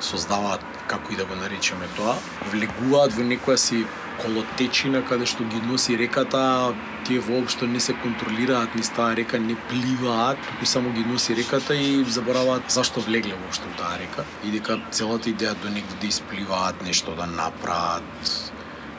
создаваат 0.00 0.60
како 0.90 1.12
и 1.12 1.16
да 1.16 1.24
го 1.24 1.34
наречеме 1.38 1.88
тоа, 1.96 2.16
влегуваат 2.52 3.16
во 3.16 3.24
некоја 3.24 3.56
си 3.56 3.86
колотечина 4.22 5.02
каде 5.06 5.26
што 5.26 5.44
ги 5.44 5.60
носи 5.66 5.96
реката, 5.98 6.74
тие 7.06 7.20
воопшто 7.20 7.66
не 7.66 7.80
се 7.80 7.94
контролираат 8.02 8.74
низ 8.74 8.90
таа 8.96 9.14
река, 9.16 9.38
не 9.38 9.56
пливаат, 9.68 10.38
туку 10.48 10.66
само 10.66 10.92
ги 10.92 11.04
носи 11.04 11.36
реката 11.36 11.76
и 11.76 12.04
забораваат 12.04 12.70
зашто 12.70 13.00
влегле 13.00 13.34
воопшто 13.34 13.68
во 13.68 13.78
таа 13.82 13.98
река 14.02 14.26
и 14.44 14.50
дека 14.50 14.80
целата 14.90 15.30
идеја 15.30 15.54
до 15.62 15.70
негде 15.70 16.00
да 16.00 16.06
испливаат, 16.06 16.82
нешто 16.82 17.14
да 17.14 17.26
направат, 17.26 18.52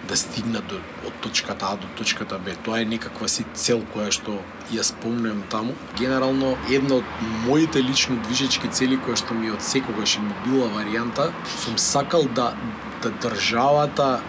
да 0.08 0.18
стигнат 0.18 0.68
до 0.68 0.80
од 1.08 1.14
точката 1.22 1.66
А 1.66 1.76
до 1.76 1.88
точката 1.98 2.40
Б. 2.40 2.56
Тоа 2.64 2.80
е 2.82 2.86
некаква 2.86 3.28
си 3.30 3.44
цел 3.54 3.84
која 3.94 4.12
што 4.12 4.40
ја 4.72 4.84
спомнувам 4.84 5.44
таму. 5.52 5.76
Генерално 6.00 6.56
една 6.72 7.02
од 7.02 7.08
моите 7.46 7.84
лично 7.84 8.16
движечки 8.24 8.72
цели 8.72 8.98
која 8.98 9.20
што 9.20 9.34
ми 9.34 9.52
од 9.52 9.62
секогаш 9.62 10.18
ми 10.24 10.32
била 10.46 10.70
варијанта, 10.72 11.32
сум 11.60 11.78
сакал 11.78 12.24
да 12.24 12.54
да 13.02 13.12
државата 13.12 14.22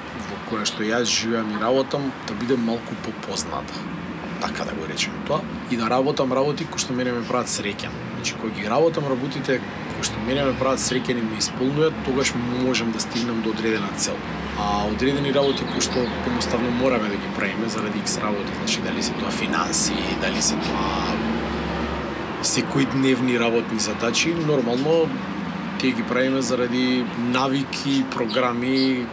која 0.51 0.65
што 0.65 0.83
јас 0.83 1.05
живеам 1.05 1.53
и 1.55 1.63
работам 1.63 2.13
да 2.27 2.35
биде 2.35 2.57
малку 2.57 2.95
попозната. 3.05 3.75
така 4.41 4.65
да 4.65 4.73
го 4.75 4.89
речеме 4.89 5.17
тоа, 5.27 5.41
и 5.71 5.77
да 5.77 5.91
работам 5.91 6.33
работи 6.33 6.67
кои 6.71 6.79
што 6.79 6.95
мене 6.95 7.13
ме 7.13 7.23
прават 7.27 7.51
среќен. 7.51 7.91
Значи, 8.15 8.35
кога 8.41 8.55
ги 8.55 8.69
работам 8.71 9.09
работите 9.11 9.61
кои 9.95 10.07
што 10.07 10.21
мене 10.27 10.45
ме 10.47 10.55
прават 10.59 10.79
среќен 10.79 11.19
и 11.19 11.25
ме 11.27 11.39
исполнуваат, 11.43 11.95
тогаш 12.07 12.33
можам 12.65 12.93
да 12.93 13.01
стигнам 13.01 13.43
до 13.43 13.51
одредена 13.51 13.89
цел. 13.97 14.15
А 14.59 14.87
одредени 14.87 15.35
работи 15.35 15.67
кои 15.73 15.83
што 15.83 16.07
едноставно 16.27 16.71
мораме 16.71 17.09
да 17.09 17.17
ги 17.17 17.35
правиме 17.37 17.69
заради 17.69 17.99
X 17.99 18.23
работи, 18.23 18.53
значи 18.59 18.81
дали 18.87 19.03
се 19.03 19.13
тоа 19.13 19.31
финанси, 19.31 19.99
дали 20.23 20.43
се 20.43 20.55
тоа 20.55 21.17
секојдневни 22.43 23.39
работни 23.39 23.79
задачи, 23.79 24.35
нормално 24.35 25.09
тие 25.79 25.93
ги 25.93 26.03
правиме 26.03 26.43
заради 26.43 27.05
навики, 27.19 28.05
програми, 28.15 29.07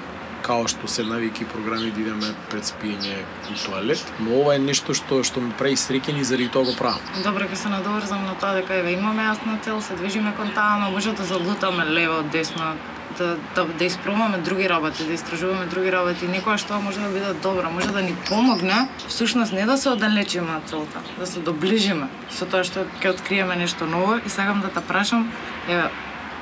као 0.46 0.68
што 0.70 0.88
се 0.88 1.04
навики 1.04 1.46
програми 1.50 1.92
да 1.92 2.02
идеме 2.02 2.34
пред 2.52 2.70
спиење 2.70 3.18
и 3.50 3.56
тоалет, 3.66 4.02
но 4.20 4.42
ова 4.42 4.56
е 4.56 4.62
нешто 4.62 4.94
што 4.94 5.24
што 5.26 5.42
ме 5.42 5.54
прави 5.58 5.78
среќен 5.80 6.20
и 6.22 6.26
заради 6.28 6.52
тоа 6.54 6.70
го 6.70 6.76
правам. 6.78 7.02
Добро, 7.26 7.50
ќе 7.50 7.62
се 7.66 7.72
надоврзам 7.74 8.26
на 8.30 8.36
тоа 8.42 8.54
дека 8.60 8.78
еве 8.78 8.94
имаме 8.94 9.26
јасна 9.26 9.58
цел, 9.66 9.82
се 9.82 9.98
движиме 9.98 10.36
кон 10.38 10.54
таа, 10.54 10.78
но 10.82 10.92
може 10.92 11.16
да 11.18 11.26
залутаме 11.26 11.86
лево, 11.86 12.22
десно, 12.32 12.76
да, 13.18 13.36
да, 13.56 13.66
да 13.66 13.86
испробаме 13.86 14.38
други 14.38 14.70
работи, 14.70 15.08
да 15.08 15.14
истражуваме 15.14 15.66
други 15.66 15.92
работи. 15.92 16.30
Некоја 16.30 16.62
што 16.62 16.82
може 16.82 17.02
да 17.02 17.10
биде 17.10 17.34
добро, 17.42 17.72
може 17.72 17.90
да 17.96 18.06
ни 18.06 18.16
помогне, 18.30 18.88
всушност 19.08 19.54
не 19.54 19.66
да 19.66 19.78
се 19.78 19.90
оддалечиме 19.96 20.60
од 20.60 20.70
целта, 20.70 21.02
да 21.18 21.26
се 21.26 21.42
доближиме 21.42 22.10
со 22.30 22.46
тоа 22.46 22.64
што 22.68 22.86
ќе 23.02 23.16
откриеме 23.16 23.56
нешто 23.56 23.90
ново 23.90 24.20
и 24.22 24.30
сакам 24.30 24.62
да 24.62 24.70
те 24.70 24.86
прашам, 24.86 25.32
еве, 25.70 25.90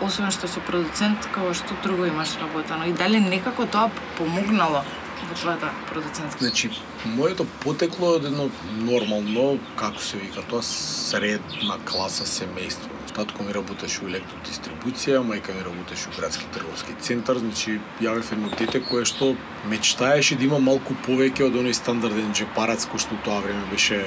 освен 0.03 0.31
што 0.31 0.47
си 0.51 0.61
продуцент, 0.67 1.29
како 1.31 1.53
што 1.57 1.77
друго 1.83 2.07
имаш 2.09 2.35
работено 2.41 2.85
и 2.89 2.93
дали 2.93 3.19
некако 3.23 3.65
тоа 3.65 3.89
помогнало 4.17 4.83
во 5.29 5.35
твојата 5.35 5.69
продуцентска? 5.89 6.43
Значи, 6.43 6.69
моето 7.05 7.45
потекло 7.63 8.15
од 8.17 8.27
едно 8.29 8.49
нормално, 8.83 9.59
како 9.79 10.01
се 10.03 10.19
вика 10.19 10.43
тоа, 10.49 10.63
средна 10.63 11.79
класа 11.87 12.27
семејство. 12.27 12.91
Татко 13.13 13.43
ми 13.45 13.53
работеше 13.53 14.03
у 14.03 14.09
електродистрибуција, 14.09 15.21
мајка 15.21 15.53
ми 15.53 15.63
работеше 15.65 16.09
у 16.09 16.15
градски 16.17 16.47
трговски 16.53 16.95
центар, 16.99 17.37
значи 17.37 17.79
ја 18.01 18.15
бев 18.17 18.31
едно 18.33 18.49
дете 18.57 18.81
кое 18.81 19.05
што 19.05 19.35
мечтаеше 19.69 20.35
да 20.35 20.49
има 20.49 20.59
малку 20.59 20.97
повеќе 21.07 21.47
од 21.49 21.59
оној 21.61 21.77
стандарден 21.77 22.33
джепарац 22.33 22.87
кој 22.89 23.05
што 23.05 23.19
тоа 23.25 23.43
време 23.45 23.69
беше 23.71 24.01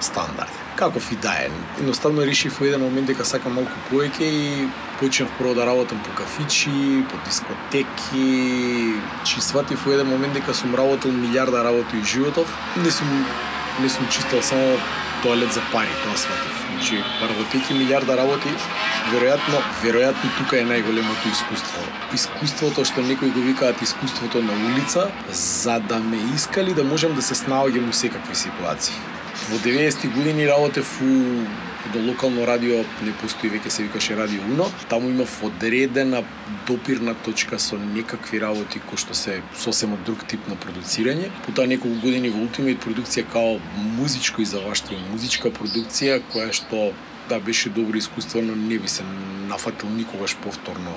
стандард. 0.00 0.61
Каков 0.76 1.12
и 1.12 1.16
да 1.16 1.32
е. 1.32 1.50
Едноставно 1.80 2.22
решив 2.22 2.60
во 2.60 2.66
еден 2.66 2.80
момент 2.80 3.06
дека 3.06 3.24
сакам 3.24 3.54
малку 3.58 3.76
повеќе 3.90 4.24
и 4.24 4.68
почнав 5.00 5.30
прво 5.38 5.54
да 5.54 5.66
работам 5.66 6.00
по 6.02 6.14
кафичи, 6.16 7.04
по 7.10 7.16
дискотеки, 7.28 8.96
чи 9.24 9.40
сватив 9.40 9.86
во 9.86 9.92
еден 9.92 10.08
момент 10.08 10.34
дека 10.34 10.54
сум 10.54 10.74
работел 10.74 11.12
милиарда 11.12 11.64
работи 11.64 11.96
и 11.96 12.04
животов. 12.04 12.48
Не 12.76 12.90
сум 12.90 13.26
не 13.80 13.88
сум 13.88 14.08
чистил 14.08 14.42
само 14.42 14.76
тоалет 15.22 15.52
за 15.52 15.60
пари, 15.72 15.94
тоа 16.04 16.16
сватив. 16.16 16.58
Значи, 16.72 16.98
работејќи 17.22 17.76
милиарда 17.78 18.16
работи, 18.18 18.50
веројатно, 19.12 19.60
веројатно 19.84 20.30
тука 20.38 20.58
е 20.58 20.66
најголемото 20.66 21.30
искуство. 21.30 21.84
Искуството 22.16 22.84
што 22.84 23.04
некои 23.06 23.30
го 23.30 23.44
викаат 23.44 23.82
искуството 23.82 24.42
на 24.42 24.56
улица, 24.72 25.10
за 25.30 25.78
да 25.78 26.00
ме 26.00 26.18
искали 26.34 26.74
да 26.74 26.84
можам 26.84 27.14
да 27.14 27.22
се 27.22 27.38
снаоѓам 27.38 27.86
во 27.86 27.92
секакви 27.92 28.34
ситуации. 28.34 28.98
Во 29.50 29.58
90-ти 29.58 30.08
години 30.08 30.48
работев 30.48 31.00
у 31.02 31.44
до 31.92 31.98
локално 31.98 32.46
радио 32.46 32.84
не 33.02 33.12
постои 33.20 33.50
веќе 33.50 33.68
се 33.68 33.82
викаше 33.82 34.16
Радио 34.16 34.40
Уно. 34.48 34.68
Таму 34.88 35.10
имав 35.10 35.42
одредена 35.42 36.22
допирна 36.66 37.14
точка 37.14 37.58
со 37.58 37.76
некакви 37.76 38.40
работи 38.40 38.80
кои 38.80 38.96
што 38.96 39.14
се 39.18 39.42
сосема 39.58 39.98
друг 40.06 40.24
тип 40.30 40.46
на 40.48 40.56
продуцирање. 40.56 41.30
Потоа 41.46 41.66
неколку 41.66 42.00
години 42.06 42.30
во 42.30 42.46
Ultimate 42.46 42.80
продукција 42.80 43.26
као 43.32 43.58
музичко 43.98 44.42
издаваштво, 44.42 44.96
музичка 45.10 45.50
продукција 45.50 46.22
која 46.32 46.52
што 46.54 46.92
да 47.28 47.40
беше 47.40 47.68
добро 47.68 47.96
искуство, 47.96 48.42
но 48.42 48.56
не 48.56 48.78
би 48.78 48.88
се 48.88 49.02
нафатил 49.48 49.88
никогаш 49.88 50.36
повторно 50.36 50.94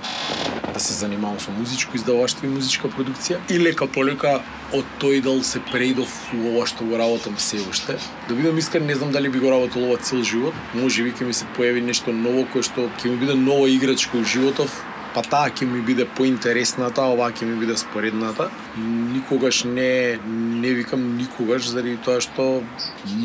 да 0.73 0.79
се 0.79 0.93
занимавам 0.93 1.39
со 1.39 1.51
музичко 1.51 1.97
издаваштво 1.97 2.47
и 2.47 2.49
музичка 2.49 2.87
продукција. 2.87 3.39
И 3.49 3.59
лека 3.59 3.87
полека 3.87 4.39
од 4.73 4.87
тој 5.01 5.21
дел 5.23 5.43
се 5.43 5.59
преидов 5.71 6.11
у 6.33 6.51
ова 6.51 6.65
што 6.67 6.87
го 6.87 6.99
работам 6.99 7.37
се 7.37 7.61
уште. 7.69 7.97
Да 8.29 8.35
бидам 8.35 8.57
искрен, 8.57 8.85
не 8.85 8.95
знам 8.95 9.11
дали 9.11 9.29
би 9.29 9.39
го 9.39 9.51
работел 9.51 9.83
ова 9.83 9.97
цел 9.97 10.23
живот. 10.23 10.53
Може 10.73 11.03
би 11.03 11.11
ќе 11.11 11.27
ми 11.27 11.33
се 11.33 11.47
појави 11.57 11.83
нешто 11.83 12.13
ново 12.13 12.45
кое 12.51 12.63
што 12.63 12.89
ќе 12.99 13.11
ми 13.11 13.17
биде 13.23 13.35
нова 13.35 13.69
играчка 13.69 14.17
во 14.17 14.23
животов, 14.23 14.71
па 15.15 15.21
таа 15.23 15.47
ќе 15.47 15.63
ми 15.69 15.79
биде 15.85 16.03
поинтересната, 16.17 17.05
оваа 17.07 17.31
ќе 17.31 17.47
ми 17.47 17.55
биде 17.61 17.77
споредната. 17.79 18.49
Никогаш 18.77 19.63
не 19.63 20.19
не 20.25 20.73
викам 20.75 21.05
никогаш 21.17 21.69
заради 21.71 21.95
тоа 22.03 22.19
што 22.21 22.63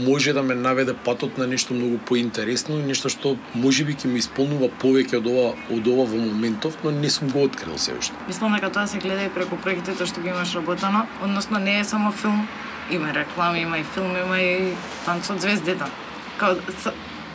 може 0.07 0.33
да 0.37 0.43
ме 0.43 0.55
наведе 0.55 0.95
патот 0.95 1.39
на 1.39 1.47
нешто 1.51 1.75
многу 1.75 1.99
поинтересно 1.99 2.79
и 2.79 2.87
нешто 2.87 3.11
што 3.11 3.35
можеби 3.55 3.99
ќе 3.99 4.13
ми 4.13 4.23
исполнува 4.23 4.71
повеќе 4.83 5.19
од 5.19 5.27
ова 5.27 5.49
од 5.75 5.91
ова 5.91 6.07
во 6.15 6.23
моментов, 6.23 6.79
но 6.85 6.95
не 6.95 7.11
сум 7.11 7.35
го 7.35 7.43
открил 7.51 7.79
се 7.79 7.99
уште. 7.99 8.15
Мислам 8.29 8.55
дека 8.55 8.71
тоа 8.71 8.87
се 8.87 9.03
гледа 9.03 9.27
и 9.27 9.35
преку 9.35 9.59
проектите 9.59 10.07
што 10.07 10.23
ги 10.23 10.31
имаш 10.31 10.55
работено, 10.55 11.07
односно 11.23 11.59
не 11.59 11.81
е 11.81 11.85
само 11.85 12.13
филм, 12.13 12.47
има 12.91 13.15
реклами, 13.15 13.67
има 13.67 13.79
и 13.79 13.85
филм, 13.85 14.15
има 14.17 14.39
и 14.39 14.75
танцот 15.05 15.41
звездите. 15.43 15.91
Као, 16.39 16.55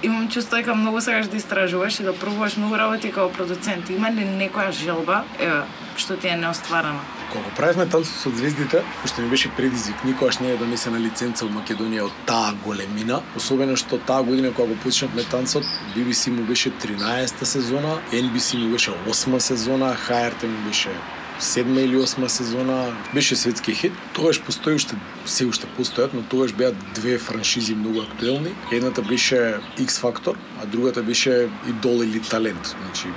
имам 0.06 0.30
чувство 0.30 0.58
дека 0.58 0.76
многу 0.76 1.02
сакаш 1.02 1.28
да 1.28 1.38
истражуваш 1.38 2.00
и 2.00 2.04
да 2.04 2.14
пробуваш 2.14 2.58
многу 2.58 2.78
работи 2.78 3.12
како 3.12 3.30
продуцент. 3.34 3.90
Има 3.90 4.12
ли 4.12 4.26
некоја 4.26 4.72
желба, 4.72 5.24
еве, 5.40 5.64
што 5.98 6.18
ти 6.18 6.28
е 6.28 6.38
неостварена? 6.38 7.02
Кога 7.32 7.50
правевме 7.58 7.86
танцот 7.90 8.14
со 8.14 8.30
звездите, 8.30 8.84
што 9.06 9.22
ми 9.22 9.30
беше 9.30 9.50
предизвик, 9.58 10.04
никогаш 10.06 10.40
не 10.40 10.52
е 10.52 10.58
да 10.58 10.66
донесена 10.66 11.00
лиценца 11.02 11.46
во 11.46 11.52
Македонија 11.58 12.06
од 12.06 12.20
таа 12.30 12.54
големина, 12.64 13.22
особено 13.36 13.76
што 13.76 13.98
таа 13.98 14.24
година 14.24 14.54
кога 14.54 14.74
го 14.74 14.80
почнавме 14.84 15.24
танцот, 15.24 15.66
BBC 15.96 16.32
му 16.32 16.46
беше 16.46 16.72
13-та 16.72 17.46
сезона, 17.46 17.98
NBC 18.12 18.62
му 18.62 18.72
беше 18.72 18.92
8 19.10 19.40
сезона, 19.40 19.96
HRT 20.08 20.48
му 20.48 20.68
беше 20.68 20.94
седма 21.40 21.82
или 21.82 21.98
осма 21.98 22.30
сезона 22.30 22.96
беше 23.14 23.36
светски 23.36 23.76
хит. 23.76 23.94
Тогаш 24.14 24.42
постои 24.42 24.74
уште 24.74 24.96
се 25.26 25.46
уште 25.46 25.68
постојат, 25.78 26.14
но 26.14 26.22
тогаш 26.22 26.54
беа 26.54 26.72
две 26.96 27.18
франшизи 27.18 27.76
многу 27.76 28.02
актуелни. 28.02 28.54
Едната 28.72 29.02
беше 29.02 29.60
X 29.80 30.02
Factor, 30.02 30.36
а 30.64 30.66
другата 30.66 31.04
беше 31.04 31.50
Идол 31.70 32.04
или 32.04 32.22
Талент. 32.22 32.76
Значи, 32.84 33.08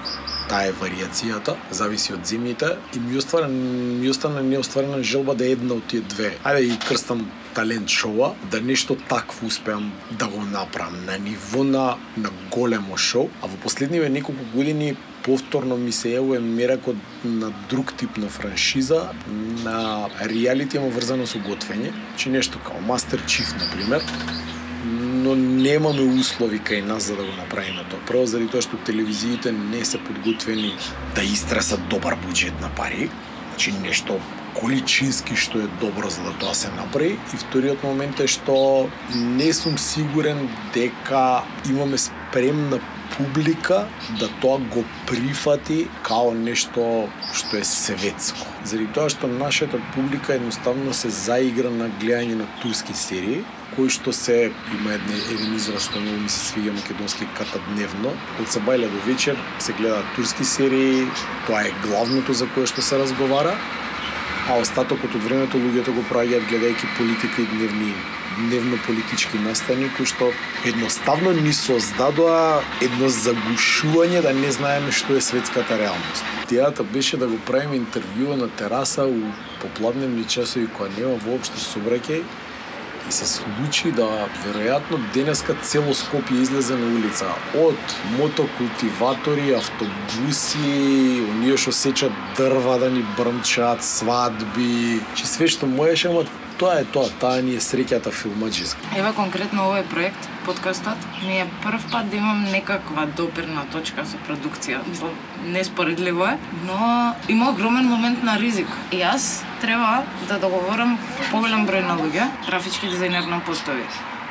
таа 0.48 0.68
е 0.68 0.72
варијацијата, 0.72 1.54
зависи 1.70 2.14
од 2.16 2.24
земјите 2.24 2.76
и 2.96 3.00
ми 3.00 3.18
остана 3.18 3.48
ми 3.48 4.08
остана 4.08 4.42
неостварена 4.42 5.02
желба 5.02 5.34
да 5.34 5.46
е 5.46 5.52
една 5.56 5.76
од 5.76 5.84
тие 5.88 6.00
две. 6.00 6.32
Ајде 6.44 6.64
и 6.72 6.78
крстам 6.88 7.26
талент 7.54 7.88
шоуа, 7.88 8.32
да 8.50 8.60
нешто 8.60 8.96
такво 9.08 9.46
успеам 9.46 9.92
да 10.10 10.28
го 10.28 10.42
направам 10.42 11.04
на 11.06 11.18
ниво 11.18 11.64
на, 11.64 11.96
на 12.16 12.30
големо 12.50 12.96
шоу, 12.96 13.28
а 13.42 13.46
во 13.46 13.56
последниве 13.56 14.08
неколку 14.08 14.44
години 14.54 14.96
повторно 15.28 15.76
ми 15.76 15.92
се 15.92 16.14
јавува 16.16 16.40
меракот 16.40 16.96
на 17.24 17.50
друг 17.68 17.92
тип 18.00 18.16
на 18.16 18.30
франшиза, 18.32 19.10
на 19.64 20.08
реалити 20.24 20.80
ама 20.80 20.88
врзано 20.94 21.26
со 21.28 21.40
готвење, 21.44 21.92
чи 22.16 22.32
нешто 22.32 22.60
као 22.64 22.80
Master 22.88 23.20
Chief, 23.28 23.52
например, 23.60 24.04
но 24.88 25.34
немаме 25.36 26.06
услови 26.20 26.62
кај 26.64 26.80
нас 26.86 27.10
за 27.10 27.16
да 27.18 27.28
го 27.28 27.36
направиме 27.36 27.84
тоа. 27.90 28.00
Прво 28.08 28.24
заради 28.24 28.48
тоа 28.48 28.64
што 28.64 28.80
телевизиите 28.88 29.52
не 29.52 29.84
се 29.84 30.00
подготвени 30.00 30.72
да 31.14 31.26
истресат 31.28 31.84
добар 31.92 32.16
буџет 32.24 32.56
на 32.64 32.72
пари, 32.78 33.10
значи 33.50 33.74
нешто 33.84 34.20
количински 34.56 35.36
што 35.36 35.60
е 35.60 35.72
добро 35.82 36.08
за 36.10 36.24
да 36.24 36.32
тоа 36.40 36.54
се 36.56 36.70
направи 36.72 37.18
и 37.34 37.40
вториот 37.44 37.84
момент 37.84 38.20
е 38.20 38.30
што 38.30 38.88
не 39.12 39.52
сум 39.52 39.76
сигурен 39.78 40.48
дека 40.74 41.42
имаме 41.68 41.98
спремна 41.98 42.80
публика 43.16 43.86
да 44.18 44.28
тоа 44.40 44.58
го 44.58 44.84
прифати 45.06 45.88
као 46.02 46.34
нешто 46.34 47.08
што 47.34 47.58
е 47.58 47.64
светско. 47.64 48.46
Заради 48.64 48.88
тоа 48.94 49.08
што 49.12 49.30
нашата 49.30 49.80
публика 49.94 50.34
едноставно 50.34 50.94
се 50.94 51.10
заигра 51.10 51.70
на 51.70 51.88
гледање 52.00 52.38
на 52.42 52.46
турски 52.62 52.94
серии, 52.94 53.44
кои 53.76 53.90
што 53.92 54.12
се 54.12 54.52
има 54.74 54.94
едни 54.96 55.18
еден 55.32 55.54
израз 55.56 55.88
што 55.88 56.00
многу 56.02 56.24
ми 56.24 56.32
се 56.32 56.40
свиѓа 56.52 56.76
македонски 56.78 57.28
ката 57.38 57.60
дневно. 57.72 58.14
Од 58.40 58.48
сабајле 58.54 58.88
до 58.92 59.02
вечер 59.06 59.36
се 59.58 59.76
гледаат 59.78 60.08
турски 60.16 60.44
серии, 60.44 61.06
тоа 61.46 61.66
е 61.68 61.76
главното 61.86 62.32
за 62.32 62.48
кое 62.54 62.66
што 62.66 62.82
се 62.82 62.98
разговара, 62.98 63.54
а 64.48 64.56
остатокот 64.56 65.14
од 65.14 65.24
времето 65.28 65.60
луѓето 65.60 65.92
го 65.92 66.02
праќаат 66.08 66.48
гледајќи 66.48 66.94
политика 66.96 67.42
и 67.42 67.50
дневни 67.52 67.92
дневно 68.38 68.78
политички 68.86 69.38
настани 69.42 69.88
кои 69.96 70.06
што 70.06 70.30
едноставно 70.64 71.32
ни 71.36 71.52
создадоа 71.52 72.62
едно 72.84 73.10
загушување 73.12 74.22
да 74.22 74.32
не 74.32 74.52
знаеме 74.54 74.92
што 74.94 75.18
е 75.18 75.24
светската 75.28 75.78
реалност. 75.78 76.24
Идејата 76.46 76.86
беше 76.92 77.18
да 77.20 77.28
го 77.28 77.38
правиме 77.46 77.80
интервјуа 77.80 78.38
на 78.40 78.48
тераса 78.48 79.04
у 79.04 79.32
попладневни 79.60 80.24
часови 80.24 80.68
кога 80.76 80.88
нема 80.96 81.18
воопшто 81.26 81.60
собраќај 81.60 82.22
И 83.08 83.12
се 83.12 83.26
случи 83.26 83.88
да 83.92 84.04
веројатно 84.44 84.98
денеска 85.14 85.54
цело 85.64 85.94
Скопје 85.96 86.42
излезе 86.42 86.76
на 86.76 86.90
улица. 86.92 87.30
Од 87.56 87.94
мотокултиватори, 88.18 89.54
автобуси, 89.56 91.24
оние 91.30 91.56
што 91.56 91.72
сечат 91.72 92.12
дрва 92.36 92.76
да 92.82 92.90
ни 92.92 93.00
брмчат, 93.16 93.80
свадби, 93.84 95.00
че 95.16 95.24
све 95.24 95.48
што 95.48 95.64
можеше, 95.66 96.12
ама 96.12 96.26
тоа 96.58 96.80
е 96.82 96.84
тоа, 96.84 97.06
таа 97.22 97.38
ни 97.44 97.54
е 97.54 97.62
среќата 97.62 98.10
филмаџиска. 98.10 98.90
Еве 98.98 99.12
конкретно 99.14 99.68
овој 99.68 99.84
проект, 99.92 100.26
подкастот, 100.46 101.06
ми 101.22 101.38
е 101.44 101.46
прв 101.62 101.86
пат 101.92 102.10
да 102.10 102.18
имам 102.18 102.42
некаква 102.50 103.06
допирна 103.20 103.62
точка 103.72 104.04
со 104.08 104.18
продукција. 104.26 104.82
Мислам, 104.88 105.14
неспоредливо 105.46 106.26
е, 106.32 106.36
но 106.66 107.14
има 107.28 107.50
огромен 107.50 107.86
момент 107.86 108.22
на 108.26 108.38
ризик. 108.42 108.68
И 108.90 109.02
јас 109.04 109.44
треба 109.62 110.02
да 110.28 110.42
договорам 110.42 110.98
поголем 111.30 111.66
број 111.70 111.86
на 111.86 111.98
луѓе, 112.02 112.30
графички 112.46 112.90
дизајнер 112.90 113.30
на 113.30 113.40
постови 113.46 113.86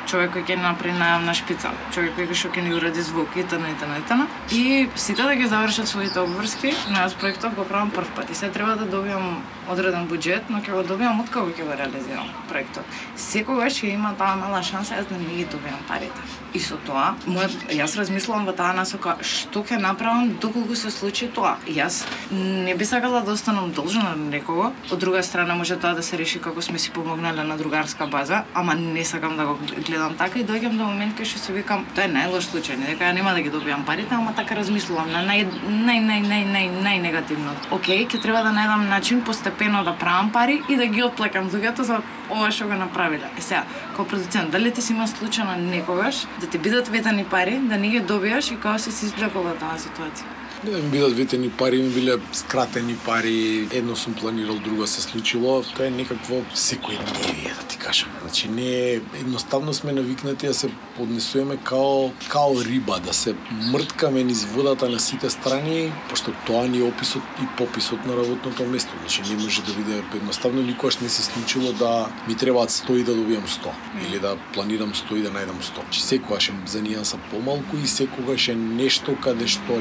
човек 0.08 0.32
кој 0.32 0.46
ќе 0.48 0.56
направи 0.60 0.94
најам 0.96 1.26
на 1.28 1.34
шпица, 1.36 1.70
човек 1.92 2.16
кој 2.16 2.32
што 2.32 2.48
ќе 2.54 2.64
ни 2.64 2.72
уреди 2.74 3.04
звук 3.04 3.36
и 3.36 3.44
тана 3.44 3.68
и 3.68 3.76
тана 3.80 3.98
и 4.00 4.04
тана. 4.08 4.26
И 4.50 4.88
сите 4.96 5.22
да 5.22 5.36
ги 5.36 5.46
завршат 5.46 5.88
своите 5.88 6.20
обврски, 6.24 6.72
но 6.88 7.04
јас 7.04 7.16
проектот 7.20 7.54
го 7.54 7.66
правам 7.68 7.92
прв 7.92 8.08
пат 8.16 8.30
и 8.30 8.34
се 8.34 8.48
треба 8.48 8.76
да 8.80 8.88
добиам 8.88 9.42
одреден 9.68 10.08
буџет, 10.08 10.48
но 10.48 10.62
ќе 10.64 10.72
го 10.72 10.82
добиам 10.82 11.20
од 11.20 11.28
кога 11.32 11.52
ќе 11.52 11.66
го 11.68 11.76
реализирам 11.76 12.32
проектот. 12.48 12.98
Секогаш 13.16 13.82
ќе 13.82 13.92
има 13.92 14.14
таа 14.16 14.36
мала 14.40 14.62
шанса 14.64 14.96
јас 14.96 15.08
да 15.12 15.18
не 15.20 15.42
ги 15.42 15.44
добиам 15.44 15.80
парите. 15.88 16.24
И 16.56 16.60
со 16.64 16.78
тоа, 16.86 17.12
мојот, 17.28 17.68
јас 17.76 17.98
размислувам 18.00 18.48
во 18.48 18.54
таа 18.56 18.72
насока 18.72 19.18
што 19.20 19.60
ќе 19.60 19.76
направам 19.82 20.32
доколку 20.40 20.76
се 20.76 20.90
случи 20.90 21.28
тоа. 21.28 21.58
Јас 21.68 22.00
не 22.32 22.74
би 22.74 22.88
сакала 22.88 23.20
да 23.20 23.36
останам 23.36 23.72
должна 23.76 24.14
на 24.16 24.30
некого. 24.32 24.72
Од 24.90 24.98
друга 24.98 25.22
страна 25.22 25.54
може 25.54 25.76
тоа 25.76 25.92
да 25.94 26.02
се 26.02 26.16
реши 26.16 26.40
како 26.40 26.64
сме 26.64 26.78
си 26.78 26.90
помогнале 26.90 27.44
на 27.44 27.58
другарска 27.60 28.06
база, 28.06 28.44
ама 28.54 28.74
не 28.74 29.04
сакам 29.04 29.36
да 29.36 29.44
го 29.44 29.58
гледам 29.84 29.97
така 30.18 30.38
и 30.38 30.44
доаѓам 30.46 30.76
до 30.78 30.86
момент 30.86 31.18
кај 31.18 31.28
што 31.30 31.40
се 31.42 31.52
викам, 31.52 31.84
тоа 31.94 32.06
е 32.06 32.12
најлош 32.12 32.48
случај, 32.52 32.78
не 32.78 32.92
дека 32.92 33.08
ја 33.08 33.14
нема 33.16 33.34
да 33.36 33.42
ги 33.42 33.50
добиам 33.50 33.84
парите, 33.84 34.14
ама 34.14 34.32
така 34.36 34.56
размислувам 34.58 35.10
на 35.12 35.24
нај 35.26 35.44
нај 35.66 36.00
нај 36.06 36.22
нај 36.30 36.46
нај 36.54 36.70
нај 36.86 37.02
негативно. 37.02 37.54
Океј, 37.74 38.06
ќе 38.06 38.22
треба 38.22 38.42
да 38.46 38.54
најдам 38.54 38.88
начин 38.88 39.22
постепено 39.26 39.84
да 39.84 39.96
правам 39.98 40.32
пари 40.32 40.62
и 40.68 40.76
да 40.76 40.86
ги 40.86 41.02
отплекам 41.02 41.50
луѓето 41.50 41.82
за 41.82 42.00
ова 42.30 42.50
што 42.50 42.70
го 42.70 42.78
направиле. 42.78 43.30
Е 43.36 43.42
сега, 43.42 43.64
како 43.90 44.08
продуцент, 44.14 44.50
дали 44.50 44.72
ти 44.72 44.82
си 44.82 44.92
има 44.92 45.08
случајно 45.10 45.56
некогаш 45.58 46.26
да 46.40 46.46
ти 46.46 46.58
бидат 46.58 46.88
ветани 46.88 47.24
пари, 47.24 47.58
да 47.58 47.78
не 47.78 47.88
ги 47.88 48.00
добиеш 48.00 48.50
и 48.50 48.56
како 48.56 48.78
се 48.78 48.92
си 48.92 49.06
извлекол 49.10 49.50
таа 49.58 49.78
ситуација? 49.78 50.37
Не 50.64 50.70
ми 50.70 50.90
бидат 50.90 51.16
ветени 51.16 51.50
пари, 51.50 51.78
ми 51.78 51.88
биле 51.88 52.16
скратени 52.32 52.96
пари, 53.06 53.68
едно 53.72 53.96
сум 53.96 54.14
планирал, 54.14 54.54
друго 54.54 54.86
се 54.86 55.02
случило, 55.02 55.62
тоа 55.62 55.86
е 55.86 55.90
некакво 55.94 56.40
секојдневие, 56.50 57.54
да 57.54 57.62
ти 57.68 57.78
кажам. 57.78 58.08
Значи 58.22 58.48
не 58.48 58.98
едноставно 59.20 59.74
сме 59.74 59.92
навикнати 59.92 60.46
да 60.46 60.54
се 60.54 60.70
поднесуваме 60.96 61.56
као 61.56 62.10
као 62.28 62.64
риба, 62.64 62.98
да 63.00 63.12
се 63.14 63.34
мрткаме 63.72 64.24
низ 64.24 64.44
водата 64.44 64.88
на 64.88 64.98
сите 65.00 65.30
страни, 65.30 65.92
пошто 66.10 66.32
тоа 66.46 66.66
ни 66.68 66.78
е 66.78 66.82
описот 66.82 67.22
и 67.42 67.46
пописот 67.56 68.06
на 68.06 68.16
работното 68.16 68.66
место. 68.66 68.92
Значи 69.00 69.22
не 69.30 69.42
може 69.42 69.62
да 69.62 69.72
биде 69.72 70.02
едноставно 70.14 70.62
никогаш 70.62 70.98
не 70.98 71.08
се 71.08 71.22
случило 71.22 71.72
да 71.72 72.08
ми 72.28 72.34
требаат 72.34 72.70
100 72.70 72.98
и 72.98 73.04
да 73.04 73.14
добијам 73.14 73.46
100 73.46 74.08
или 74.08 74.18
да 74.18 74.36
планирам 74.54 74.92
100 74.94 75.18
и 75.18 75.22
да 75.22 75.30
најдам 75.30 75.62
100. 75.62 75.82
Значи 75.82 76.02
секогаш 76.02 76.48
е 76.48 76.52
за 76.66 76.82
нијанса 76.82 77.16
помалку 77.30 77.76
и 77.78 77.86
секогаш 77.86 78.48
е 78.48 78.54
нешто 78.54 79.14
каде 79.22 79.46
што 79.46 79.78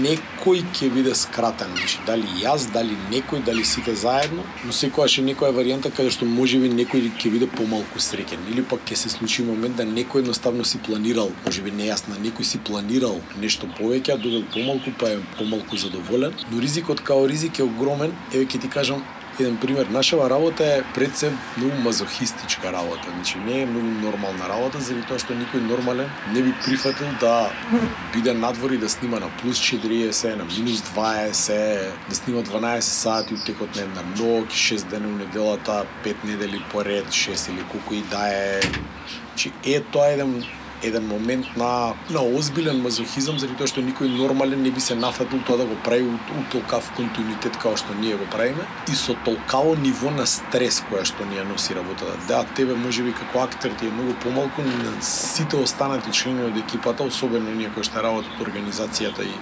не 0.00 0.09
некој 0.10 0.62
ќе 0.74 0.88
биде 0.94 1.14
скратен. 1.14 1.70
Значи, 1.76 1.98
дали 2.06 2.26
јас, 2.42 2.66
дали 2.74 2.96
некој, 3.12 3.44
дали 3.46 3.64
сите 3.64 3.94
заедно, 3.94 4.42
но 4.64 4.72
секогаш 4.74 5.18
е 5.20 5.26
некоја 5.26 5.54
варијанта 5.54 5.92
каде 5.94 6.10
што 6.14 6.26
можеби 6.26 6.70
некој 6.72 7.12
ќе 7.20 7.32
биде 7.34 7.48
помалку 7.54 8.02
среќен 8.02 8.48
или 8.52 8.64
пак 8.72 8.82
ќе 8.88 8.98
се 9.04 9.12
случи 9.14 9.46
момент 9.46 9.78
да 9.78 9.86
некој 9.86 10.24
едноставно 10.24 10.64
си 10.64 10.82
планирал, 10.86 11.30
можеби 11.44 11.70
нејасно, 11.70 12.18
некој 12.24 12.48
си 12.50 12.62
планирал 12.66 13.20
нешто 13.40 13.70
повеќе, 13.78 14.16
а 14.16 14.22
добил 14.24 14.44
помалку, 14.54 14.94
па 14.98 15.14
е 15.14 15.22
помалку 15.38 15.76
задоволен, 15.76 16.34
но 16.50 16.60
ризикот 16.60 17.00
као 17.06 17.28
ризик 17.30 17.60
е 17.60 17.68
огромен. 17.68 18.16
Еве 18.34 18.46
ќе 18.46 18.62
ти 18.66 18.72
кажам 18.72 19.04
еден 19.40 19.56
пример, 19.56 19.86
нашава 19.86 20.30
работа 20.30 20.64
е 20.64 20.82
пред 20.94 21.16
се 21.16 21.32
многу 21.56 21.76
мазохистичка 21.82 22.72
работа. 22.72 23.08
Значи 23.14 23.38
не 23.38 23.62
е 23.62 23.66
многу 23.66 23.86
нормална 23.86 24.48
работа, 24.48 24.80
заради 24.80 25.06
тоа 25.08 25.18
што 25.18 25.36
никој 25.36 25.64
нормален 25.64 26.10
не 26.32 26.42
би 26.42 26.54
прифатил 26.64 27.08
да 27.20 27.50
биде 28.12 28.34
надвор 28.34 28.70
и 28.70 28.78
да 28.78 28.88
снима 28.88 29.20
на 29.20 29.30
плюс 29.42 29.58
40, 29.58 30.36
на 30.36 30.44
минус 30.44 30.82
20, 30.94 31.92
да 32.08 32.14
снима 32.14 32.42
12 32.42 32.80
сати 32.80 33.34
утекот 33.34 33.76
на 33.76 33.82
една 33.82 34.02
ноќ, 34.16 34.46
6 34.48 34.88
дена 34.90 35.08
у 35.08 35.16
неделата, 35.18 35.84
5 36.04 36.24
недели 36.24 36.62
поред, 36.72 37.06
6 37.08 37.52
или 37.52 37.64
колку 37.72 37.94
и 37.94 38.02
да 38.02 38.28
е. 38.28 38.60
Значи 39.28 39.52
е 39.64 39.80
тоа 39.80 40.08
еден 40.12 40.44
еден 40.82 41.06
момент 41.06 41.46
на 41.56 41.94
на 42.10 42.22
озбилен 42.22 42.82
мазохизам 42.82 43.38
заради 43.38 43.58
тоа 43.58 43.70
што 43.70 43.84
никој 43.84 44.10
нормален 44.16 44.62
не 44.62 44.70
би 44.70 44.80
се 44.80 44.94
нафатил 44.94 45.42
тоа 45.46 45.60
да 45.60 45.66
го 45.68 45.76
прави 45.84 46.08
у, 46.08 46.14
у 46.14 46.44
толкав 46.52 46.90
континуитет 46.96 47.56
како 47.56 47.76
што 47.76 47.94
ние 48.00 48.16
го 48.16 48.26
правиме 48.32 48.66
и 48.88 48.94
со 48.94 49.16
толкаво 49.24 49.76
ниво 49.76 50.10
на 50.10 50.26
стрес 50.26 50.82
која 50.90 51.04
што 51.04 51.26
ние 51.30 51.44
носи 51.44 51.74
работата. 51.74 52.16
Да, 52.28 52.44
тебе 52.56 52.74
можеби 52.74 53.12
како 53.12 53.44
актер 53.44 53.74
ти 53.78 53.86
е 53.86 53.94
многу 53.94 54.14
помалку, 54.22 54.62
но 54.62 54.92
сите 55.00 55.56
останати 55.56 56.12
членови 56.12 56.50
од 56.52 56.62
екипата, 56.64 57.04
особено 57.04 57.54
ние 57.54 57.70
кои 57.74 57.84
што 57.84 58.02
работат 58.02 58.44
организацијата 58.46 59.26
и 59.26 59.34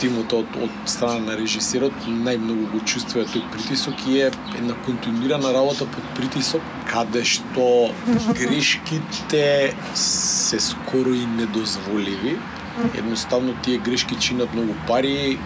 тимот 0.00 0.32
од, 0.32 0.46
од 0.62 0.74
страна 0.90 1.32
на 1.32 1.36
режисерот 1.38 2.06
најмногу 2.06 2.68
го 2.74 2.82
чувствува 2.88 3.26
тој 3.32 3.44
притисок 3.54 4.06
и 4.06 4.20
е 4.20 4.30
една 4.58 4.76
континуирана 4.86 5.52
работа 5.56 5.88
под 5.96 6.06
притисок 6.18 6.62
каде 6.90 7.24
што 7.24 7.66
грешките 8.36 9.74
се 9.94 10.60
скоро 10.60 11.14
и 11.14 11.26
недозволиви. 11.38 12.36
Едноставно 12.94 13.54
тие 13.64 13.78
грешки 13.78 14.18
чинат 14.20 14.54
многу 14.54 14.74
пари, 14.86 15.38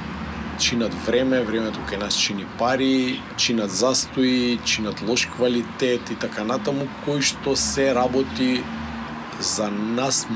чинат 0.59 0.95
време, 1.07 1.41
времето 1.47 1.81
кај 1.89 2.03
нас 2.03 2.19
чини 2.19 2.45
пари, 2.59 3.21
чинат 3.37 3.71
застои, 3.71 4.59
чинат 4.65 5.01
лош 5.07 5.27
квалитет 5.37 6.11
и 6.11 6.19
така 6.21 6.45
натаму, 6.45 6.89
кој 7.07 7.23
што 7.25 7.57
се 7.57 7.93
работи 7.97 8.61
за 9.41 9.71
нас 9.71 10.27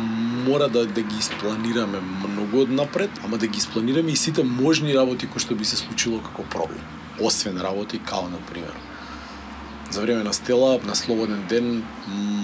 мора 0.47 0.69
да, 0.69 0.87
да 0.87 1.03
ги 1.03 1.19
испланираме 1.19 2.01
многу 2.01 2.61
однапред, 2.61 3.11
ама 3.25 3.38
да 3.38 3.47
ги 3.47 3.59
испланираме 3.59 4.11
и 4.11 4.17
сите 4.17 4.43
можни 4.43 4.95
работи 4.95 5.27
кои 5.27 5.40
што 5.40 5.55
би 5.55 5.64
се 5.64 5.77
случило 5.77 6.21
како 6.23 6.43
проблем. 6.43 6.83
Освен 7.21 7.61
работи 7.61 7.99
као, 7.99 8.29
на 8.29 8.38
пример, 8.51 8.75
за 9.90 10.01
време 10.01 10.23
на 10.23 10.33
Стела, 10.33 10.81
на 10.85 10.95
слободен 10.95 11.45
ден, 11.49 11.85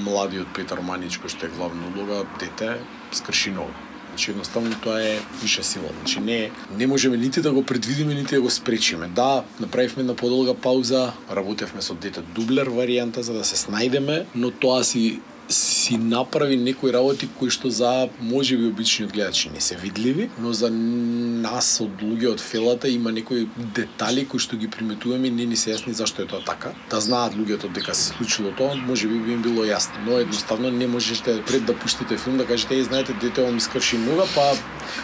младиот 0.07 0.55
Петар 0.55 0.81
Манич, 0.81 1.19
кој 1.19 1.33
што 1.33 1.47
е 1.47 1.55
главна 1.57 1.91
улога, 1.91 2.25
дете, 2.39 2.79
скрши 3.13 3.51
нога. 3.51 3.75
Значи 4.11 4.31
едноставно 4.31 4.75
тоа 4.83 5.03
е 5.03 5.21
виша 5.43 5.63
сила. 5.65 5.91
Значи 5.99 6.21
не 6.21 6.51
не 6.79 6.87
можеме 6.87 7.17
нити 7.17 7.41
да 7.41 7.53
го 7.53 7.63
предвидиме 7.63 8.15
нити 8.15 8.35
да 8.35 8.41
го 8.41 8.51
спречиме. 8.51 9.09
Да, 9.09 9.45
направивме 9.61 10.03
на 10.03 10.15
подолга 10.15 10.55
пауза, 10.55 11.13
работевме 11.31 11.83
со 11.83 11.95
дете 11.95 12.23
дублер 12.35 12.69
варијанта 12.69 13.21
за 13.21 13.33
да 13.33 13.45
се 13.45 13.57
снајдеме, 13.57 14.27
но 14.35 14.51
тоа 14.51 14.85
си 14.85 15.21
си 15.51 15.99
направи 15.99 16.57
некои 16.57 16.93
работи 16.93 17.29
кои 17.39 17.51
што 17.51 17.71
за 17.71 18.09
можеби 18.21 18.69
обичниот 18.71 19.13
гледач 19.13 19.49
не 19.53 19.61
се 19.61 19.77
видливи, 19.77 20.31
но 20.39 20.53
за 20.53 20.71
нас 20.71 21.81
од 21.83 22.03
луѓе 22.03 22.31
од 22.35 22.41
фелата 22.41 22.89
има 22.89 23.13
некои 23.13 23.49
детали 23.57 24.25
кои 24.31 24.39
што 24.39 24.57
ги 24.57 24.71
приметуваме 24.71 25.29
и 25.29 25.35
не 25.35 25.47
ни 25.51 25.57
се 25.57 25.75
јасни 25.75 25.97
зашто 25.97 26.23
е 26.23 26.29
тоа 26.31 26.45
така. 26.47 26.71
Да 26.91 27.01
знаат 27.01 27.35
луѓето 27.35 27.73
дека 27.75 27.95
се 27.95 28.15
случило 28.15 28.55
тоа, 28.55 28.77
можеби 28.77 29.19
би 29.19 29.33
им 29.33 29.43
било 29.43 29.67
јасно, 29.67 30.05
но 30.07 30.21
едноставно 30.23 30.71
не 30.71 30.87
можете 30.87 31.43
пред 31.47 31.67
да 31.67 31.75
пуштите 31.75 32.19
филм 32.19 32.39
да 32.39 32.47
кажете 32.47 32.79
е 32.79 32.85
знаете 32.85 33.13
дете 33.21 33.51
ми 33.51 33.61
скрши 33.61 33.99
нога, 33.99 34.25
па 34.35 34.55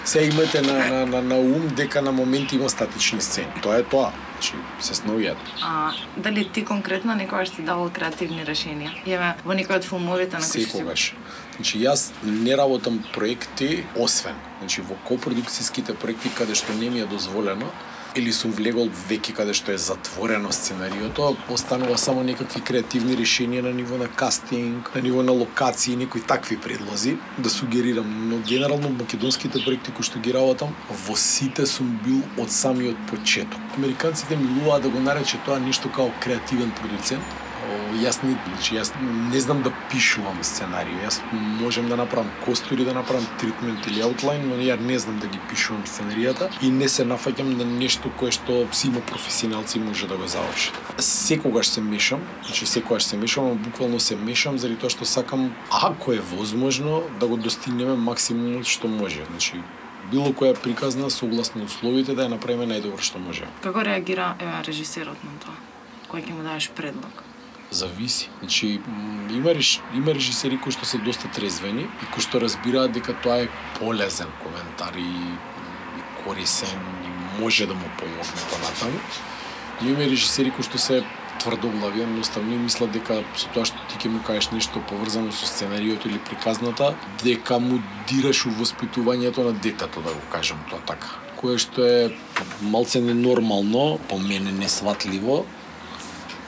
се 0.05 0.25
имате 0.25 0.63
на, 0.63 0.79
на, 0.89 1.07
на, 1.07 1.23
на 1.23 1.37
ум 1.37 1.69
дека 1.77 2.03
на 2.03 2.13
моменти 2.13 2.57
има 2.57 2.71
статични 2.71 3.21
сцени. 3.21 3.53
Тоа 3.63 3.79
е 3.79 3.83
тоа. 3.83 4.13
Значи, 4.37 4.53
се 4.81 4.95
сновијат. 4.95 5.37
А 5.65 5.93
дали 6.17 6.45
ти 6.53 6.65
конкретно 6.65 7.15
некогаш 7.15 7.49
си 7.49 7.63
давал 7.65 7.89
креативни 7.89 8.45
решенија? 8.45 8.93
Еве 9.09 9.33
во 9.45 9.57
некој 9.57 9.81
од 9.81 9.87
филмовите 9.89 10.36
Да 10.37 10.45
на 10.45 10.47
Секогаш. 10.47 11.15
Значи 11.57 11.79
јас 11.81 12.13
не 12.23 12.57
работам 12.57 13.03
проекти 13.15 13.85
освен, 13.97 14.37
значи 14.61 14.83
во 14.85 14.97
копродукцијските 15.09 15.97
проекти 15.97 16.29
каде 16.37 16.55
што 16.55 16.75
не 16.77 16.91
ми 16.91 17.01
е 17.01 17.07
дозволено, 17.09 17.71
или 18.17 18.33
сум 18.33 18.53
влегол 18.57 18.89
веќе 19.09 19.33
каде 19.37 19.55
што 19.57 19.73
е 19.73 19.79
затворено 19.81 20.53
сценариото, 20.53 21.37
останува 21.53 21.97
само 22.01 22.25
некакви 22.25 22.61
креативни 22.65 23.17
решенија 23.17 23.65
на 23.67 23.73
ниво 23.77 23.97
на 24.01 24.09
кастинг, 24.09 24.91
на 24.95 25.03
ниво 25.05 25.23
на 25.23 25.33
локации, 25.33 25.97
некои 25.97 26.21
такви 26.21 26.57
предлози 26.61 27.17
да 27.39 27.51
сугерирам, 27.51 28.29
но 28.29 28.39
генерално 28.39 28.91
македонските 28.91 29.65
проекти 29.65 29.93
кои 29.97 30.05
што 30.05 30.21
ги 30.21 30.37
работам, 30.37 30.77
во 31.07 31.17
сите 31.17 31.67
сум 31.67 31.97
бил 32.05 32.23
од 32.37 32.53
самиот 32.53 33.01
почеток. 33.11 33.61
Американците 33.77 34.37
милуваат 34.37 34.83
да 34.83 34.93
го 34.93 35.01
нарече 35.01 35.41
тоа 35.45 35.61
нешто 35.61 35.93
као 35.93 36.13
креативен 36.21 36.73
продуцент, 36.81 37.25
јас 38.01 38.23
не, 38.23 38.37
значи, 38.47 38.77
јас 38.77 38.93
не 39.33 39.41
знам 39.41 39.63
да 39.63 39.73
пишувам 39.91 40.39
сценарио. 40.43 40.99
Јас 41.05 41.21
можам 41.61 41.89
да 41.89 41.97
направам 41.97 42.31
костури, 42.45 42.85
да 42.85 42.95
направам 42.95 43.27
тритмент 43.41 43.87
или 43.87 44.03
аутлайн, 44.03 44.49
но 44.49 44.57
ја 44.63 44.79
не 44.81 44.99
знам 44.99 45.19
да 45.19 45.27
ги 45.27 45.41
пишувам 45.51 45.85
сценаријата 45.87 46.51
и 46.63 46.71
не 46.71 46.89
се 46.89 47.05
нафаќам 47.05 47.57
на 47.57 47.65
нешто 47.65 48.11
кое 48.19 48.31
што 48.31 48.67
си 48.73 48.89
има 48.89 49.01
професионалци 49.01 49.81
може 49.81 50.07
да 50.07 50.17
го 50.17 50.27
заврши. 50.27 50.73
Секогаш 50.99 51.69
се 51.69 51.81
мешам, 51.81 52.21
значи 52.45 52.67
секогаш 52.67 53.03
се 53.03 53.17
мешам, 53.17 53.55
буквално 53.55 54.01
се 54.01 54.17
мешам 54.17 54.59
заради 54.59 54.81
тоа 54.81 54.91
што 54.91 55.05
сакам, 55.05 55.53
ако 55.71 56.13
е 56.13 56.21
возможно, 56.21 57.03
да 57.21 57.27
го 57.27 57.37
достигнеме 57.37 57.97
максимумот 57.97 58.67
што 58.67 58.89
може. 58.89 59.25
Значи, 59.31 59.63
било 60.11 60.33
која 60.33 60.55
приказна 60.55 61.11
согласно 61.11 61.65
условите 61.65 62.15
да 62.15 62.27
ја 62.27 62.37
направиме 62.37 62.69
најдобро 62.71 63.03
што 63.03 63.19
може. 63.19 63.49
Како 63.63 63.83
реагира 63.83 64.35
е, 64.39 64.51
режисерот 64.67 65.25
на 65.25 65.35
тоа? 65.43 65.57
Кој 66.11 66.23
ќе 66.23 66.37
му 66.37 66.47
дадеш 66.47 66.71
предлог? 66.77 67.26
Зависи. 67.71 68.31
Значи, 68.39 68.81
има, 69.31 69.55
реш, 69.55 69.81
има 69.95 70.15
режисери 70.15 70.59
кои 70.61 70.73
што 70.73 70.87
се 70.87 70.99
доста 70.99 71.29
трезвени 71.35 71.83
и 71.83 72.09
кои 72.15 72.23
што 72.23 72.41
разбираат 72.41 72.95
дека 72.95 73.17
тоа 73.23 73.43
е 73.45 73.53
полезен 73.79 74.31
коментар 74.43 74.95
и, 74.95 75.03
и 75.03 76.03
корисен 76.23 76.81
и 77.05 77.11
може 77.43 77.67
да 77.67 77.75
му 77.75 77.91
помогне 77.99 78.43
понатаму. 78.51 79.01
И 79.83 79.89
има 79.91 80.07
режисери 80.07 80.51
кои 80.51 80.65
што 80.65 80.79
се 80.79 81.03
тврдоглави, 81.43 82.03
едноставно 82.03 82.55
и 82.55 82.59
мислат 82.59 82.95
дека 82.95 83.21
со 83.37 83.51
тоа 83.55 83.67
што 83.69 83.83
ти 83.91 83.99
ќе 84.01 84.15
му 84.15 84.23
кажеш 84.27 84.51
нешто 84.55 84.81
поврзано 84.89 85.35
со 85.35 85.47
сценариото 85.47 86.09
или 86.09 86.23
приказната, 86.31 86.95
дека 87.23 87.59
му 87.59 87.83
дираш 88.09 88.47
у 88.47 88.55
воспитувањето 88.57 89.45
на 89.45 89.53
детето, 89.53 90.01
да 90.01 90.15
го 90.15 90.23
кажам 90.33 90.63
тоа 90.71 90.81
така. 90.87 91.19
Кое 91.37 91.59
што 91.61 91.85
е 91.85 92.15
малце 92.63 93.03
ненормално, 93.05 93.99
по 94.09 94.19
мене 94.19 94.53
несватливо, 94.53 95.45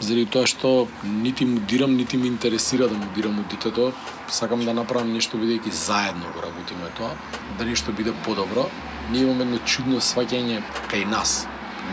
заради 0.00 0.26
тоа 0.26 0.46
што 0.46 0.88
нити 1.04 1.46
му 1.46 1.60
дирам, 1.60 1.96
нити 1.96 2.16
ми 2.16 2.28
интересира 2.28 2.88
да 2.88 2.94
му 2.94 3.06
дирам 3.14 3.38
од 3.38 3.48
детето, 3.48 3.92
сакам 4.28 4.64
да 4.64 4.74
направам 4.74 5.12
нешто 5.12 5.38
бидејќи 5.38 5.72
заедно 5.72 6.32
го 6.34 6.42
работиме 6.44 6.90
тоа, 6.96 7.16
да 7.58 7.64
нешто 7.64 7.92
биде 7.92 8.12
подобро. 8.24 8.68
Ние 9.10 9.22
имаме 9.22 9.44
едно 9.48 9.58
чудно 9.64 10.00
сваќање 10.00 10.62
кај 10.92 11.04
нас. 11.08 11.46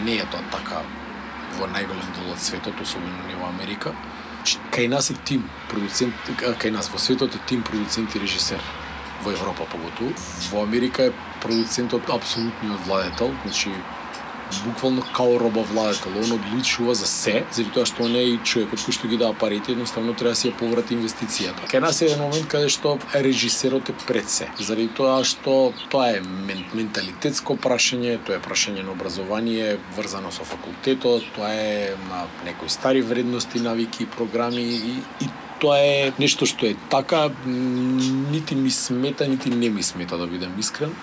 Не 0.05 0.19
е 0.21 0.27
тоа 0.31 0.43
така 0.51 0.83
во 1.59 1.67
најголем 1.71 2.09
дел 2.17 2.31
од 2.33 2.39
светот, 2.39 2.81
особено 2.81 3.27
не 3.27 3.35
во 3.39 3.49
Америка. 3.49 3.95
Значи, 4.37 4.59
кај 4.71 4.87
нас 4.87 5.09
е 5.09 5.15
тим 5.25 5.45
продуцент, 5.69 6.13
кај 6.37 6.71
нас 6.71 6.91
во 6.93 6.99
светот 6.99 7.35
е 7.35 7.39
тим 7.47 7.63
продуцент 7.63 8.15
и 8.15 8.19
режисер 8.19 8.61
во 9.23 9.31
Европа 9.31 9.65
поготу, 9.65 10.13
Во 10.51 10.63
Америка 10.63 11.03
е 11.03 11.13
продуцентот 11.41 12.09
апсолутниот 12.09 12.85
владетел, 12.85 13.33
значи 13.43 13.71
буквално 14.65 15.03
као 15.15 15.39
роба 15.39 15.61
владетел. 15.61 16.11
Он 16.15 16.31
одлучува 16.31 16.95
за 16.95 17.07
се, 17.07 17.43
заради 17.51 17.71
тоа 17.73 17.85
што 17.85 18.07
не 18.09 18.21
е 18.21 18.33
и 18.35 18.37
човекот 18.43 18.79
кој 18.79 18.93
што 18.95 19.09
ги 19.11 19.17
дава 19.17 19.33
парите, 19.33 19.73
едноставно 19.73 20.13
треба 20.13 20.35
да 20.35 20.39
си 20.39 20.49
ја 20.51 20.57
поврати 20.59 20.95
инвестицијата. 20.95 21.67
Кај 21.71 21.81
нас 21.83 22.01
е 22.01 22.09
еден 22.09 22.21
момент 22.25 22.47
каде 22.51 22.69
што 22.69 22.97
режисерот 23.13 23.89
е 23.89 23.95
пред 24.07 24.29
се, 24.29 24.49
заради 24.59 24.87
тоа 24.93 25.23
што 25.23 25.73
тоа 25.89 26.17
е 26.17 26.21
менталитетско 26.73 27.57
прашање, 27.57 28.19
тоа 28.25 28.39
е 28.39 28.43
прашање 28.43 28.85
на 28.85 28.93
образование 28.93 29.77
врзано 29.97 30.31
со 30.31 30.45
факултетот, 30.45 31.25
тоа 31.35 31.53
е 31.53 31.95
на 32.09 32.25
некои 32.45 32.69
стари 32.69 33.01
вредности, 33.01 33.59
навики, 33.59 34.05
програми 34.05 34.61
и, 34.61 34.99
и 35.21 35.29
тоа 35.59 35.79
е 35.79 36.11
нешто 36.19 36.45
што 36.45 36.67
е 36.69 36.75
така, 36.89 37.29
нити 37.45 38.55
ми 38.55 38.71
смета, 38.71 39.27
нити 39.27 39.49
не 39.49 39.69
ми 39.69 39.83
смета 39.83 40.17
да 40.17 40.27
бидам 40.27 40.53
искрен 40.59 40.93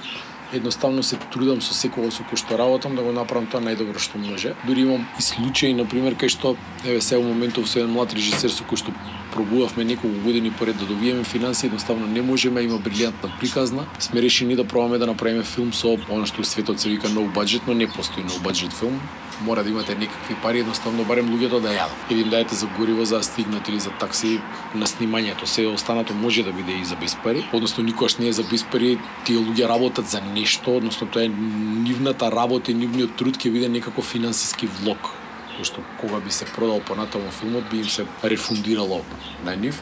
едноставно 0.52 1.02
се 1.02 1.16
трудам 1.32 1.60
со 1.62 1.74
секого 1.74 2.10
со 2.10 2.22
кој 2.22 2.36
што 2.36 2.56
работам 2.60 2.96
да 2.96 3.02
го 3.02 3.12
направам 3.12 3.46
тоа 3.46 3.60
најдобро 3.64 3.98
што 3.98 4.18
може. 4.18 4.54
Дури 4.66 4.84
имам 4.84 5.06
и 5.18 5.22
случаи, 5.22 5.72
на 5.74 5.86
пример, 5.88 6.14
кај 6.14 6.28
што 6.28 6.56
еве 6.84 7.00
сега 7.00 7.20
во 7.20 7.28
моментов 7.32 7.68
со 7.68 7.80
еден 7.80 7.92
млад 7.94 8.12
режисер 8.12 8.52
со 8.52 8.64
кој 8.64 8.76
што 8.84 8.92
пробувавме 9.32 9.84
неколку 9.84 10.20
години 10.24 10.52
поред 10.52 10.76
да 10.78 10.86
добиеме 10.86 11.24
финансии, 11.24 11.66
едноставно 11.66 12.06
не 12.06 12.22
можеме, 12.22 12.62
има 12.62 12.78
брилјантна 12.78 13.32
приказна. 13.40 13.86
Сме 13.98 14.22
решени 14.22 14.56
да 14.56 14.64
пробаме 14.64 14.98
да 14.98 15.06
направиме 15.06 15.42
филм 15.42 15.72
со 15.72 15.96
она 16.10 16.26
што 16.26 16.44
светот 16.44 16.80
се 16.80 16.88
вика 16.88 17.08
no 17.08 17.26
budget, 17.32 17.62
но 17.66 17.74
не 17.74 17.86
постои 17.86 18.24
no 18.24 18.38
budget 18.44 18.72
филм 18.72 19.00
мора 19.42 19.64
да 19.64 19.70
имате 19.70 19.94
некакви 19.94 20.34
пари, 20.42 20.60
едноставно 20.60 21.04
барем 21.04 21.30
луѓето 21.30 21.60
да 21.60 21.72
јадат. 21.74 22.10
Или 22.10 22.22
да 22.22 22.24
им 22.24 22.30
дајте 22.32 22.54
за 22.54 22.66
гориво 22.78 23.04
за 23.04 23.18
да 23.18 23.22
стигнат 23.22 23.68
или 23.68 23.80
за 23.80 23.90
такси 23.90 24.40
на 24.74 24.86
снимањето. 24.86 25.44
Се 25.44 25.66
останато 25.66 26.14
може 26.14 26.42
да 26.42 26.52
биде 26.52 26.72
и 26.72 26.84
за 26.84 26.96
без 26.96 27.16
пари, 27.24 27.44
односно 27.52 27.84
никош 27.84 28.18
не 28.18 28.28
е 28.28 28.32
за 28.32 28.42
без 28.42 28.62
пари, 28.64 28.98
тие 29.24 29.36
луѓе 29.36 29.68
работат 29.68 30.06
за 30.06 30.20
нешто, 30.20 30.76
односно 30.76 31.06
тоа 31.06 31.24
е 31.24 31.28
нивната 31.28 32.30
работа 32.30 32.70
и 32.70 32.74
нивниот 32.74 33.16
труд 33.16 33.36
ќе 33.36 33.50
биде 33.50 33.68
некако 33.68 34.02
финансиски 34.02 34.66
влог 34.66 35.21
што 35.62 35.84
кога 36.00 36.20
би 36.20 36.30
се 36.30 36.44
продал 36.44 36.80
понатаму 36.80 37.30
филмот 37.30 37.68
би 37.70 37.78
им 37.84 37.88
се 37.88 38.06
рефундирало 38.24 39.02
на 39.44 39.56
нив. 39.56 39.80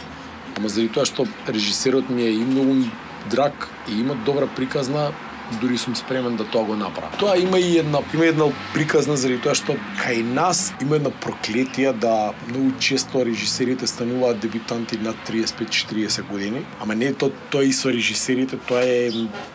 Ама 0.56 0.68
заради 0.68 0.92
тоа 0.92 1.06
што 1.06 1.26
режисерот 1.48 2.10
ми 2.10 2.22
е 2.22 2.34
и 2.34 2.44
многу 2.44 2.90
драг 3.30 3.68
и 3.88 4.00
има 4.00 4.14
добра 4.26 4.46
приказна, 4.46 5.12
дури 5.60 5.78
сум 5.78 5.96
спремен 5.96 6.36
да 6.36 6.44
тоа 6.44 6.64
го 6.64 6.76
направам. 6.76 7.12
Тоа 7.18 7.38
има 7.38 7.58
и 7.58 7.78
една 7.78 7.98
има 8.14 8.26
една 8.26 8.44
приказна 8.74 9.16
заради 9.16 9.40
тоа 9.42 9.54
што 9.54 9.74
кај 10.02 10.22
нас 10.22 10.72
има 10.82 10.96
една 11.00 11.10
проклетија 11.10 11.92
да 11.92 12.32
многу 12.48 12.72
често 12.78 13.24
режисерите 13.26 13.86
стануваат 13.86 14.40
дебютанти 14.40 14.98
над 14.98 15.16
35-40 15.28 16.28
години, 16.30 16.64
ама 16.80 16.94
не 16.94 17.12
тоа 17.12 17.30
тоа 17.50 17.64
и 17.64 17.72
со 17.72 17.90
режисерите, 17.90 18.58
тоа 18.68 18.84
е 18.84 19.10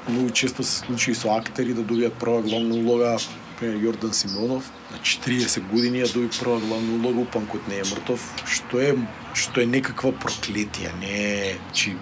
многу 0.10 0.30
често 0.30 0.64
се 0.64 0.84
случи 0.86 1.16
со 1.16 1.36
актери 1.38 1.74
да 1.74 1.82
добијат 1.82 2.20
прва 2.20 2.42
главна 2.42 2.76
улога 2.76 3.18
пример 3.60 3.78
Јордан 3.84 4.14
Симонов 4.14 4.72
значи, 4.90 5.20
на 5.20 5.26
40 5.26 5.70
години 5.72 6.02
ја 6.04 6.12
доби 6.14 6.30
прва 6.40 6.60
главна 6.60 6.96
улога, 6.96 7.22
упанкот 7.22 7.68
не 7.68 7.80
е 7.80 7.88
мртов, 7.92 8.26
што 8.46 8.82
е 8.82 8.96
што 9.34 9.62
е 9.62 9.70
некаква 9.70 10.12
проклетија, 10.12 10.94
не 11.00 11.16
е, 11.52 11.56
чи 11.74 11.96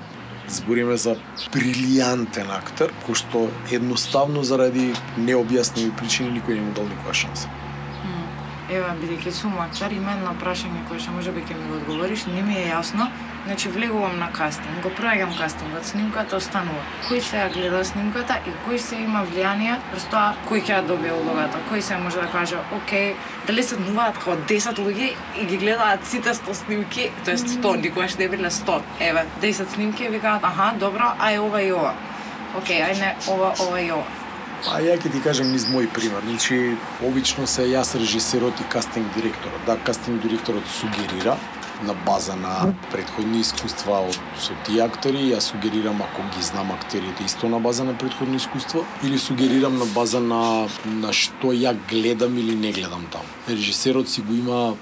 збориме 0.49 0.97
за 0.97 1.15
брилијантен 1.53 2.51
актер, 2.53 2.93
кој 3.07 3.17
што 3.17 3.47
едноставно 3.71 4.43
заради 4.43 4.91
необјасними 5.17 5.93
причини 5.97 6.37
никој 6.39 6.59
не 6.59 6.67
му 6.67 6.73
дал 6.77 6.89
никоја 6.89 7.15
шанса. 7.25 7.49
Ева, 8.71 8.93
бидејќи 8.95 9.31
сум 9.35 9.57
мачар, 9.59 9.91
има 9.91 10.13
едно 10.15 10.31
прашање 10.39 10.85
кое 10.87 10.99
што 11.03 11.11
може 11.11 11.31
би 11.35 11.41
ќе 11.43 11.55
ми 11.57 11.65
го 11.67 11.79
одговориш, 11.81 12.21
не 12.31 12.41
ми 12.47 12.55
е 12.61 12.69
јасно. 12.69 13.09
Значи 13.43 13.67
влегувам 13.69 14.15
на 14.19 14.29
кастинг, 14.31 14.77
го 14.85 14.91
проаѓам 14.99 15.33
кастингот, 15.35 15.83
снимката 15.83 16.37
останува. 16.39 16.79
Кој 17.09 17.19
се 17.27 17.41
ја 17.41 17.49
гледа 17.51 17.81
снимката 17.83 18.37
и 18.47 18.53
кој 18.63 18.79
се 18.79 19.01
има 19.03 19.25
влијание 19.27 19.75
врз 19.91 20.07
тоа 20.15 20.29
кој 20.47 20.63
ќе 20.63 20.77
ја 20.77 20.79
добие 20.87 21.11
улогата, 21.11 21.59
кој 21.67 21.83
се 21.83 21.99
може 22.05 22.23
да 22.23 22.29
каже, 22.31 22.63
окей, 22.79 23.17
дали 23.47 23.67
се 23.67 23.81
днуваат 23.83 24.23
како 24.23 24.39
10 24.53 24.79
луѓе 24.79 25.11
и 25.41 25.45
ги 25.51 25.59
гледаат 25.59 26.07
сите 26.07 26.31
100 26.39 26.57
снимки, 26.63 27.11
тоест 27.25 27.51
100, 27.59 27.75
никогаш 27.83 28.15
не 28.15 28.31
биле 28.31 28.47
100. 28.47 28.79
Еве, 29.11 29.27
10 29.41 29.75
снимки 29.75 30.07
и 30.07 30.15
викаат, 30.15 30.43
аха, 30.43 30.71
добро, 30.79 31.11
ај 31.19 31.43
ова 31.43 31.61
и 31.61 31.71
ова. 31.75 31.95
Окей, 32.55 32.79
ај 32.79 32.99
не, 32.99 33.15
ова, 33.27 33.55
ова 33.59 33.81
и 33.81 33.91
ова 33.91 34.22
А 34.63 34.79
ја 34.79 34.93
ќе 34.95 35.09
ти 35.11 35.19
кажам 35.19 35.49
низ 35.51 35.65
мој 35.67 35.89
пример. 35.91 36.23
Значи, 36.23 36.77
обично 37.03 37.43
се 37.51 37.65
јас 37.67 37.97
режисерот 37.99 38.61
и 38.63 38.67
кастинг 38.71 39.09
директорот. 39.15 39.59
Да, 39.67 39.75
кастинг 39.75 40.21
директорот 40.23 40.63
сугерира 40.71 41.35
на 41.83 41.93
база 42.05 42.35
на 42.35 42.73
предходни 42.91 43.41
искуства 43.41 43.99
од 44.07 44.19
со 44.39 44.55
тие 44.63 44.85
актери, 44.85 45.25
ја 45.33 45.41
сугерирам 45.43 45.99
ако 46.05 46.23
ги 46.31 46.43
знам 46.47 46.71
актерите 46.71 47.25
исто 47.27 47.49
на 47.51 47.59
база 47.59 47.83
на 47.83 47.97
предходни 47.97 48.39
искуства 48.39 48.85
или 49.03 49.19
сугерирам 49.19 49.75
на 49.77 49.85
база 49.85 50.23
на 50.23 50.69
на 50.85 51.11
што 51.11 51.51
ја 51.51 51.75
гледам 51.89 52.37
или 52.37 52.55
не 52.55 52.71
гледам 52.71 53.03
таму. 53.11 53.27
Режисерот 53.49 54.09
си 54.09 54.21
го 54.21 54.33
има 54.33 54.75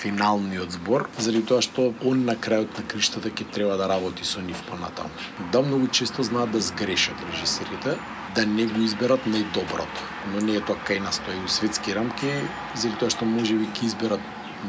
финалниот 0.00 0.72
збор, 0.72 1.08
заради 1.18 1.42
тоа 1.50 1.60
што 1.66 1.90
он 2.06 2.24
на 2.24 2.38
крајот 2.38 2.78
на 2.78 2.86
криштата 2.86 3.28
ќе 3.28 3.50
треба 3.50 3.76
да 3.76 3.90
работи 3.90 4.24
со 4.24 4.40
нив 4.40 4.62
понатаму. 4.70 5.10
Да, 5.52 5.66
многу 5.66 5.88
често 5.88 6.22
знаат 6.22 6.52
да 6.52 6.60
сгрешат 6.60 7.18
режисерите, 7.32 7.98
да 8.34 8.46
не 8.46 8.66
го 8.66 8.80
изберат 8.80 9.26
најдоброто. 9.26 10.06
Но 10.32 10.40
не 10.44 10.58
е 10.58 10.60
тоа 10.60 10.78
кај 10.86 11.00
нас, 11.02 11.18
тоа 11.24 11.34
е 11.34 11.44
у 11.44 11.48
светски 11.48 11.94
рамки, 11.94 12.30
заради 12.74 12.98
тоа 13.00 13.10
што 13.10 13.26
може 13.26 13.56
би 13.58 13.66
ќе 13.74 13.88
изберат 13.90 14.20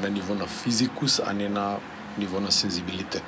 на 0.02 0.10
ниво 0.10 0.36
на 0.36 0.47
физикус, 0.47 1.19
а 1.19 1.34
не 1.34 1.50
на 1.50 1.78
ниво 2.17 2.39
на 2.39 2.52
сензибилитет. 2.52 3.24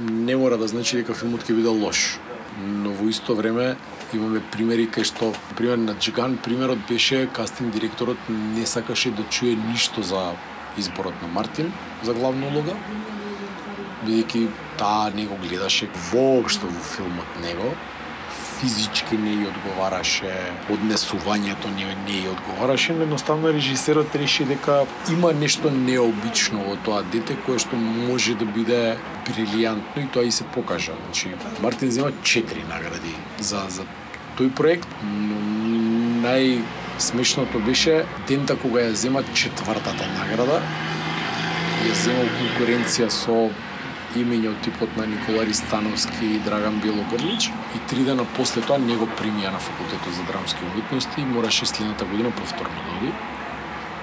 Не 0.00 0.36
мора 0.36 0.58
да 0.58 0.68
значи 0.68 0.96
дека 0.96 1.14
филмот 1.14 1.46
ќе 1.46 1.56
биде 1.58 1.70
лош, 1.70 2.18
но 2.58 2.92
во 2.92 3.08
исто 3.08 3.34
време 3.38 3.76
имаме 4.14 4.40
примери 4.52 4.88
кај 4.88 5.04
што, 5.04 5.32
пример 5.56 5.78
на 5.78 5.94
Джиган, 5.94 6.38
примерот 6.42 6.78
беше 6.88 7.26
кастинг 7.32 7.74
директорот 7.74 8.18
не 8.30 8.66
сакаше 8.66 9.10
да 9.10 9.22
чуе 9.30 9.54
ништо 9.54 10.02
за 10.02 10.32
изборот 10.78 11.14
на 11.22 11.28
Мартин 11.28 11.72
за 12.02 12.14
главна 12.14 12.48
улога, 12.48 12.74
бидејќи 14.06 14.48
таа 14.78 15.10
не 15.14 15.26
го 15.26 15.36
гледаше 15.42 15.90
воопшто 16.10 16.66
во 16.66 16.82
филмот 16.94 17.40
него, 17.42 17.74
физички 18.58 19.18
не 19.18 19.34
ја 19.42 19.52
одговараше, 19.52 20.32
однесувањето 20.72 21.70
не, 21.76 21.86
не 22.06 22.22
ја 22.24 22.32
одговараше, 22.34 22.96
но 22.96 23.06
едноставно 23.06 23.52
режисерот 23.54 24.14
реши 24.16 24.44
дека 24.48 24.80
има 25.12 25.32
нешто 25.32 25.70
необично 25.70 26.64
во 26.66 26.76
тоа 26.84 27.04
дете 27.12 27.36
кое 27.46 27.58
што 27.62 27.76
може 27.78 28.34
да 28.38 28.48
биде 28.48 28.98
брилијантно 29.28 30.04
и 30.04 30.10
тоа 30.12 30.26
и 30.26 30.32
се 30.34 30.44
покажа. 30.54 30.96
Значи, 31.04 31.34
Мартин 31.62 31.90
зема 31.90 32.12
четири 32.22 32.64
награди 32.68 33.14
за, 33.38 33.64
за 33.68 33.86
тој 34.38 34.50
проект, 34.54 34.88
но 35.02 35.38
нај 36.26 36.62
смешното 36.98 37.62
беше 37.62 38.04
дента 38.28 38.58
кога 38.58 38.88
ја 38.88 38.92
зема 38.92 39.22
четвртата 39.34 40.10
награда, 40.18 40.60
ја 41.86 41.94
земал 42.04 42.30
конкуренција 42.40 43.10
со 43.10 43.48
имења 44.16 44.52
од 44.54 44.60
типот 44.64 44.96
на 44.96 45.06
Никола 45.06 45.44
Ристановски 45.44 46.26
и 46.36 46.40
Драган 46.44 46.80
Белогрлич 46.80 47.50
и 47.76 47.80
три 47.88 48.04
дена 48.04 48.24
после 48.36 48.62
тоа 48.62 48.78
него 48.78 49.08
примија 49.20 49.52
на 49.52 49.58
факултетот 49.58 50.14
за 50.14 50.24
драмски 50.32 50.64
уметности 50.72 51.20
и 51.20 51.24
мораше 51.24 51.66
следната 51.66 52.04
година 52.04 52.30
повторно 52.30 52.84
да 52.86 52.96
оди 52.98 53.12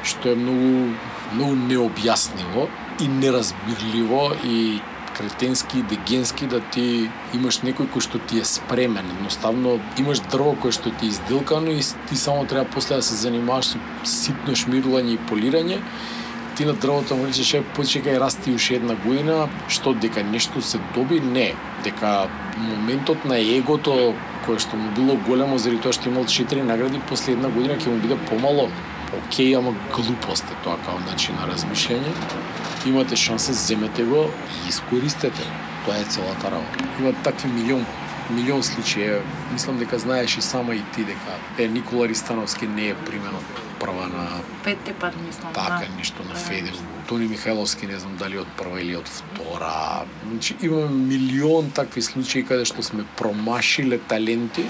што 0.05 0.29
е 0.29 0.35
многу 0.35 0.93
многу 1.33 1.55
необјасниво 1.55 2.67
и 3.01 3.07
неразбирливо 3.07 4.35
и 4.43 4.81
кретенски, 5.17 5.81
дегенски 5.81 6.47
да 6.47 6.59
ти 6.59 7.09
имаш 7.33 7.61
некој 7.63 7.87
кој 7.93 8.03
што 8.03 8.19
ти 8.19 8.41
е 8.43 8.45
спремен. 8.45 9.07
Едноставно 9.15 9.77
имаш 9.97 10.21
дрво 10.31 10.55
кое 10.61 10.75
што 10.75 10.91
ти 10.91 11.07
е 11.07 11.13
изделкано 11.13 11.71
и 11.71 11.81
ти 12.09 12.15
само 12.19 12.45
треба 12.45 12.67
после 12.73 12.99
да 12.99 13.01
се 13.01 13.15
занимаваш 13.15 13.73
со 13.73 13.79
ситно 14.03 14.55
шмирување 14.59 15.15
и 15.15 15.23
полирање 15.29 15.79
ти 16.55 16.65
на 16.65 16.73
дрвото 16.73 17.15
му 17.15 17.27
речеш, 17.27 17.53
е, 17.53 17.63
почекај, 17.75 18.19
расти 18.19 18.53
уште 18.55 18.79
една 18.79 18.95
година, 18.95 19.47
што, 19.67 19.93
дека 19.93 20.23
нешто 20.23 20.61
се 20.61 20.79
доби? 20.95 21.19
Не. 21.19 21.53
Дека 21.83 22.27
моментот 22.57 23.25
на 23.25 23.37
егото, 23.39 24.15
кое 24.45 24.59
што 24.59 24.79
му 24.79 24.91
било 24.95 25.17
големо 25.27 25.57
заради 25.57 25.81
тоа 25.83 25.93
што 25.93 26.09
имал 26.09 26.23
4 26.23 26.63
награди, 26.63 27.01
после 27.09 27.35
една 27.35 27.49
година 27.49 27.75
ќе 27.75 27.91
му 27.91 27.99
биде 27.99 28.17
помало, 28.29 28.69
окей, 29.19 29.51
ама 29.57 29.75
глупост 29.91 30.47
е 30.51 30.57
тоа 30.63 30.79
као 30.85 30.99
начин 31.09 31.35
на 31.35 31.49
размишљање. 31.51 32.15
Имате 32.87 33.15
шанса, 33.15 33.53
земете 33.53 34.03
го 34.03 34.29
и 34.55 34.69
искористете. 34.69 35.43
Тоа 35.85 35.99
е 35.99 36.09
целата 36.09 36.51
работа. 36.51 36.87
Има 36.99 37.13
такви 37.23 37.51
милион 37.51 37.85
милион 38.29 38.63
случаи. 38.63 39.21
Мислам 39.53 39.77
дека 39.77 39.99
знаеш 39.99 40.37
и 40.37 40.41
сама 40.41 40.75
и 40.75 40.81
ти 40.95 41.03
дека 41.03 41.37
е 41.59 41.67
Никола 41.67 42.07
Ристановски 42.07 42.67
не 42.67 42.87
е 42.87 42.95
примено 42.95 43.39
прва 43.85 44.07
на 44.07 44.41
Петте 44.63 44.93
пат 44.93 45.13
мислам. 45.27 45.53
така 45.53 45.85
да. 45.89 45.97
нешто 45.97 46.23
на 46.23 46.33
Да. 46.33 46.39
Федел. 46.39 46.73
Тони 47.07 47.27
Михайловски 47.27 47.87
не 47.87 47.99
знам 47.99 48.17
дали 48.17 48.37
од 48.37 48.47
прва 48.57 48.81
или 48.81 48.95
од 48.95 49.07
втора. 49.07 50.05
Значи 50.29 50.55
имаме 50.61 50.89
милион 50.89 51.71
такви 51.71 52.01
случаи 52.01 52.41
каде 52.43 52.65
што 52.65 52.81
сме 52.83 53.05
промашиле 53.17 53.97
таленти, 53.97 54.65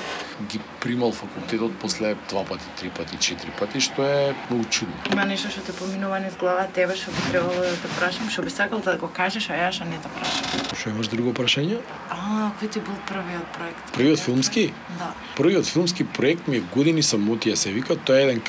ги 0.51 0.59
примал 0.83 1.11
факултетот 1.11 1.79
после 1.79 2.15
два 2.29 2.43
пати, 2.43 2.65
три 2.79 2.89
пати, 2.89 3.17
четири 3.17 3.51
пати, 3.59 3.79
што 3.79 4.03
е 4.03 4.35
многу 4.49 4.65
чудно. 4.69 4.93
Има 5.11 5.25
нешто 5.25 5.49
што 5.49 5.61
те 5.63 5.71
поминува 5.71 6.19
низ 6.19 6.35
глава 6.39 6.67
тебе 6.67 6.95
што 6.95 7.11
би 7.11 7.23
требало 7.31 7.55
да 7.55 7.71
те 7.71 7.87
прашам, 7.99 8.29
што 8.29 8.43
би 8.43 8.49
сакал 8.49 8.79
да 8.83 8.97
го 8.97 9.07
кажеш, 9.07 9.49
а 9.49 9.71
што 9.71 9.85
не 9.85 9.97
те 9.97 10.11
прашам. 10.11 10.75
Што 10.75 10.89
имаш 10.89 11.07
друго 11.07 11.31
прашање? 11.31 11.79
А, 12.11 12.51
кој 12.59 12.67
ти 12.67 12.79
бил 12.83 12.99
првиот 13.07 13.47
проект? 13.55 13.95
Првиот 13.95 14.19
филмски? 14.19 14.73
Да. 14.99 15.13
Првиот 15.37 15.65
филмски 15.65 16.03
проект 16.03 16.47
ми 16.47 16.57
е 16.57 16.63
Години 16.75 17.03
самотија 17.03 17.55
се 17.55 17.71
вика, 17.71 17.95
тоа 17.95 18.19
е 18.19 18.27
еден 18.27 18.41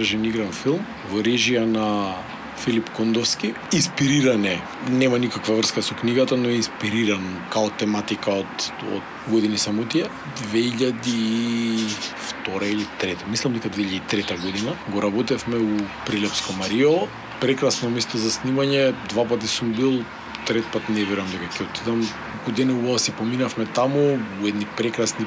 краткометражен 0.00 0.24
игран 0.24 0.52
филм 0.52 0.84
во 1.10 1.20
режија 1.20 1.64
на 1.68 2.14
Филип 2.60 2.90
Кондовски. 2.96 3.54
Инспириран 3.72 4.44
е, 4.44 4.60
нема 4.88 5.18
никаква 5.18 5.56
врска 5.56 5.82
со 5.82 5.94
книгата, 5.94 6.36
но 6.36 6.48
е 6.48 6.52
инспириран 6.56 7.36
као 7.50 7.70
тематика 7.70 8.30
од, 8.30 8.72
од 8.96 9.02
Години 9.28 9.58
самотија. 9.58 10.08
2002 10.52 12.64
или 12.64 12.86
3 13.00 13.16
мислам 13.28 13.52
дека 13.52 13.68
2003 13.68 14.40
година. 14.40 14.76
Го 14.88 15.02
работевме 15.02 15.56
у 15.56 15.78
Прилепско 16.06 16.52
Марио. 16.52 17.08
Прекрасно 17.40 17.90
место 17.90 18.18
за 18.18 18.30
снимање, 18.30 18.94
два 19.08 19.24
пати 19.24 19.48
сум 19.48 19.72
бил, 19.72 20.04
трет 20.46 20.64
пат 20.72 20.88
не 20.88 21.04
верам 21.04 21.26
дека 21.32 21.44
ќе 21.48 21.62
отидам. 21.68 22.08
Година 22.44 22.72
убаво 22.72 22.98
си 22.98 23.12
поминавме 23.12 23.66
таму, 23.66 24.18
у 24.42 24.46
едни 24.46 24.66
прекрасни 24.76 25.26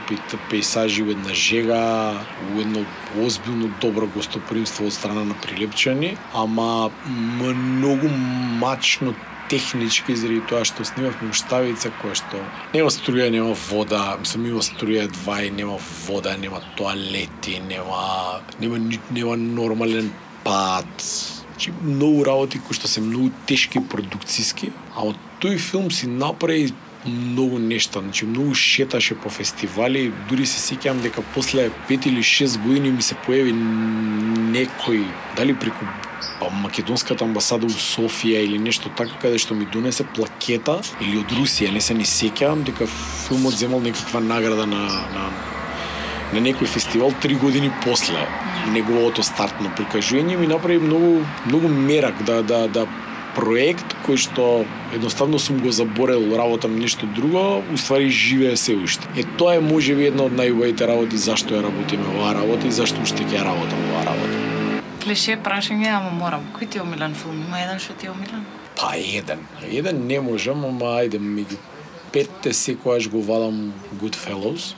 пейсажи, 0.50 1.04
у 1.04 1.12
една 1.12 1.34
жега, 1.34 2.14
у 2.56 2.60
едно 2.60 2.86
озбилно 3.22 3.70
добро 3.82 4.08
гостопримство 4.08 4.88
од 4.88 4.94
страна 4.94 5.24
на 5.24 5.34
прилепчани, 5.34 6.18
ама 6.34 6.90
многу 7.06 8.10
мачно 8.60 9.14
технички 9.50 10.16
заради 10.16 10.42
тоа 10.50 10.64
што 10.66 10.86
снимавме 10.88 11.30
уштавица 11.30 11.92
која 12.02 12.18
што 12.18 12.40
нема 12.74 12.90
струја, 12.94 13.30
нема 13.34 13.54
вода, 13.70 14.16
мислам 14.20 14.48
има 14.50 14.64
струја 14.66 15.06
двај, 15.12 15.52
нема 15.54 15.78
вода, 16.08 16.34
нема 16.42 16.64
тоалети, 16.80 17.60
нема 17.70 18.42
нема 18.60 18.80
нема 19.12 19.38
нормален 19.38 20.10
пат. 20.44 20.90
Значи 21.54 21.74
многу 21.84 22.24
работи 22.26 22.60
кои 22.60 22.74
што 22.74 22.90
се 22.90 23.04
многу 23.06 23.30
тешки 23.46 23.80
продукциски, 23.80 24.72
а 24.96 25.06
од 25.12 25.20
тој 25.44 25.60
филм 25.62 25.92
си 25.92 26.10
направи 26.10 26.74
многу 27.06 27.60
нешта, 27.60 28.00
значи 28.02 28.26
многу 28.26 28.54
шеташе 28.54 29.16
по 29.16 29.30
фестивали, 29.30 30.12
дури 30.30 30.46
се 30.46 30.60
сеќавам 30.62 31.02
дека 31.04 31.24
после 31.34 31.70
5 31.90 32.08
или 32.08 32.24
6 32.24 32.62
години 32.64 32.92
ми 32.92 33.02
се 33.02 33.16
појави 33.28 33.54
некој, 34.54 35.06
дали 35.38 35.54
преку 35.54 35.86
па, 36.40 36.50
македонската 36.50 37.26
амбасада 37.26 37.66
у 37.66 37.70
Софија 37.70 38.44
или 38.44 38.60
нешто 38.60 38.90
така 38.90 39.20
каде 39.22 39.38
што 39.38 39.56
ми 39.56 39.66
донесе 39.66 40.04
плакета 40.16 40.80
или 41.02 41.18
од 41.20 41.32
Русија, 41.32 41.74
не 41.74 41.82
се 41.82 41.94
ни 41.94 42.06
сеќавам 42.06 42.64
дека 42.64 42.88
филмот 43.28 43.58
земал 43.58 43.82
некаква 43.82 44.22
награда 44.22 44.66
на 44.66 44.86
на 45.16 45.32
на 46.34 46.42
некој 46.42 46.66
фестивал 46.66 47.14
три 47.22 47.36
години 47.36 47.70
после 47.84 48.18
неговото 48.74 49.24
стартно 49.24 49.70
прикажување 49.78 50.38
ми 50.40 50.48
направи 50.48 50.80
многу 50.82 51.26
многу 51.46 51.68
мерак 51.68 52.24
да 52.24 52.42
да 52.42 52.68
да 52.68 52.88
проект 53.36 53.96
кој 54.06 54.18
што 54.22 54.46
едноставно 54.94 55.40
сум 55.40 55.60
го 55.64 55.72
заборел, 55.72 56.26
работам 56.38 56.78
нешто 56.80 57.06
друго, 57.06 57.64
уствари 57.74 58.10
живее 58.10 58.56
се 58.58 58.76
уште. 58.76 59.08
Е 59.18 59.24
тоа 59.38 59.58
е 59.58 59.64
можеби 59.64 60.08
една 60.12 60.28
од 60.30 60.38
најубавите 60.38 60.88
работи 60.88 61.18
зашто 61.18 61.58
ја 61.58 61.66
работиме 61.68 62.08
оваа 62.16 62.36
работа 62.42 62.68
и 62.68 62.72
зашто 62.72 63.02
уште 63.02 63.26
ќе 63.26 63.40
ја 63.40 63.46
работам 63.50 63.84
оваа 63.90 64.06
работа. 64.14 64.40
Клише 65.04 65.36
прашање, 65.36 65.90
ама 65.92 66.14
морам. 66.16 66.46
Кој 66.56 66.70
ти 66.70 66.80
е 66.80 66.86
омилен 66.86 67.16
филм? 67.18 67.44
Има 67.48 67.60
еден 67.66 67.80
што 67.84 67.98
ти 68.00 68.08
е 68.08 68.14
омилен? 68.14 68.46
Па 68.80 68.96
еден. 68.96 69.44
Еден 69.68 70.08
не 70.08 70.20
можам, 70.24 70.66
ама 70.66 70.98
ајде 71.02 71.20
меѓу 71.20 71.60
петте 72.14 72.54
секојаш 72.54 73.10
го 73.10 73.22
вадам 73.26 73.74
Goodfellows. 74.02 74.74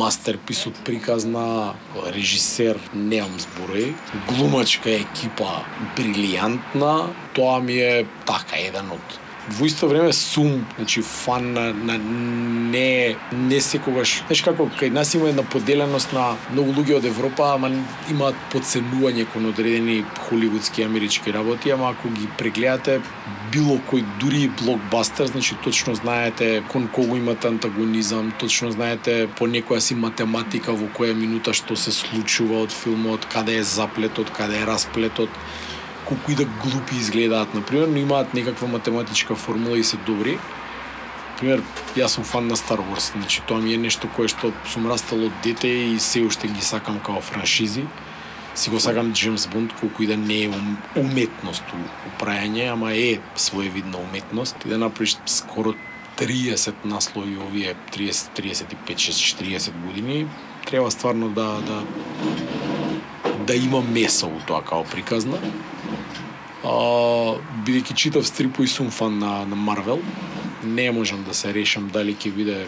Мастерпис 0.00 0.64
од 0.66 0.78
приказна, 0.86 1.74
режисер, 2.16 2.80
неам 2.94 3.30
зборои. 3.38 3.92
Глумачка 4.28 4.90
екипа 4.98 5.62
брилијантна. 5.96 6.94
Тоа 7.34 7.60
ми 7.62 7.78
е 7.78 8.06
така 8.26 8.58
еден 8.58 8.90
од 8.98 9.20
во 9.48 9.66
исто 9.66 9.88
време 9.88 10.12
сум, 10.12 10.66
значи 10.76 11.02
фан 11.02 11.52
на, 11.52 11.72
на 11.72 11.98
не 11.98 13.16
не 13.32 13.60
секогаш. 13.60 14.22
Знаеш 14.26 14.42
како 14.42 14.68
кај 14.80 14.90
нас 14.92 15.14
има 15.14 15.28
една 15.28 15.42
поделеност 15.42 16.12
на 16.12 16.34
многу 16.52 16.72
луѓе 16.80 16.98
од 16.98 17.08
Европа, 17.08 17.50
ама 17.54 17.70
имаат 18.10 18.38
подценување 18.52 19.26
кон 19.32 19.50
одредени 19.50 20.04
холивудски-амерички 20.28 21.32
работи, 21.32 21.70
ама 21.70 21.90
ако 21.90 22.08
ги 22.08 22.28
прегледате 22.38 23.00
било 23.52 23.76
кој 23.90 24.04
дури 24.20 24.44
и 24.46 24.52
блокбастер, 24.62 25.26
значи 25.26 25.56
точно 25.64 25.94
знаете 25.94 26.62
кон 26.72 26.88
кого 26.88 27.16
имате 27.16 27.48
антагонизам, 27.48 28.32
точно 28.40 28.70
знаете 28.70 29.28
по 29.38 29.46
некоја 29.46 29.78
си 29.78 29.94
математика 29.94 30.72
во 30.72 30.88
која 30.96 31.14
минута 31.14 31.54
што 31.54 31.76
се 31.76 31.92
случува 31.92 32.64
од 32.64 32.72
филмот, 32.72 33.28
каде 33.30 33.60
е 33.60 33.62
заплетот, 33.62 34.32
каде 34.34 34.62
е 34.62 34.66
расплетот 34.66 35.30
колку 36.04 36.32
и 36.32 36.34
да 36.34 36.44
глупи 36.44 36.96
изгледаат, 36.96 37.54
например, 37.54 37.88
но 37.88 37.96
имаат 37.96 38.34
некаква 38.34 38.68
математичка 38.68 39.34
формула 39.34 39.78
и 39.78 39.84
се 39.84 39.96
добри. 39.96 40.38
Пример, 41.38 41.62
јас 41.98 42.14
сум 42.14 42.24
фан 42.24 42.46
на 42.46 42.56
Star 42.56 42.78
Wars, 42.78 43.12
значи 43.12 43.42
тоа 43.48 43.58
ми 43.58 43.74
е 43.74 43.78
нешто 43.78 44.08
кое 44.14 44.30
што 44.30 44.52
сум 44.70 44.86
растал 44.86 45.24
од 45.26 45.34
дете 45.42 45.68
и 45.68 45.98
се 45.98 46.22
уште 46.22 46.48
ги 46.48 46.62
сакам 46.62 47.00
као 47.02 47.20
франшизи. 47.20 47.82
Си 48.54 48.70
го 48.70 48.80
сакам 48.80 49.12
Джеймс 49.12 49.46
Бонд, 49.46 49.74
колку 49.80 50.02
и 50.02 50.06
да 50.06 50.16
не 50.16 50.44
е 50.44 50.50
уметност 50.96 51.64
у, 51.74 51.80
у 51.82 52.10
прајање, 52.22 52.70
ама 52.72 52.94
е 52.94 53.18
своевидна 53.34 53.98
уметност. 53.98 54.56
И 54.64 54.68
да 54.68 54.78
направиш 54.78 55.18
скоро 55.26 55.74
30 56.16 56.74
наслови 56.84 57.36
овие 57.36 57.74
30, 57.90 58.38
35, 58.38 58.94
6, 58.94 59.58
40 59.58 59.72
години, 59.86 60.26
треба 60.66 60.90
стварно 60.90 61.28
да, 61.28 61.58
да 61.66 61.82
да 63.46 63.54
има 63.54 63.82
месо 63.82 64.26
у 64.26 64.40
тоа 64.46 64.62
као 64.62 64.84
приказна. 64.84 65.38
А, 66.64 67.36
бидејќи 67.66 67.94
читав 67.94 68.26
стрипо 68.26 68.64
и 68.64 68.68
сум 68.68 68.90
фан 68.90 69.18
на, 69.18 69.44
на 69.44 69.56
Марвел, 69.56 70.00
не 70.64 70.90
можам 70.90 71.24
да 71.24 71.34
се 71.34 71.52
решам 71.54 71.90
дали 71.92 72.14
ќе 72.14 72.32
биде 72.32 72.66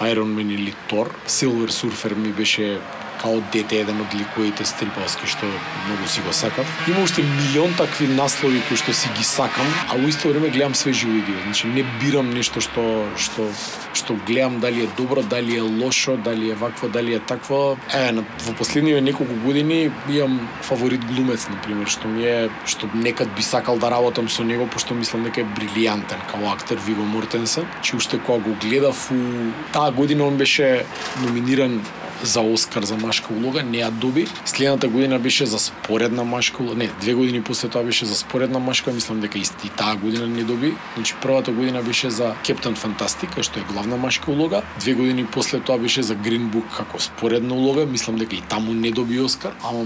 Iron 0.00 0.32
Man 0.36 0.54
или 0.54 0.74
Тор. 0.88 1.10
Silver 1.26 1.68
Surfer 1.68 2.16
ми 2.16 2.32
беше 2.32 2.80
као 3.20 3.40
дете 3.52 3.80
еден 3.82 3.98
да 3.98 4.04
од 4.06 4.14
ликовите 4.14 4.64
стриповски 4.64 5.26
што 5.26 5.46
многу 5.86 6.08
си 6.08 6.20
го 6.26 6.32
сакав. 6.32 6.66
Има 6.88 7.02
уште 7.02 7.22
милион 7.22 7.74
такви 7.76 8.08
наслови 8.08 8.62
кои 8.68 8.76
што 8.76 8.94
си 8.94 9.10
ги 9.16 9.24
сакам, 9.24 9.66
а 9.88 9.98
во 9.98 10.08
исто 10.08 10.28
време 10.32 10.50
гледам 10.54 10.74
свежи 10.74 11.06
видео. 11.06 11.34
Значи 11.44 11.66
не 11.66 11.84
бирам 12.00 12.30
нешто 12.30 12.60
што 12.60 12.84
што 13.16 13.48
што 13.94 14.16
гледам 14.26 14.60
дали 14.60 14.84
е 14.84 14.88
добро, 14.96 15.22
дали 15.22 15.56
е 15.56 15.60
лошо, 15.60 16.16
дали 16.16 16.50
е 16.50 16.54
вакво, 16.54 16.88
дали 16.88 17.14
е 17.14 17.20
такво. 17.20 17.76
Е, 17.94 18.12
на, 18.12 18.24
во 18.46 18.54
последниве 18.54 19.00
неколку 19.00 19.34
години 19.44 19.90
имам 20.08 20.48
фаворит 20.62 21.04
глумец 21.04 21.48
на 21.48 21.60
пример, 21.62 21.88
што 21.88 22.08
ми 22.08 22.24
е 22.24 22.50
што 22.66 22.88
некад 22.94 23.28
би 23.36 23.42
сакал 23.42 23.78
да 23.78 23.90
работам 23.90 24.28
со 24.28 24.44
него 24.44 24.66
пошто 24.66 24.94
мислам 24.94 25.24
дека 25.24 25.42
е 25.42 25.50
брилијантен 25.58 26.22
како 26.30 26.52
актер 26.52 26.78
Виго 26.86 27.02
Мортенсен. 27.02 27.66
Чи 27.82 27.96
уште 27.96 28.18
кога 28.18 28.38
го 28.38 28.56
гледав 28.62 29.10
у 29.10 29.52
таа 29.72 29.90
година 29.92 30.26
он 30.26 30.36
беше 30.36 30.84
номиниран 31.22 31.82
за 32.22 32.40
Оскар 32.40 32.82
за 32.82 32.96
машка 32.96 33.34
улога, 33.34 33.62
не 33.62 33.78
ја 33.78 33.90
доби. 33.90 34.26
Следната 34.44 34.88
година 34.88 35.18
беше 35.18 35.46
за 35.46 35.58
споредна 35.58 36.24
машка 36.24 36.62
улога, 36.62 36.76
не, 36.76 36.90
две 37.00 37.14
години 37.14 37.42
после 37.42 37.68
тоа 37.68 37.84
беше 37.84 38.06
за 38.06 38.14
споредна 38.14 38.58
машка, 38.58 38.92
мислам 38.92 39.20
дека 39.20 39.38
и 39.38 39.44
таа 39.76 39.96
година 39.96 40.26
не 40.26 40.42
доби. 40.42 40.74
Значи 40.94 41.14
првата 41.22 41.52
година 41.52 41.82
беше 41.82 42.10
за 42.10 42.34
Кептен 42.44 42.74
Фантастика, 42.74 43.42
што 43.42 43.60
е 43.60 43.68
главна 43.72 43.96
машка 43.96 44.30
улога. 44.30 44.62
Две 44.80 44.94
години 44.94 45.26
после 45.26 45.60
тоа 45.60 45.78
беше 45.78 46.02
за 46.02 46.16
Green 46.16 46.50
Book 46.50 46.76
како 46.76 46.98
споредна 46.98 47.54
улога, 47.54 47.86
мислам 47.86 48.16
дека 48.16 48.36
и 48.36 48.42
таму 48.48 48.74
не 48.74 48.90
доби 48.90 49.20
Оскар. 49.20 49.52
Ама 49.64 49.84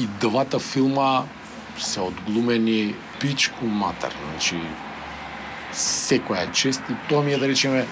и 0.00 0.08
двата 0.20 0.58
филма 0.58 1.24
се 1.78 2.00
одглумени 2.00 2.94
пичку 3.20 3.66
матер, 3.66 4.12
значи 4.30 4.56
секоја 5.76 6.52
чест 6.52 6.82
и 6.90 6.94
тоа 7.08 7.22
ми 7.22 7.32
е 7.32 7.38
да 7.38 7.48
речеме 7.48 7.86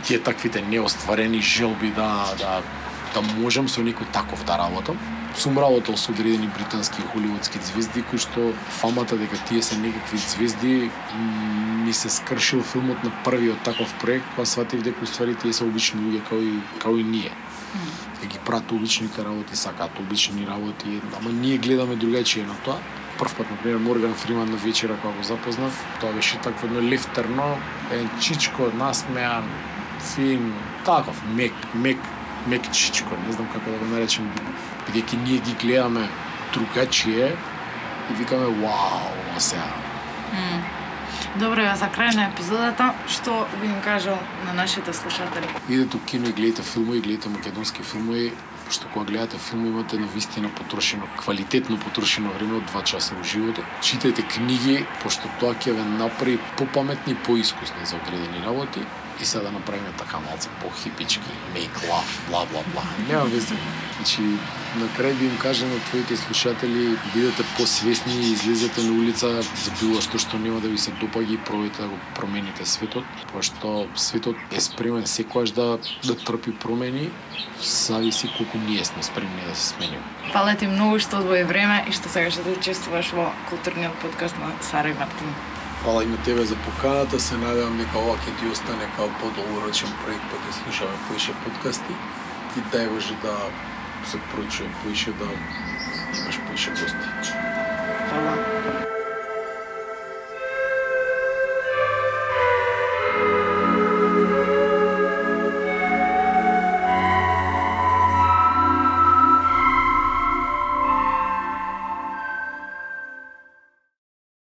тие 0.00 0.18
таквите 0.18 0.62
неостварени 0.62 1.40
желби 1.40 1.90
да 1.90 2.34
да 2.38 2.62
да 3.14 3.20
можам 3.20 3.68
со 3.68 3.82
некој 3.84 4.08
таков 4.12 4.44
да 4.48 4.56
работам. 4.56 4.96
Сум 5.36 5.58
работел 5.58 5.96
со 5.96 6.12
одредени 6.12 6.48
британски 6.48 7.02
и 7.02 7.08
холивудски 7.12 7.58
звезди 7.60 8.02
кои 8.08 8.18
што 8.18 8.52
фамата 8.80 9.16
дека 9.20 9.36
тие 9.48 9.62
се 9.62 9.76
некакви 9.78 10.18
звезди 10.18 10.90
ми 11.84 11.92
се 11.92 12.08
скршил 12.08 12.62
филмот 12.62 13.04
на 13.04 13.12
првиот 13.24 13.62
таков 13.62 13.94
проект, 14.00 14.24
кога 14.34 14.46
сватив 14.46 14.82
дека 14.82 15.04
уствари 15.04 15.34
тие 15.34 15.52
се 15.52 15.64
обични 15.64 16.00
луѓе 16.00 16.22
како 16.24 16.40
и 16.40 16.56
како 16.78 16.96
и 16.96 17.04
ние. 17.04 17.32
Дека 18.20 18.32
ги 18.32 18.38
прават 18.44 18.72
обичните 18.72 19.24
работи, 19.24 19.56
сакаат 19.56 19.98
обични 19.98 20.46
работи, 20.46 21.00
ама 21.18 21.32
ние 21.32 21.58
гледаме 21.58 21.96
другачие 21.96 22.44
на 22.44 22.54
тоа 22.64 22.80
прв 23.18 23.34
пат, 23.36 23.50
например, 23.50 23.78
Морган 23.78 24.14
Фриман 24.14 24.50
на 24.50 24.56
вечера 24.56 24.96
кога 24.96 25.14
го 25.14 25.22
запознав, 25.22 25.84
тоа 26.00 26.12
беше 26.12 26.38
такво 26.38 26.66
едно 26.66 26.82
лифтерно, 26.82 27.58
еден 27.90 28.10
чичко, 28.20 28.62
насмеан, 28.74 29.44
фин, 30.02 30.52
таков, 30.84 31.22
мек, 31.34 31.52
мек, 31.74 31.98
мек 32.46 32.70
чичко, 32.72 33.16
не 33.26 33.32
знам 33.32 33.48
како 33.52 33.70
да 33.70 33.78
го 33.78 33.90
наречем, 33.94 34.28
бидејќи 34.88 35.22
ние 35.24 35.38
ги 35.38 35.56
гледаме 35.62 36.08
другачие 36.52 37.32
и 38.10 38.14
викаме, 38.18 38.46
вау, 38.62 39.38
сега. 39.38 39.68
Mm. 40.32 40.62
Добро, 41.40 41.64
за 41.80 41.88
крај 41.88 42.16
на 42.16 42.24
епизодата, 42.28 42.90
што 43.08 43.46
би 43.60 43.68
им 43.70 43.80
кажал 43.84 44.18
на 44.46 44.52
нашите 44.52 44.92
слушатели? 44.92 45.48
Идете 45.68 45.96
у 45.96 46.00
кино 46.00 46.28
и 46.28 46.32
гледате 46.32 46.62
филмови, 46.62 47.00
гледате 47.00 47.28
македонски 47.28 47.82
филмови, 47.82 48.32
што 48.70 48.88
кога 48.92 49.06
гледате 49.06 49.38
филм 49.38 49.66
имате 49.66 49.96
на 49.96 50.06
вистина 50.06 50.48
потрошено, 50.48 51.08
квалитетно 51.16 51.78
потрошено 51.80 52.32
време 52.36 52.58
од 52.60 52.68
2 52.72 52.84
часа 52.84 53.14
во 53.14 53.24
животот. 53.24 53.64
Читајте 53.80 54.26
книги, 54.28 54.84
пошто 55.02 55.28
тоа 55.40 55.54
ќе 55.54 55.72
ве 55.72 55.84
направи 55.96 56.38
попаметни, 56.58 57.14
поискусни 57.14 57.86
за 57.86 57.96
одредени 57.96 58.44
работи 58.44 58.84
и 59.20 59.24
сега 59.24 59.44
да 59.44 59.50
направиме 59.52 59.92
така 59.98 60.18
малце 60.18 60.48
по-хипички, 60.60 61.30
make 61.54 61.76
love, 61.88 62.28
бла 62.28 62.46
бла 62.46 62.62
бла. 62.72 62.82
Нема 63.08 63.24
везе. 63.24 63.54
Значи, 63.96 64.22
на 64.80 64.86
крај 64.96 65.12
би 65.18 65.26
им 65.26 65.38
кажа 65.38 65.66
на 65.66 65.78
твоите 65.80 66.16
слушатели, 66.16 66.96
бидете 67.14 67.44
посвесни 67.56 68.14
и 68.14 68.32
излезете 68.32 68.82
на 68.82 68.92
улица 68.92 69.42
за 69.42 69.70
било 69.80 70.00
што 70.00 70.18
што 70.18 70.38
нема 70.38 70.60
да 70.60 70.68
ви 70.68 70.78
се 70.78 70.90
допаѓа 70.96 71.36
и 71.36 71.38
пробајте 71.38 71.84
да 71.84 71.88
го 71.92 71.98
промените 72.16 72.66
светот, 72.66 73.04
пошто 73.32 73.86
светот 73.94 74.36
е 74.50 74.60
спремен 74.60 75.06
секогаш 75.06 75.50
да 75.50 75.78
да 76.04 76.16
трпи 76.16 76.52
промени, 76.52 77.10
зависи 77.62 78.32
колку 78.36 78.58
ние 78.58 78.84
сме 78.84 79.02
спремни 79.02 79.42
да 79.48 79.54
се 79.54 79.66
смениме. 79.66 80.02
Фала 80.32 80.56
ти 80.56 80.66
многу 80.66 80.98
што 80.98 81.20
одвои 81.20 81.44
време 81.44 81.84
и 81.88 81.92
што 81.92 82.08
сега 82.08 82.30
што 82.30 82.48
да 82.48 82.56
учествуваш 82.56 83.12
во 83.12 83.30
културниот 83.50 83.94
подкаст 84.00 84.38
на 84.40 84.50
Сара 84.62 84.88
и 84.88 84.94
Мартин. 84.96 85.51
Фала 85.82 86.04
и 86.04 86.06
на 86.06 86.22
тебе 86.22 86.44
за 86.44 86.56
поканата, 86.56 87.20
се 87.20 87.36
надевам 87.36 87.78
дека 87.78 87.98
ова 87.98 88.14
ќе 88.14 88.34
ти 88.38 88.50
остане 88.54 88.86
као 88.94 89.08
подолгорочен 89.18 89.90
проект, 90.04 90.28
па 90.30 90.38
ќе 90.38 90.54
слушаме 90.60 91.00
поише 91.08 91.34
подкасти 91.42 91.96
и 92.56 92.62
дај 92.70 92.86
Боже 92.92 93.18
да 93.24 93.34
се 94.06 94.22
прочуе 94.30 94.70
поише, 94.84 95.10
да 95.18 95.26
имаш 95.26 96.38
поише 96.46 96.70
гости. 96.70 97.34
Фала. 98.10 98.81